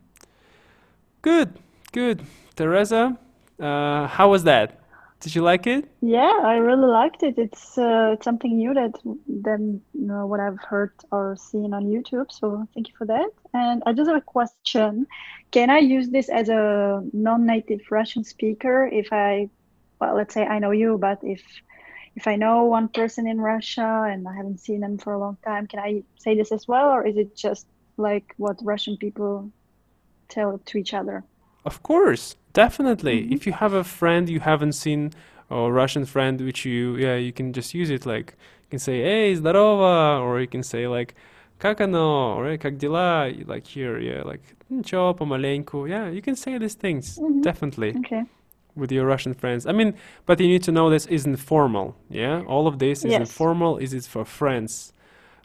Good, 1.23 1.59
good. 1.93 2.23
Teresa, 2.57 3.17
uh, 3.59 4.07
how 4.09 4.31
was 4.31 4.45
that? 4.45 4.81
Did 5.22 5.34
you 5.34 5.42
like 5.42 5.66
it? 5.66 5.90
Yeah, 6.02 6.40
I 6.44 6.58
really 6.58 6.88
liked 6.88 7.24
it. 7.24 7.38
It's 7.38 7.78
uh, 7.78 8.16
something 8.22 8.58
new 8.58 8.74
that 8.74 8.94
than 9.28 9.82
you 9.94 10.06
know, 10.06 10.28
what 10.28 10.40
I've 10.40 10.60
heard 10.60 10.92
or 11.12 11.36
seen 11.36 11.74
on 11.74 11.86
YouTube. 11.86 12.32
So 12.32 12.68
thank 12.74 12.90
you 12.90 12.94
for 12.98 13.06
that. 13.06 13.30
And 13.54 13.82
I 13.86 13.94
just 13.94 14.08
have 14.08 14.18
a 14.18 14.22
question. 14.22 15.08
Can 15.52 15.70
I 15.70 15.80
use 15.80 16.10
this 16.10 16.30
as 16.30 16.50
a 16.50 17.02
non-native 17.14 17.82
Russian 17.90 18.24
speaker 18.24 18.86
if 18.86 19.12
I 19.12 19.50
well, 20.00 20.16
let's 20.16 20.34
say 20.34 20.46
I 20.46 20.60
know 20.60 20.72
you, 20.72 20.98
but 20.98 21.20
if 21.24 21.42
if 22.16 22.28
I 22.28 22.36
know 22.36 22.66
one 22.66 22.88
person 22.88 23.28
in 23.28 23.40
Russia 23.42 24.06
and 24.10 24.28
I 24.28 24.36
haven't 24.36 24.60
seen 24.60 24.80
them 24.80 24.98
for 24.98 25.14
a 25.14 25.20
long 25.20 25.38
time, 25.44 25.68
can 25.68 25.80
I 25.80 26.04
say 26.18 26.36
this 26.36 26.52
as 26.52 26.68
well, 26.68 26.90
or 26.90 27.06
is 27.06 27.18
it 27.18 27.36
just 27.36 27.68
like 27.98 28.34
what 28.38 28.60
Russian 28.64 28.98
people 28.98 29.52
tell 30.30 30.60
to 30.60 30.78
each 30.78 30.94
other? 30.94 31.24
Of 31.65 31.83
course, 31.83 32.37
definitely. 32.53 33.23
Mhm. 33.25 33.33
If 33.33 33.47
you 33.47 33.53
have 33.53 33.75
a 33.75 33.85
friend 33.85 34.29
you 34.29 34.41
haven't 34.41 34.73
seen, 34.73 35.11
or 35.51 35.69
a 35.69 35.73
Russian 35.73 36.05
friend 36.07 36.41
which 36.41 36.65
you, 36.65 36.97
yeah, 36.97 37.17
you 37.17 37.33
can 37.33 37.53
just 37.53 37.75
use 37.75 37.91
it. 37.91 38.07
Like 38.07 38.35
you 38.65 38.69
can 38.71 38.79
say, 38.79 39.03
"Hey, 39.03 39.35
здорово," 39.35 40.21
or 40.23 40.41
you 40.41 40.47
can 40.47 40.63
say 40.63 40.87
like, 40.89 41.15
"Как 41.59 41.81
оно?" 41.81 42.37
or 42.39 42.47
"Hey, 42.49 42.57
как 42.59 42.79
дела?" 42.79 43.29
Like 43.47 43.67
here, 43.67 43.99
yeah, 43.99 44.23
like 44.25 44.41
"Ничего, 44.71 45.15
помаленьку." 45.15 45.87
Yeah, 45.89 46.09
you 46.09 46.23
can 46.23 46.35
say 46.37 46.57
these 46.59 46.75
things 46.77 47.19
Mhm. 47.19 47.43
definitely 47.43 47.95
Okay. 47.99 48.25
with 48.77 48.91
your 48.93 49.05
Russian 49.07 49.35
friends. 49.35 49.67
I 49.67 49.73
mean, 49.73 49.95
but 50.27 50.41
you 50.41 50.47
need 50.49 50.63
to 50.63 50.73
know 50.73 50.89
this 50.89 51.07
isn't 51.07 51.37
formal. 51.37 51.95
Yeah, 52.09 52.43
all 52.47 52.67
of 52.67 52.79
this 52.79 53.05
is 53.05 53.13
Yes. 53.13 53.21
informal. 53.21 53.77
Is 53.79 53.93
it 53.93 54.05
for 54.05 54.25
friends, 54.25 54.93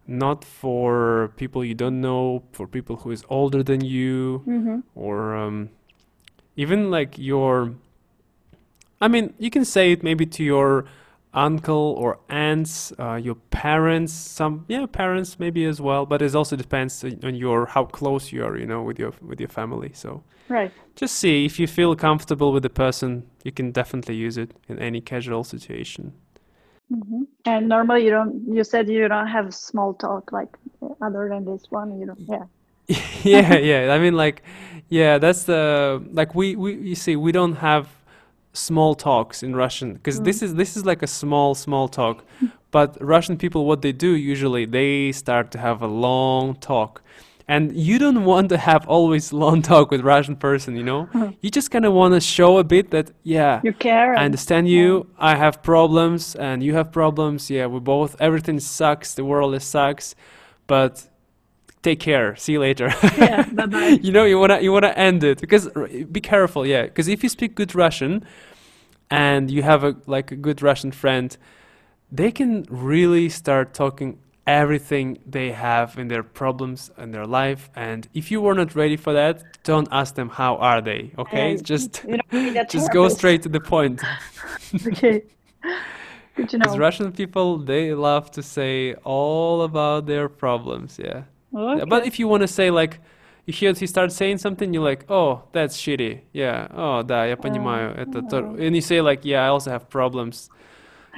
not 0.07 0.45
for 0.45 1.31
people 1.35 1.65
you 1.65 1.73
don't 1.73 1.99
know, 1.99 2.43
for 2.53 2.67
people 2.67 2.95
who 2.97 3.11
is 3.11 3.23
older 3.29 3.63
than 3.63 3.81
you 3.81 4.43
hmm 4.45 4.79
or 4.95 5.35
um, 5.35 5.69
even 6.56 6.90
like 6.90 7.18
your 7.18 7.72
i 9.00 9.08
mean 9.08 9.34
you 9.38 9.50
can 9.50 9.64
say 9.64 9.92
it 9.92 10.02
maybe 10.02 10.26
to 10.26 10.44
your 10.44 10.84
uncle 11.32 11.94
or 11.98 12.18
aunts 12.28 12.92
uh, 12.98 13.14
your 13.14 13.36
parents 13.50 14.12
some 14.12 14.64
yeah 14.68 14.84
parents 14.86 15.38
maybe 15.38 15.64
as 15.64 15.80
well 15.80 16.04
but 16.04 16.20
it 16.22 16.34
also 16.34 16.56
depends 16.56 17.04
on 17.04 17.34
your 17.36 17.66
how 17.66 17.84
close 17.84 18.32
you 18.32 18.44
are 18.44 18.56
you 18.56 18.66
know 18.66 18.82
with 18.82 18.98
your 18.98 19.12
with 19.22 19.38
your 19.40 19.48
family 19.48 19.92
so 19.94 20.22
Right. 20.48 20.72
just 20.96 21.16
see 21.16 21.44
if 21.46 21.58
you 21.60 21.66
feel 21.66 21.96
comfortable 21.96 22.52
with 22.52 22.62
the 22.64 22.70
person 22.70 23.24
you 23.44 23.52
can 23.52 23.72
definitely 23.72 24.16
use 24.16 24.38
it 24.38 24.52
in 24.68 24.78
any 24.80 25.00
casual 25.00 25.44
situation 25.44 26.12
hmm 26.90 27.22
And 27.46 27.68
normally 27.68 28.04
you 28.04 28.10
don't. 28.10 28.42
You 28.54 28.64
said 28.64 28.88
you 28.88 29.08
don't 29.08 29.28
have 29.28 29.54
small 29.54 29.94
talk 29.94 30.32
like 30.32 30.48
other 31.02 31.28
than 31.28 31.44
this 31.44 31.66
one. 31.70 31.98
You 32.00 32.06
don't. 32.06 32.20
Yeah. 32.28 32.44
yeah 33.22 33.56
yeah 33.56 33.94
i 33.94 33.98
mean 33.98 34.14
like 34.14 34.42
yeah 34.88 35.18
that's 35.18 35.44
the 35.44 36.02
like 36.12 36.34
we 36.34 36.56
we 36.56 36.74
you 36.74 36.94
see 36.94 37.16
we 37.16 37.32
don't 37.32 37.56
have 37.56 37.88
small 38.52 38.94
talks 38.94 39.42
in 39.42 39.54
russian 39.54 39.94
because 39.94 40.20
this 40.22 40.40
mm. 40.40 40.44
is 40.44 40.54
this 40.54 40.76
is 40.76 40.84
like 40.84 41.02
a 41.02 41.06
small 41.06 41.54
small 41.54 41.86
talk 41.88 42.24
but 42.70 42.96
russian 43.00 43.36
people 43.36 43.64
what 43.64 43.80
they 43.82 43.92
do 43.92 44.10
usually 44.16 44.64
they 44.64 45.12
start 45.12 45.50
to 45.52 45.58
have 45.58 45.82
a 45.82 45.86
long 45.86 46.54
talk 46.56 47.02
and 47.46 47.76
you 47.76 47.98
don't 47.98 48.24
want 48.24 48.48
to 48.48 48.56
have 48.56 48.86
always 48.88 49.32
long 49.44 49.62
talk 49.62 49.92
with 49.92 50.00
russian 50.00 50.34
person 50.34 50.74
you 50.74 50.82
know 50.82 51.08
you 51.40 51.50
just 51.50 51.70
kind 51.70 51.84
of 51.84 51.92
want 51.92 52.12
to 52.12 52.20
show 52.20 52.58
a 52.58 52.64
bit 52.64 52.90
that 52.90 53.12
yeah 53.22 53.60
You 53.62 53.72
care. 53.72 54.16
I 54.16 54.24
understand 54.24 54.68
you. 54.68 55.06
I 55.18 55.36
have 55.36 55.62
problems, 55.62 56.34
and 56.36 56.62
you 56.62 56.74
have 56.74 56.90
problems. 56.90 57.50
Yeah, 57.50 57.66
we 57.66 57.80
both. 57.80 58.16
Everything 58.20 58.60
sucks. 58.60 59.14
The 59.14 59.24
world 59.24 59.54
is 59.54 59.64
sucks, 59.64 60.14
but 60.66 61.09
take 61.82 62.00
care. 62.00 62.36
See 62.36 62.52
you 62.52 62.60
later. 62.60 62.92
Yeah. 63.16 63.42
Bye 63.52 63.66
bye. 63.66 63.98
you 64.02 64.12
know, 64.12 64.24
you 64.24 64.38
wanna 64.38 64.60
you 64.60 64.72
wanna 64.72 64.94
end 64.96 65.24
it 65.24 65.40
because 65.40 65.68
r- 65.76 65.88
be 66.10 66.20
careful. 66.20 66.66
Yeah, 66.66 66.82
because 66.82 67.08
if 67.08 67.22
you 67.22 67.28
speak 67.28 67.54
good 67.54 67.74
Russian, 67.74 68.24
and 69.10 69.50
you 69.50 69.62
have 69.62 69.84
a 69.84 69.96
like 70.06 70.30
a 70.32 70.36
good 70.36 70.62
Russian 70.62 70.92
friend, 70.92 71.36
they 72.12 72.30
can 72.30 72.66
really 72.70 73.28
start 73.28 73.74
talking 73.74 74.18
everything 74.46 75.18
they 75.26 75.52
have 75.52 75.98
in 75.98 76.08
their 76.08 76.22
problems 76.22 76.90
in 76.98 77.12
their 77.12 77.26
life 77.26 77.70
and 77.76 78.08
if 78.14 78.30
you 78.32 78.40
were 78.40 78.54
not 78.54 78.74
ready 78.74 78.96
for 78.96 79.12
that 79.12 79.44
don't 79.62 79.86
ask 79.92 80.14
them 80.14 80.28
how 80.28 80.56
are 80.56 80.80
they 80.80 81.12
okay 81.18 81.52
Yeah, 81.54 81.62
just 81.62 82.02
you 82.08 82.16
don't 82.16 82.32
need 82.32 82.56
a 82.56 82.64
just 82.76 82.90
go 82.90 83.08
straight 83.08 83.42
to 83.42 83.48
the 83.48 83.60
point 83.60 84.02
Okay. 84.86 85.22
Good 86.34 86.48
to 86.48 86.58
russian 86.78 87.12
people 87.12 87.58
they 87.58 87.92
love 87.94 88.30
to 88.32 88.42
say 88.42 88.94
all 89.04 89.62
about 89.62 90.06
their 90.06 90.28
problems 90.28 90.98
Yeah, 90.98 91.24
Okay. 91.53 91.85
but 91.87 92.05
if 92.05 92.19
you 92.19 92.27
want 92.27 92.41
to 92.41 92.47
say 92.47 92.69
like 92.69 92.99
you 93.45 93.53
hear 93.53 93.73
he 93.73 93.87
starts 93.87 94.15
saying 94.15 94.37
something 94.39 94.73
you're 94.73 94.83
like 94.83 95.05
oh 95.09 95.43
that's 95.53 95.77
shitty 95.77 96.21
yeah 96.33 96.67
oh 96.75 97.03
да 97.03 97.25
я 97.25 97.37
понимаю 97.37 97.93
это 97.95 98.21
то-» 98.21 98.55
and 98.57 98.75
you 98.75 98.81
say 98.81 99.01
like 99.01 99.23
yeah 99.23 99.45
I 99.45 99.49
also 99.49 99.71
have 99.71 99.87
problems 99.89 100.49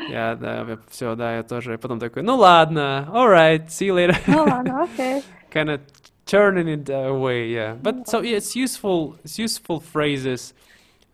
yeah 0.10 0.36
да 0.36 0.78
все 0.89 1.16
да 1.16 1.38
я 1.38 1.43
тоже 1.43 1.74
И 1.74 1.78
потом 1.78 1.99
такой 1.99 2.22
ну 2.24 2.36
ладно 2.36 3.08
alright 3.12 3.68
see 3.70 3.88
you 3.88 3.93
later 3.95 4.16
Oh, 4.28 4.62
no, 4.62 4.84
okay. 4.84 5.24
kind 5.49 5.70
of 5.70 5.80
turning 6.26 6.68
it 6.68 6.89
away 6.89 7.47
yeah 7.49 7.74
but 7.82 8.08
so 8.08 8.22
yeah, 8.22 8.38
it's 8.38 8.55
useful 8.55 9.16
it's 9.24 9.39
useful 9.39 9.80
phrases 9.80 10.53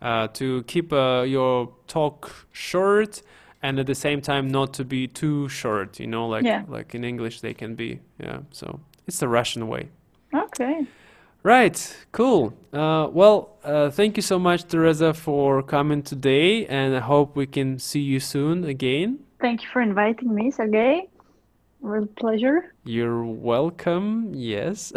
uh, 0.02 0.26
to 0.34 0.62
keep 0.66 0.92
uh, 0.92 1.22
your 1.26 1.70
talk 1.86 2.30
short 2.52 3.22
and 3.62 3.78
at 3.78 3.86
the 3.86 3.94
same 3.94 4.20
time 4.20 4.48
not 4.48 4.74
to 4.74 4.84
be 4.84 5.06
too 5.06 5.48
short 5.48 5.98
you 6.00 6.06
know 6.06 6.26
like 6.28 6.44
Yeah. 6.44 6.64
like 6.68 6.94
in 6.94 7.04
english 7.04 7.40
they 7.40 7.54
can 7.54 7.74
be 7.76 8.00
yeah 8.18 8.40
so 8.50 8.80
it's 9.09 9.19
the 9.19 9.27
russian 9.27 9.67
way 9.67 9.89
Okay. 10.33 10.85
Right, 11.41 11.97
cool. 12.11 12.53
Uh, 12.73 13.07
well, 13.11 13.57
uh, 13.63 13.89
thank 13.89 14.17
you 14.17 14.21
so 14.21 14.37
much, 14.37 14.65
Teresa, 14.67 15.13
for 15.13 15.63
coming 15.63 16.03
today, 16.03 16.65
and 16.67 16.95
I 16.95 16.99
hope 16.99 17.35
we 17.35 17.47
can 17.47 17.79
see 17.79 18.01
you 18.01 18.19
soon 18.19 18.65
again. 18.65 19.19
Thank 19.39 19.63
you 19.63 19.69
for 19.71 19.81
inviting 19.81 20.35
me, 20.35 20.51
Sergey. 20.51 21.07
Real 21.81 22.07
pleasure. 22.07 22.73
You're 22.83 23.23
welcome. 23.23 24.33
Yes. 24.33 24.91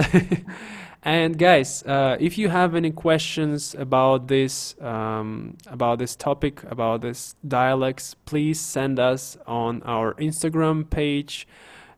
and 1.05 1.39
guys, 1.39 1.85
uh, 1.85 2.17
if 2.19 2.37
you 2.37 2.49
have 2.49 2.75
any 2.75 2.91
questions 2.91 3.77
about 3.77 4.27
this, 4.27 4.75
um, 4.81 5.57
about 5.69 6.01
this 6.01 6.17
topic, 6.17 6.65
about 6.65 7.03
this 7.03 7.37
dialects, 7.47 8.17
please 8.25 8.59
send 8.59 8.99
us 8.99 9.39
on 9.47 9.81
our 9.85 10.15
Instagram 10.15 10.91
page 10.91 11.47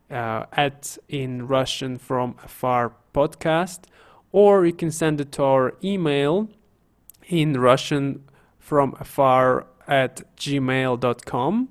uh, 0.09 0.45
at 0.53 0.97
in 1.09 1.47
Russian 1.47 1.97
from 1.97 2.35
afar 2.43 2.93
podcast, 3.13 3.81
or 4.31 4.65
you 4.65 4.73
can 4.73 4.91
send 4.91 5.21
it 5.21 5.31
to 5.33 5.43
our 5.43 5.73
email 5.83 6.49
in 7.27 7.59
Russian 7.59 8.23
from 8.59 8.95
afar 8.99 9.67
at 9.87 10.23
gmail.com. 10.37 11.69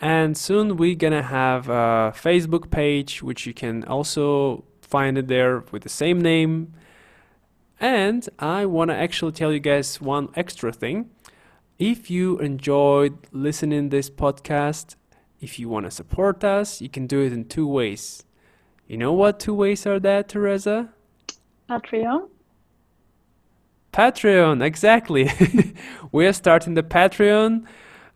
And 0.00 0.36
soon 0.36 0.76
we're 0.76 0.94
gonna 0.94 1.22
have 1.22 1.68
a 1.68 2.12
Facebook 2.16 2.70
page, 2.70 3.22
which 3.22 3.46
you 3.46 3.52
can 3.52 3.84
also 3.84 4.64
find 4.80 5.18
it 5.18 5.28
there 5.28 5.64
with 5.70 5.82
the 5.82 5.88
same 5.88 6.20
name. 6.20 6.72
And 7.78 8.28
I 8.38 8.66
wanna 8.66 8.94
actually 8.94 9.32
tell 9.32 9.52
you 9.52 9.60
guys 9.60 10.00
one 10.00 10.28
extra 10.34 10.72
thing. 10.72 11.10
If 11.78 12.10
you 12.10 12.38
enjoyed 12.38 13.18
listening 13.32 13.88
this 13.90 14.10
podcast, 14.10 14.96
if 15.40 15.58
you 15.58 15.68
wanna 15.68 15.90
support 15.90 16.44
us, 16.44 16.80
you 16.80 16.88
can 16.88 17.06
do 17.06 17.20
it 17.20 17.32
in 17.32 17.44
two 17.44 17.66
ways. 17.66 18.24
You 18.86 18.96
know 18.96 19.12
what 19.12 19.38
two 19.38 19.54
ways 19.54 19.86
are 19.86 20.00
that, 20.00 20.28
Teresa? 20.28 20.88
Patreon. 21.68 22.28
Patreon, 23.92 24.62
exactly. 24.62 25.30
we 26.12 26.26
are 26.26 26.32
starting 26.32 26.74
the 26.74 26.82
Patreon 26.82 27.64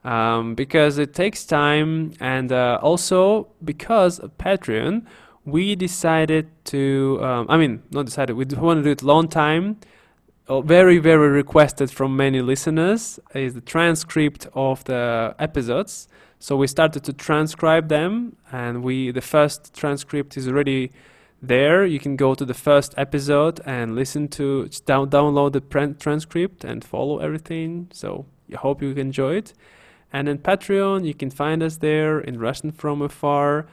um, 0.05 0.55
because 0.55 0.99
it 0.99 1.15
takes 1.15 1.45
time, 1.45 2.13
and 2.21 2.53
uh, 2.53 2.79
also 2.83 3.49
because 3.65 4.19
of 4.19 4.37
Patreon, 4.39 5.07
we 5.45 5.75
decided 5.75 6.51
to. 6.67 7.19
Um, 7.23 7.47
I 7.49 7.57
mean, 7.57 7.83
not 7.91 8.07
decided. 8.07 8.35
We 8.35 8.45
want 8.45 8.79
to 8.79 8.83
do 8.83 8.91
it 8.91 9.03
long 9.03 9.29
time. 9.29 9.79
Uh, 10.47 10.61
very, 10.61 10.99
very 10.99 11.29
requested 11.29 11.91
from 11.91 12.17
many 12.17 12.43
listeners 12.43 13.19
is 13.35 13.55
the 13.55 13.63
transcript 13.63 14.47
of 14.55 14.85
the 14.85 15.35
episodes. 15.39 16.07
So 16.45 16.59
we 16.59 16.67
started 16.67 17.05
to 17.05 17.15
transcribe 17.15 17.89
them, 17.89 18.37
and 18.53 18.85
we 18.85 19.11
the 19.11 19.23
first 19.23 19.73
transcript 19.73 20.37
is 20.37 20.47
already 20.47 20.93
there. 21.41 21.87
You 21.87 21.99
can 21.99 22.17
go 22.17 22.35
to 22.35 22.45
the 22.45 22.53
first 22.53 22.93
episode 22.99 23.63
and 23.65 23.95
listen 23.95 24.29
to 24.37 24.69
down, 24.85 25.09
download 25.09 25.53
the 25.55 25.95
transcript 25.99 26.63
and 26.63 26.85
follow 26.85 27.19
everything. 27.19 27.89
So 27.95 28.27
i 28.53 28.57
hope 28.59 28.83
you 28.83 28.91
enjoy 28.91 29.37
it. 29.37 29.55
And 30.13 30.29
in 30.29 30.37
patreon 30.37 31.07
you 31.07 31.15
can 31.15 31.31
find 31.31 31.63
us 31.63 31.79
there 31.79 32.21
in 32.21 32.39
russian 32.39 32.73
from 32.73 33.01
afar. 33.01 33.65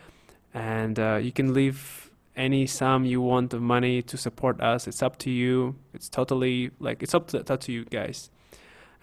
And 0.54 0.98
uh, 0.98 1.20
you 1.22 1.34
can 1.34 1.54
leave 1.54 2.10
any 2.38 2.68
sum 2.68 3.04
you 3.04 3.20
want 3.20 3.54
of 3.54 3.62
money 3.62 4.02
to 4.04 4.16
support 4.16 4.62
us. 4.62 4.88
It's 4.88 5.04
up 5.04 5.18
to 5.26 5.30
you. 5.30 5.76
It's 5.94 6.08
totally 6.08 6.72
like 6.80 7.04
it's 7.04 7.14
up 7.14 7.28
to, 7.32 7.40
up 7.54 7.60
to 7.66 7.74
you 7.74 7.84
guys. 7.84 8.30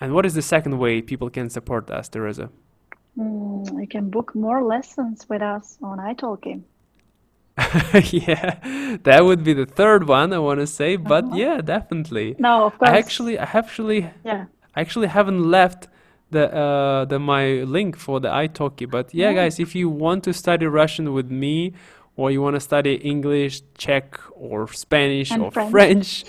And 0.01 0.15
what 0.15 0.25
is 0.25 0.33
the 0.33 0.47
second 0.55 0.79
way 0.79 1.03
people 1.03 1.29
can 1.29 1.51
support 1.51 1.91
us 1.91 2.09
teresa 2.09 2.49
Mm, 3.19 3.81
you 3.81 3.89
can 3.89 4.11
book 4.11 4.35
more 4.35 4.63
lessons 4.63 5.27
with 5.29 5.43
us 5.43 5.77
on 5.83 5.99
italki. 5.99 6.63
yeah 8.13 8.97
that 9.03 9.25
would 9.25 9.43
be 9.43 9.53
the 9.53 9.67
third 9.67 10.07
one 10.09 10.33
i 10.33 10.39
want 10.39 10.61
to 10.61 10.67
say 10.67 10.95
but 10.95 11.25
Uh-huh. 11.25 11.37
yeah 11.37 11.61
definitely 11.61 12.37
No, 12.39 12.67
of 12.67 12.79
course. 12.79 12.91
I 12.91 12.99
actually, 12.99 13.37
I 13.39 13.49
actually, 13.63 14.01
Yeah. 14.25 14.45
I 14.77 14.81
actually 14.81 15.09
haven't 15.09 15.43
left 15.51 15.89
the 16.31 16.45
uh, 16.55 17.05
the 17.07 17.19
my 17.19 17.65
link 17.77 17.97
for 17.97 18.21
the 18.21 18.29
italki. 18.29 18.87
But 18.89 19.13
yeah, 19.13 19.31
Oh. 19.31 19.35
guys, 19.41 19.59
if 19.59 19.75
you 19.75 19.89
want 19.89 20.23
to 20.25 20.33
study 20.33 20.67
Russian 20.67 21.07
with 21.19 21.31
me, 21.45 21.73
or 22.17 22.31
you 22.31 22.41
want 22.43 22.55
to 22.55 22.61
study 22.61 22.95
English, 23.13 23.63
Czech, 23.83 24.09
or 24.37 24.69
Spanish, 24.73 25.31
And 25.33 25.43
or 25.43 25.51
French. 25.51 25.71
French, 25.73 26.25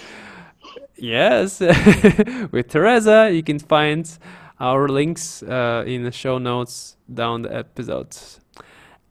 yes, 0.97 1.59
with 2.53 2.67
Teresa, 2.69 3.29
you 3.31 3.43
can 3.43 3.59
find 3.59 4.05
our 4.59 4.87
links 4.87 5.41
uh, 5.43 5.83
in 5.87 6.03
the 6.03 6.11
show 6.11 6.37
notes 6.37 6.97
down 7.13 7.43
the 7.43 7.55
episodes. 7.55 8.39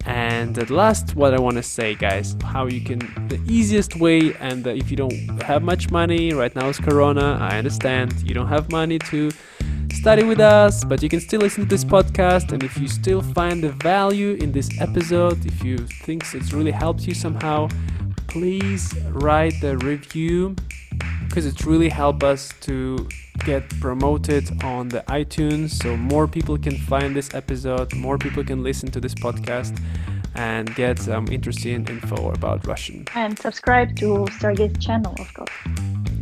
And 0.05 0.57
at 0.59 0.71
last, 0.71 1.17
what 1.17 1.35
I 1.35 1.41
want 1.41 1.57
to 1.57 1.63
say, 1.63 1.95
guys, 1.95 2.37
how 2.43 2.67
you 2.67 2.81
can 2.81 3.01
the 3.29 3.41
easiest 3.49 3.97
way, 3.97 4.35
and 4.35 4.67
if 4.67 4.91
you 4.91 4.97
don't 4.97 5.43
have 5.43 5.63
much 5.63 5.91
money 5.91 6.33
right 6.33 6.55
now 6.55 6.69
is 6.69 6.79
Corona, 6.79 7.37
I 7.41 7.59
understand 7.59 8.15
you 8.23 8.35
don't 8.35 8.47
have 8.47 8.71
money 8.71 8.99
to 9.11 9.31
study 9.93 10.23
with 10.23 10.41
us, 10.41 10.85
but 10.85 11.03
you 11.03 11.09
can 11.09 11.21
still 11.21 11.41
listen 11.41 11.65
to 11.65 11.69
this 11.69 11.85
podcast. 11.85 12.53
And 12.53 12.63
if 12.63 12.79
you 12.79 12.89
still 12.89 13.21
find 13.21 13.63
the 13.63 13.71
value 13.71 14.35
in 14.41 14.53
this 14.53 14.71
episode, 14.81 15.45
if 15.45 15.65
you 15.65 15.79
think 15.79 16.23
it's 16.33 16.53
really 16.53 16.71
helped 16.71 17.07
you 17.07 17.15
somehow, 17.15 17.69
please 18.29 18.95
write 19.09 19.61
the 19.61 19.77
review 19.79 20.55
because 21.27 21.45
it 21.45 21.65
really 21.65 21.89
helps 21.89 22.25
us 22.25 22.53
to 22.61 23.09
get 23.46 23.68
promoted 23.80 24.64
on 24.64 24.90
the 24.90 25.02
iTunes 25.08 25.72
so 25.72 25.98
more 25.98 26.28
people 26.28 26.58
can 26.58 26.78
find 26.78 27.16
this 27.16 27.34
episode, 27.34 27.94
more 27.96 28.18
people 28.18 28.44
can 28.44 28.64
listen 28.64 28.90
to 28.92 29.00
this 29.00 29.14
podcast 29.14 29.78
and 30.36 30.74
get 30.76 31.00
some 31.00 31.28
interesting 31.28 31.86
info 31.88 32.32
about 32.32 32.66
Russian. 32.66 33.06
And 33.16 33.38
subscribe 33.38 33.96
to 33.98 34.28
Sergey's 34.40 34.78
channel, 34.84 35.16
of 35.20 35.34
course. 35.34 35.50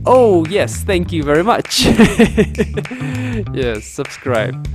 Oh, 0.06 0.46
yes, 0.48 0.84
thank 0.84 1.12
you 1.12 1.24
very 1.24 1.44
much. 1.44 1.86
yes, 3.54 3.86
subscribe. 3.86 4.68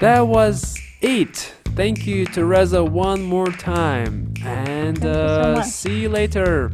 That 0.00 0.26
was 0.26 0.78
it. 1.00 1.52
Thank 1.74 2.06
you, 2.06 2.26
Teresa, 2.26 2.84
one 2.84 3.22
more 3.22 3.48
time. 3.48 4.32
And 4.44 4.98
Thank 4.98 5.04
you 5.04 5.12
so 5.14 5.40
uh, 5.40 5.54
much. 5.56 5.66
see 5.66 6.00
you 6.02 6.08
later. 6.08 6.70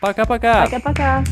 Пока-пока. 0.00 0.66
Пока-пока. 0.68 1.24